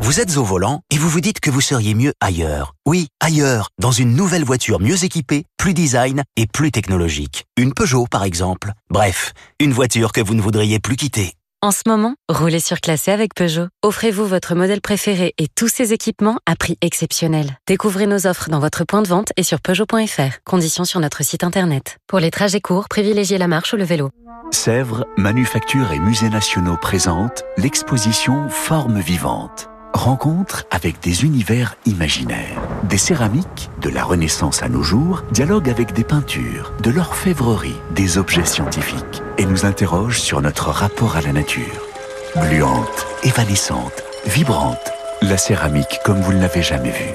Vous 0.00 0.18
êtes 0.18 0.36
au 0.36 0.44
volant 0.44 0.80
et 0.90 0.98
vous 0.98 1.08
vous 1.08 1.20
dites 1.20 1.38
que 1.38 1.50
vous 1.50 1.60
seriez 1.60 1.94
mieux 1.94 2.12
ailleurs. 2.20 2.74
Oui, 2.86 3.08
ailleurs, 3.20 3.68
dans 3.78 3.92
une 3.92 4.14
nouvelle 4.14 4.44
voiture 4.44 4.80
mieux 4.80 5.04
équipée, 5.04 5.44
plus 5.58 5.74
design 5.74 6.24
et 6.36 6.46
plus 6.46 6.72
technologique. 6.72 7.44
Une 7.56 7.72
Peugeot, 7.72 8.06
par 8.10 8.24
exemple. 8.24 8.72
Bref, 8.90 9.32
une 9.60 9.72
voiture 9.72 10.12
que 10.12 10.20
vous 10.20 10.34
ne 10.34 10.42
voudriez 10.42 10.80
plus 10.80 10.96
quitter. 10.96 11.34
En 11.62 11.72
ce 11.72 11.82
moment, 11.86 12.14
roulez 12.30 12.58
sur 12.58 12.80
classé 12.80 13.10
avec 13.10 13.34
Peugeot. 13.34 13.66
Offrez-vous 13.82 14.24
votre 14.24 14.54
modèle 14.54 14.80
préféré 14.80 15.34
et 15.36 15.46
tous 15.54 15.68
ses 15.68 15.92
équipements 15.92 16.38
à 16.46 16.56
prix 16.56 16.78
exceptionnel. 16.80 17.58
Découvrez 17.66 18.06
nos 18.06 18.26
offres 18.26 18.48
dans 18.48 18.60
votre 18.60 18.84
point 18.84 19.02
de 19.02 19.08
vente 19.08 19.28
et 19.36 19.42
sur 19.42 19.60
Peugeot.fr. 19.60 20.38
Conditions 20.46 20.86
sur 20.86 21.00
notre 21.00 21.22
site 21.22 21.44
internet. 21.44 21.98
Pour 22.06 22.18
les 22.18 22.30
trajets 22.30 22.62
courts, 22.62 22.88
privilégiez 22.88 23.36
la 23.36 23.46
marche 23.46 23.74
ou 23.74 23.76
le 23.76 23.84
vélo. 23.84 24.08
Sèvres, 24.52 25.04
Manufactures 25.18 25.92
et 25.92 25.98
Musées 25.98 26.30
Nationaux 26.30 26.78
présentent 26.80 27.44
l'exposition 27.58 28.48
Formes 28.48 29.00
vivantes. 29.00 29.68
Rencontre 29.92 30.64
avec 30.70 31.00
des 31.00 31.24
univers 31.24 31.74
imaginaires. 31.84 32.60
Des 32.84 32.96
céramiques, 32.96 33.70
de 33.80 33.90
la 33.90 34.04
Renaissance 34.04 34.62
à 34.62 34.68
nos 34.68 34.82
jours, 34.82 35.22
dialoguent 35.32 35.68
avec 35.68 35.92
des 35.92 36.04
peintures, 36.04 36.72
de 36.80 36.90
l'orfèvrerie, 36.90 37.76
des 37.90 38.16
objets 38.16 38.44
scientifiques, 38.44 39.22
et 39.36 39.44
nous 39.44 39.66
interrogent 39.66 40.20
sur 40.20 40.40
notre 40.42 40.70
rapport 40.70 41.16
à 41.16 41.22
la 41.22 41.32
nature. 41.32 41.88
Gluante, 42.36 43.06
évanescente, 43.24 44.04
vibrante, 44.26 44.92
la 45.22 45.36
céramique 45.36 45.98
comme 46.04 46.20
vous 46.20 46.32
ne 46.32 46.40
l'avez 46.40 46.62
jamais 46.62 46.92
vue. 46.92 47.14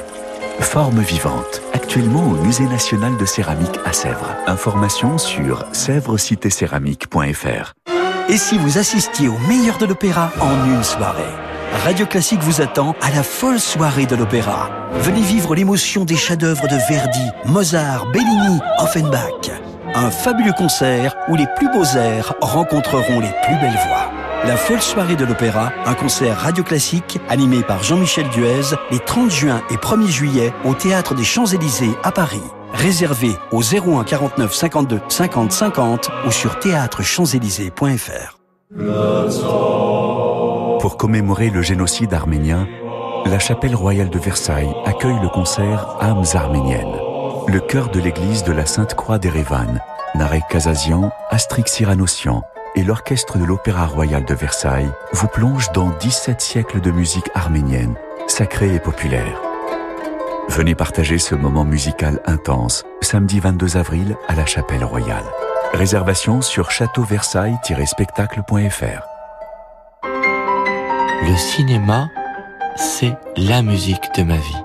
Forme 0.60 1.00
vivante, 1.00 1.62
actuellement 1.74 2.24
au 2.24 2.44
Musée 2.44 2.68
national 2.68 3.16
de 3.18 3.26
céramique 3.26 3.80
à 3.86 3.94
Sèvres. 3.94 4.36
Information 4.48 5.18
sur 5.18 5.66
sèvrescitécéramique.fr. 5.72 7.74
Et 8.28 8.38
si 8.38 8.58
vous 8.58 8.78
assistiez 8.78 9.28
au 9.28 9.38
meilleur 9.48 9.78
de 9.78 9.86
l'opéra 9.86 10.32
en 10.42 10.66
une 10.66 10.84
soirée? 10.84 11.24
Radio 11.84 12.06
Classique 12.06 12.42
vous 12.42 12.62
attend 12.62 12.96
à 13.02 13.12
la 13.12 13.22
folle 13.22 13.60
soirée 13.60 14.06
de 14.06 14.16
l'opéra. 14.16 14.70
Venez 14.94 15.22
vivre 15.22 15.54
l'émotion 15.56 16.06
des 16.06 16.16
chefs-d'œuvre 16.16 16.68
de 16.68 16.78
Verdi, 16.90 17.30
Mozart, 17.46 18.06
Bellini, 18.12 18.60
Offenbach. 18.80 19.52
Un 19.94 20.10
fabuleux 20.10 20.54
concert 20.58 21.16
où 21.28 21.36
les 21.36 21.46
plus 21.58 21.70
beaux 21.72 21.86
airs 21.98 22.34
rencontreront 22.42 23.20
les 23.20 23.32
plus 23.44 23.56
belles 23.60 23.80
voix. 23.88 24.12
La 24.46 24.58
folle 24.58 24.82
soirée 24.82 25.16
de 25.16 25.26
l'opéra, 25.26 25.72
un 25.86 25.94
concert 25.94 26.38
radio 26.38 26.64
classique 26.64 27.20
animé 27.30 27.62
par 27.62 27.84
Jean-Michel 27.84 28.30
Duez 28.30 28.76
les 28.92 29.00
30 29.00 29.30
juin 29.30 29.62
et 29.70 29.76
1er 29.76 30.08
juillet 30.08 30.54
au 30.64 30.74
Théâtre 30.74 31.14
des 31.14 31.24
Champs-Élysées 31.24 31.96
à 32.04 32.12
Paris. 32.12 32.44
Réservé 32.74 33.32
au 33.52 33.62
01 33.62 34.04
49 34.04 34.54
52 34.54 35.02
50 35.08 35.52
50 35.52 36.10
ou 36.26 36.32
sur 36.32 36.58
théâtrechamps-élysées.fr. 36.60 38.40
Pour 40.80 40.98
commémorer 40.98 41.50
le 41.50 41.62
génocide 41.62 42.14
arménien, 42.14 42.68
la 43.26 43.40
chapelle 43.40 43.76
royale 43.76 44.10
de 44.10 44.20
Versailles 44.20 44.74
accueille 44.86 45.20
le 45.22 45.30
concert 45.30 45.98
Âmes 46.02 46.26
arméniennes. 46.34 46.96
Le 47.48 47.60
chœur 47.60 47.90
de 47.90 48.00
l'église 48.00 48.44
de 48.44 48.52
la 48.52 48.66
Sainte-Croix 48.66 49.18
d'Erevan, 49.18 49.80
Narek 50.16 50.44
Kazazian, 50.50 51.12
Astrix 51.30 51.64
Cyranossian 51.68 52.44
et 52.76 52.84
l'orchestre 52.84 53.38
de 53.38 53.46
l'Opéra 53.46 53.86
Royal 53.86 54.26
de 54.26 54.34
Versailles 54.34 54.92
vous 55.14 55.28
plongent 55.28 55.72
dans 55.74 55.92
17 56.00 56.42
siècles 56.42 56.82
de 56.82 56.92
musique 56.92 57.30
arménienne, 57.34 57.96
sacrée 58.28 58.76
et 58.76 58.80
populaire. 58.80 59.42
Venez 60.50 60.76
partager 60.76 61.18
ce 61.18 61.36
moment 61.36 61.66
musical 61.66 62.22
intense, 62.26 62.84
samedi 63.02 63.40
22 63.40 63.78
avril 63.78 64.18
à 64.28 64.36
la 64.36 64.46
Chapelle 64.46 64.84
Royale. 64.84 65.24
Réservation 65.74 66.42
sur 66.42 66.72
châteauversailles-spectacle.fr. 66.72 69.14
Le 71.24 71.36
cinéma, 71.38 72.09
c'est 72.76 73.16
la 73.38 73.61
musique 73.61 74.03
de 74.18 74.24
ma 74.24 74.36
vie. 74.36 74.63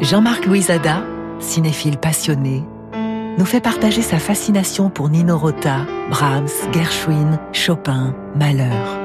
Jean-Marc 0.00 0.46
Louisada, 0.46 1.02
cinéphile 1.40 1.98
passionné, 1.98 2.62
nous 3.38 3.44
fait 3.44 3.60
partager 3.60 4.02
sa 4.02 4.18
fascination 4.18 4.90
pour 4.90 5.08
Nino 5.08 5.38
Rota, 5.38 5.86
Brahms, 6.10 6.48
Gershwin, 6.72 7.38
Chopin, 7.52 8.14
Malheur. 8.36 8.98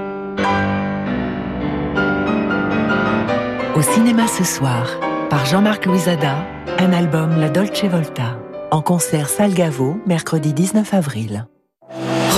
Au 3.75 3.81
cinéma 3.81 4.27
ce 4.27 4.43
soir, 4.43 4.99
par 5.29 5.45
Jean-Marc 5.45 5.85
Louisada, 5.85 6.45
un 6.79 6.91
album 6.91 7.39
La 7.39 7.49
Dolce 7.49 7.85
Volta, 7.85 8.37
en 8.71 8.81
concert 8.81 9.29
Salgavo, 9.29 9.97
mercredi 10.05 10.53
19 10.53 10.93
avril. 10.93 11.45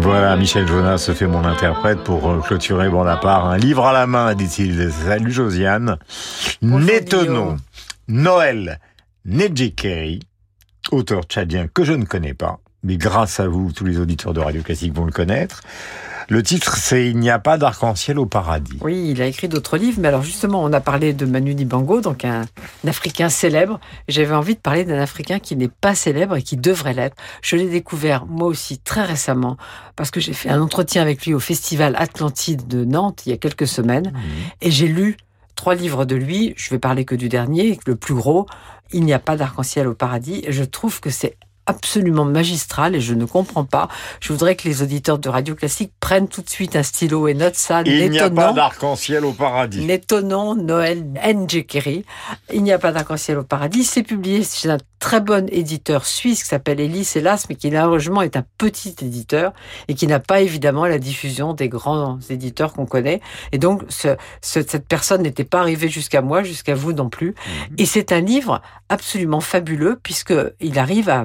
Voilà, 0.00 0.36
Michel 0.36 0.66
Jonas 0.66 0.98
se 0.98 1.12
fait 1.12 1.26
mon 1.26 1.44
interprète 1.44 2.02
pour 2.04 2.30
euh, 2.30 2.40
clôturer 2.40 2.88
bon 2.88 3.06
à 3.06 3.16
part. 3.16 3.46
Un 3.46 3.58
livre 3.58 3.84
à 3.84 3.92
la 3.92 4.06
main, 4.06 4.34
dit-il. 4.34 4.92
Salut 4.92 5.32
Josiane. 5.32 5.98
N'étonnons 6.62 7.56
Noël 8.06 8.78
Nedjekeri, 9.24 10.20
auteur 10.92 11.22
tchadien 11.24 11.66
que 11.66 11.84
je 11.84 11.92
ne 11.92 12.04
connais 12.04 12.34
pas, 12.34 12.60
mais 12.82 12.96
grâce 12.96 13.40
à 13.40 13.48
vous, 13.48 13.72
tous 13.72 13.84
les 13.84 13.98
auditeurs 13.98 14.32
de 14.32 14.40
Radio 14.40 14.62
Classique 14.62 14.94
vont 14.94 15.04
le 15.04 15.12
connaître. 15.12 15.62
Le 16.30 16.42
titre, 16.42 16.76
c'est 16.76 17.08
Il 17.08 17.18
n'y 17.18 17.30
a 17.30 17.38
pas 17.38 17.56
d'arc-en-ciel 17.56 18.18
au 18.18 18.26
paradis. 18.26 18.76
Oui, 18.82 19.10
il 19.10 19.22
a 19.22 19.26
écrit 19.26 19.48
d'autres 19.48 19.78
livres, 19.78 19.98
mais 19.98 20.08
alors 20.08 20.22
justement, 20.22 20.62
on 20.62 20.72
a 20.74 20.80
parlé 20.80 21.14
de 21.14 21.24
Manu 21.24 21.54
Dibango, 21.54 22.02
donc 22.02 22.26
un, 22.26 22.42
un 22.42 22.88
Africain 22.88 23.30
célèbre. 23.30 23.80
J'avais 24.08 24.34
envie 24.34 24.54
de 24.54 24.60
parler 24.60 24.84
d'un 24.84 24.98
Africain 24.98 25.38
qui 25.38 25.56
n'est 25.56 25.68
pas 25.68 25.94
célèbre 25.94 26.36
et 26.36 26.42
qui 26.42 26.58
devrait 26.58 26.92
l'être. 26.92 27.16
Je 27.40 27.56
l'ai 27.56 27.68
découvert 27.68 28.26
moi 28.26 28.46
aussi 28.46 28.78
très 28.78 29.04
récemment 29.04 29.56
parce 29.96 30.10
que 30.10 30.20
j'ai 30.20 30.34
fait 30.34 30.50
un 30.50 30.60
entretien 30.60 31.00
avec 31.00 31.24
lui 31.24 31.32
au 31.32 31.40
Festival 31.40 31.96
Atlantide 31.96 32.68
de 32.68 32.84
Nantes 32.84 33.22
il 33.24 33.30
y 33.30 33.32
a 33.32 33.38
quelques 33.38 33.66
semaines 33.66 34.12
et 34.60 34.70
j'ai 34.70 34.86
lu 34.86 35.16
trois 35.54 35.74
livres 35.74 36.04
de 36.04 36.14
lui. 36.14 36.52
Je 36.56 36.68
vais 36.68 36.78
parler 36.78 37.06
que 37.06 37.14
du 37.14 37.30
dernier, 37.30 37.80
le 37.86 37.96
plus 37.96 38.14
gros. 38.14 38.46
Il 38.92 39.04
n'y 39.04 39.14
a 39.14 39.18
pas 39.18 39.36
d'arc-en-ciel 39.36 39.88
au 39.88 39.94
paradis. 39.94 40.42
Et 40.44 40.52
je 40.52 40.64
trouve 40.64 41.00
que 41.00 41.10
c'est 41.10 41.36
absolument 41.68 42.24
magistral 42.24 42.94
et 42.96 43.00
je 43.00 43.14
ne 43.14 43.24
comprends 43.24 43.64
pas. 43.64 43.88
Je 44.20 44.32
voudrais 44.32 44.56
que 44.56 44.66
les 44.66 44.82
auditeurs 44.82 45.18
de 45.18 45.28
Radio 45.28 45.54
Classique 45.54 45.92
prennent 46.00 46.26
tout 46.28 46.42
de 46.42 46.50
suite 46.50 46.74
un 46.76 46.82
stylo 46.82 47.28
et 47.28 47.34
notent 47.34 47.54
ça. 47.54 47.82
Il 47.84 48.10
n'y 48.10 48.18
a 48.18 48.30
pas 48.30 48.52
d'arc-en-ciel 48.54 49.24
au 49.24 49.32
paradis. 49.32 49.86
L'étonnant 49.86 50.54
Noël 50.56 51.04
Njekeri. 51.24 52.04
Il 52.52 52.62
n'y 52.62 52.72
a 52.72 52.78
pas 52.78 52.92
d'arc-en-ciel 52.92 53.38
au 53.38 53.44
paradis. 53.44 53.84
C'est 53.84 54.02
publié 54.02 54.42
chez 54.42 54.70
un 54.70 54.78
très 54.98 55.20
bon 55.20 55.48
éditeur 55.52 56.06
suisse 56.06 56.42
qui 56.42 56.48
s'appelle 56.48 56.80
Elis 56.80 57.08
Hélas, 57.14 57.46
mais 57.48 57.54
qui 57.54 57.70
malheureusement 57.70 58.22
est 58.22 58.36
un 58.36 58.44
petit 58.56 58.96
éditeur 59.02 59.52
et 59.86 59.94
qui 59.94 60.06
n'a 60.08 60.18
pas 60.18 60.40
évidemment 60.40 60.86
la 60.86 60.98
diffusion 60.98 61.52
des 61.52 61.68
grands 61.68 62.18
éditeurs 62.30 62.72
qu'on 62.72 62.86
connaît. 62.86 63.20
Et 63.52 63.58
donc, 63.58 63.82
ce- 63.88 64.16
ce- 64.42 64.66
cette 64.66 64.88
personne 64.88 65.22
n'était 65.22 65.44
pas 65.44 65.60
arrivée 65.60 65.88
jusqu'à 65.88 66.22
moi, 66.22 66.42
jusqu'à 66.42 66.74
vous 66.74 66.92
non 66.92 67.08
plus. 67.10 67.34
Et 67.76 67.86
c'est 67.86 68.10
un 68.10 68.20
livre 68.20 68.60
absolument 68.88 69.40
fabuleux 69.40 70.00
puisque 70.02 70.34
il 70.60 70.78
arrive 70.78 71.08
à, 71.10 71.24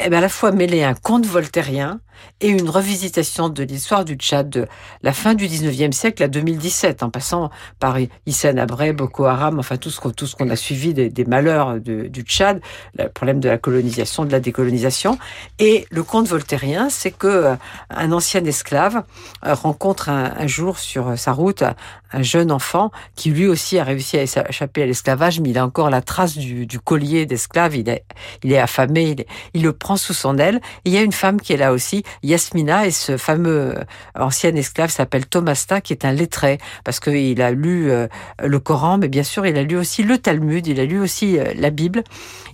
à 0.00 0.08
la 0.08 0.28
fois 0.28 0.52
mêler 0.52 0.82
un 0.82 0.94
conte 0.94 1.26
voltairien 1.26 2.00
et 2.40 2.48
une 2.48 2.68
revisitation 2.68 3.48
de 3.48 3.62
l'histoire 3.62 4.04
du 4.04 4.14
Tchad 4.14 4.48
de 4.48 4.66
la 5.02 5.12
fin 5.12 5.34
du 5.34 5.46
19e 5.46 5.92
siècle 5.92 6.22
à 6.22 6.28
2017, 6.28 7.02
en 7.02 7.10
passant 7.10 7.50
par 7.78 7.96
Hissène 8.26 8.58
Abré, 8.58 8.92
Boko 8.92 9.24
Haram, 9.24 9.58
enfin 9.58 9.76
tout 9.76 9.90
ce 9.90 10.00
qu'on 10.00 10.10
tout 10.10 10.26
ce 10.26 10.36
qu'on 10.36 10.50
a 10.50 10.56
suivi 10.56 10.94
des, 10.94 11.24
malheurs 11.24 11.80
du 11.80 12.22
Tchad, 12.22 12.60
le 12.98 13.08
problème 13.08 13.40
de 13.40 13.48
la 13.48 13.58
colonisation, 13.58 14.24
de 14.24 14.32
la 14.32 14.40
décolonisation. 14.40 15.18
Et 15.58 15.86
le 15.90 16.02
conte 16.02 16.28
voltairien, 16.28 16.88
c'est 16.90 17.10
que 17.10 17.26
euh, 17.26 17.54
un 17.90 18.12
ancien 18.12 18.44
esclave 18.44 19.02
euh, 19.46 19.54
rencontre 19.54 20.08
un, 20.08 20.46
jour 20.46 20.78
sur 20.78 21.18
sa 21.18 21.32
route 21.32 21.62
un, 21.62 21.74
un 22.12 22.22
jeune 22.22 22.52
enfant 22.52 22.90
qui 23.16 23.30
lui 23.30 23.46
aussi 23.46 23.78
a 23.78 23.84
réussi 23.84 24.18
à 24.18 24.22
échapper 24.22 24.82
à 24.82 24.86
l'esclavage, 24.86 25.40
mais 25.40 25.50
il 25.50 25.58
a 25.58 25.64
encore 25.64 25.90
la 25.90 26.02
trace 26.02 26.36
du, 26.36 26.80
collier 26.80 27.26
d'esclave. 27.26 27.76
Il 27.76 27.88
est, 27.88 28.58
affamé, 28.58 29.16
il 29.54 29.62
le 29.62 29.72
prend 29.82 29.96
sous 29.96 30.14
son 30.14 30.38
aile. 30.38 30.60
Et 30.84 30.90
il 30.90 30.92
y 30.92 30.96
a 30.96 31.02
une 31.02 31.12
femme 31.12 31.40
qui 31.40 31.52
est 31.52 31.56
là 31.56 31.72
aussi, 31.72 32.04
Yasmina, 32.22 32.86
et 32.86 32.92
ce 32.92 33.16
fameux 33.16 33.74
euh, 33.76 33.84
ancien 34.14 34.54
esclave 34.54 34.90
s'appelle 34.90 35.26
Thomasta, 35.26 35.80
qui 35.80 35.92
est 35.92 36.04
un 36.04 36.12
lettré, 36.12 36.58
parce 36.84 37.00
qu'il 37.00 37.42
a 37.42 37.50
lu 37.50 37.90
euh, 37.90 38.06
le 38.42 38.58
Coran, 38.60 38.98
mais 38.98 39.08
bien 39.08 39.24
sûr, 39.24 39.44
il 39.44 39.58
a 39.58 39.64
lu 39.64 39.76
aussi 39.76 40.04
le 40.04 40.18
Talmud, 40.18 40.64
il 40.68 40.78
a 40.78 40.84
lu 40.84 41.00
aussi 41.00 41.36
euh, 41.36 41.52
la 41.56 41.70
Bible. 41.70 42.04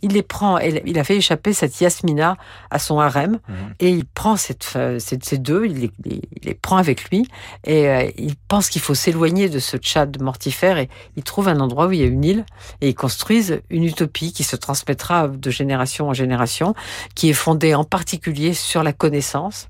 Il 0.01 0.13
les 0.13 0.23
prend, 0.23 0.59
et 0.59 0.83
il 0.87 0.99
a 0.99 1.05
fait 1.05 1.17
échapper 1.17 1.53
cette 1.53 1.79
Yasmina 1.81 2.37
à 2.71 2.79
son 2.79 2.99
harem, 2.99 3.41
et 3.81 3.91
il 3.91 4.05
prend 4.05 4.37
cette, 4.37 4.79
ces 4.99 5.39
deux, 5.39 5.67
il 5.67 5.81
les, 5.81 5.91
il 6.05 6.21
les 6.45 6.55
prend 6.55 6.77
avec 6.77 7.11
lui, 7.11 7.29
et 7.67 8.15
il 8.17 8.37
pense 8.47 8.71
qu'il 8.71 8.81
faut 8.81 8.95
s'éloigner 8.95 9.49
de 9.49 9.59
ce 9.59 9.77
Tchad 9.77 10.23
mortifère, 10.23 10.79
et 10.79 10.89
il 11.17 11.25
trouve 11.25 11.49
un 11.49 11.59
endroit 11.59 11.89
où 11.89 11.93
il 11.93 11.99
y 11.99 12.05
a 12.05 12.07
une 12.07 12.25
île, 12.25 12.47
et 12.81 12.91
ils 12.91 12.95
construisent 12.95 13.61
une 13.71 13.83
utopie 13.83 14.33
qui 14.33 14.45
se 14.45 14.55
transmettra 14.55 15.27
de 15.27 15.51
génération 15.51 16.09
en 16.09 16.15
génération, 16.15 16.75
qui 17.19 17.31
est 17.31 17.35
fondée 17.35 17.75
en 17.75 17.83
particulier 17.83 18.55
sur 18.55 18.85
la 18.85 18.93
connaissance. 18.93 19.69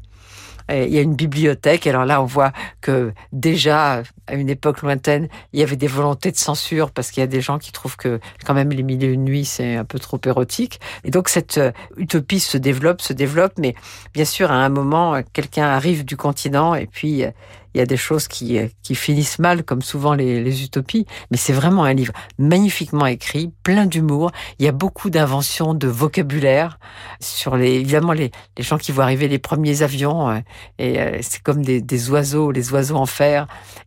Il 0.70 0.90
y 0.90 0.98
a 0.98 1.00
une 1.00 1.14
bibliothèque. 1.14 1.86
Alors 1.86 2.04
là, 2.04 2.20
on 2.20 2.26
voit 2.26 2.52
que 2.82 3.14
déjà, 3.32 4.02
à 4.26 4.34
une 4.34 4.50
époque 4.50 4.82
lointaine, 4.82 5.28
il 5.54 5.60
y 5.60 5.62
avait 5.62 5.76
des 5.76 5.86
volontés 5.86 6.30
de 6.30 6.36
censure 6.36 6.90
parce 6.90 7.10
qu'il 7.10 7.22
y 7.22 7.24
a 7.24 7.26
des 7.26 7.40
gens 7.40 7.58
qui 7.58 7.72
trouvent 7.72 7.96
que 7.96 8.20
quand 8.44 8.52
même 8.52 8.68
les 8.68 8.82
milieux 8.82 9.16
de 9.16 9.22
nuit, 9.22 9.46
c'est 9.46 9.76
un 9.76 9.86
peu 9.86 9.98
trop 9.98 10.20
érotique. 10.26 10.78
Et 11.04 11.10
donc 11.10 11.30
cette 11.30 11.56
euh, 11.56 11.72
utopie 11.96 12.38
se 12.38 12.58
développe, 12.58 13.00
se 13.00 13.14
développe. 13.14 13.54
Mais 13.56 13.74
bien 14.12 14.26
sûr, 14.26 14.52
à 14.52 14.56
un 14.56 14.68
moment, 14.68 15.18
quelqu'un 15.32 15.68
arrive 15.68 16.04
du 16.04 16.18
continent 16.18 16.74
et 16.74 16.86
puis 16.86 17.24
euh, 17.24 17.30
il 17.74 17.78
y 17.78 17.80
a 17.80 17.86
des 17.86 17.96
choses 17.96 18.28
qui, 18.28 18.58
euh, 18.58 18.66
qui 18.82 18.94
finissent 18.94 19.38
mal, 19.38 19.62
comme 19.64 19.82
souvent 19.82 20.14
les, 20.14 20.42
les 20.42 20.62
utopies. 20.64 21.06
Mais 21.30 21.36
c'est 21.36 21.52
vraiment 21.52 21.84
un 21.84 21.94
livre 21.94 22.12
magnifiquement 22.38 23.06
écrit, 23.06 23.52
plein 23.62 23.86
d'humour. 23.86 24.30
Il 24.58 24.64
y 24.64 24.68
a 24.68 24.72
beaucoup 24.72 25.10
d'inventions 25.10 25.74
de 25.74 25.88
vocabulaire 25.88 26.78
sur 27.20 27.56
les, 27.56 27.74
évidemment, 27.74 28.12
les, 28.12 28.30
les 28.56 28.64
gens 28.64 28.78
qui 28.78 28.92
voient 28.92 29.04
arriver 29.04 29.28
les 29.28 29.38
premiers 29.38 29.82
avions. 29.82 30.30
euh, 30.30 30.38
et 30.78 31.00
euh, 31.00 31.18
c'est 31.22 31.42
comme 31.42 31.62
des, 31.64 31.80
des 31.80 32.10
oiseaux, 32.10 32.50
les 32.50 32.72
oiseaux 32.72 32.96
en 32.96 33.06
fer. 33.06 33.46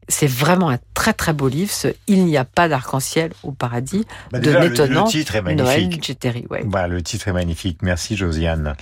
C'est 0.10 0.28
vraiment 0.28 0.70
un 0.70 0.80
très 0.94 1.14
très 1.14 1.32
beau 1.34 1.48
livre. 1.48 1.72
ce 1.72 1.88
Il 2.08 2.26
n'y 2.26 2.36
a 2.38 2.44
pas 2.46 2.68
d'arc-en-ciel 2.68 3.32
au 3.44 3.52
paradis 3.52 4.06
Bah, 4.32 4.40
de 4.40 4.44
déjà, 4.46 4.60
le- 4.60 4.68
l'étonnant 4.70 5.06
le 5.06 5.10
titre 5.10 5.36
est 5.36 5.42
magnifique. 5.42 6.18
Ouais. 6.50 6.64
Bah, 6.66 6.88
le 6.88 7.02
titre 7.02 7.28
est 7.30 7.34
magnifique. 7.34 7.80
Merci 7.82 8.18
Josiane. 8.18 8.76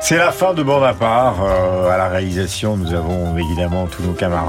C'est 0.00 0.16
la 0.16 0.30
fin 0.32 0.54
de 0.54 0.62
part. 0.92 1.42
Euh, 1.42 1.90
à 1.90 1.96
la 1.96 2.08
réalisation, 2.08 2.76
nous 2.76 2.92
avons 2.94 3.36
évidemment 3.36 3.86
tous 3.86 4.02
nos 4.02 4.12
camarades 4.12 4.45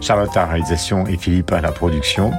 Charlotte 0.00 0.36
à 0.36 0.40
la 0.40 0.46
réalisation 0.46 1.06
et 1.06 1.16
Philippe 1.16 1.52
à 1.52 1.60
la 1.60 1.72
production. 1.72 2.32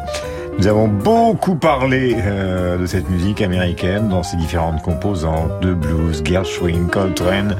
Nous 0.59 0.67
avons 0.67 0.87
beaucoup 0.87 1.55
parlé 1.55 2.15
euh, 2.17 2.77
de 2.77 2.85
cette 2.87 3.09
musique 3.09 3.41
américaine 3.41 4.09
dans 4.09 4.23
ses 4.23 4.37
différentes 4.37 4.81
composantes 4.81 5.59
de 5.61 5.73
blues, 5.73 6.23
Gershwin, 6.25 6.87
Coltrane, 6.91 7.55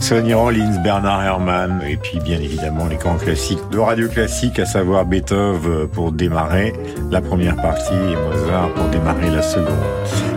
Sonny 0.00 0.32
Rollins, 0.32 0.82
Bernard 0.82 1.22
Herrmann, 1.22 1.82
et 1.86 1.96
puis 1.96 2.18
bien 2.20 2.38
évidemment 2.38 2.86
les 2.86 2.96
grands 2.96 3.16
classiques 3.16 3.68
de 3.70 3.78
radio 3.78 4.08
classique, 4.08 4.58
à 4.58 4.66
savoir 4.66 5.04
Beethoven 5.04 5.88
pour 5.88 6.12
démarrer 6.12 6.72
la 7.10 7.20
première 7.20 7.56
partie 7.56 7.94
et 7.94 8.16
Mozart 8.16 8.72
pour 8.74 8.84
démarrer 8.86 9.30
la 9.30 9.42
seconde. 9.42 9.66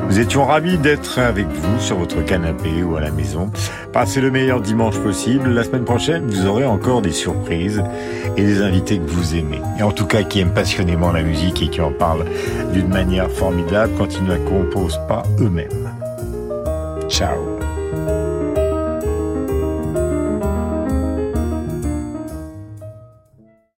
Nous 0.10 0.20
étions 0.20 0.46
ravis 0.46 0.78
d'être 0.78 1.20
avec 1.20 1.48
vous 1.48 1.80
sur 1.80 1.98
votre 1.98 2.22
canapé 2.26 2.84
ou 2.84 2.98
à 2.98 3.00
la 3.00 3.12
maison. 3.12 3.50
Passez 3.94 4.20
le 4.20 4.30
meilleur 4.30 4.60
dimanche 4.60 4.98
possible. 4.98 5.50
La 5.52 5.64
semaine 5.64 5.86
prochaine, 5.86 6.28
vous 6.28 6.48
aurez 6.48 6.66
encore 6.66 7.02
des 7.02 7.14
surprises 7.14 7.82
et 8.36 8.44
des 8.44 8.62
invités 8.62 9.00
que 9.00 9.10
vous 9.10 9.36
aimez. 9.36 9.62
Et 9.80 9.84
en 9.84 9.92
tout 9.92 10.06
cas, 10.06 10.24
qui 10.24 10.42
aiment 10.42 10.54
passionnément 10.54 11.14
la 11.14 11.22
musique 11.22 11.62
et 11.62 11.70
qui 11.70 11.80
en 11.80 11.94
parlent 11.94 12.26
d'une 12.74 12.90
manière 12.90 13.32
formidable 13.32 13.94
quand 13.98 14.14
ils 14.14 14.24
ne 14.26 14.32
la 14.32 14.38
composent 14.38 15.00
pas 15.08 15.24
eux-mêmes. 15.40 15.90
Ciao 17.08 17.61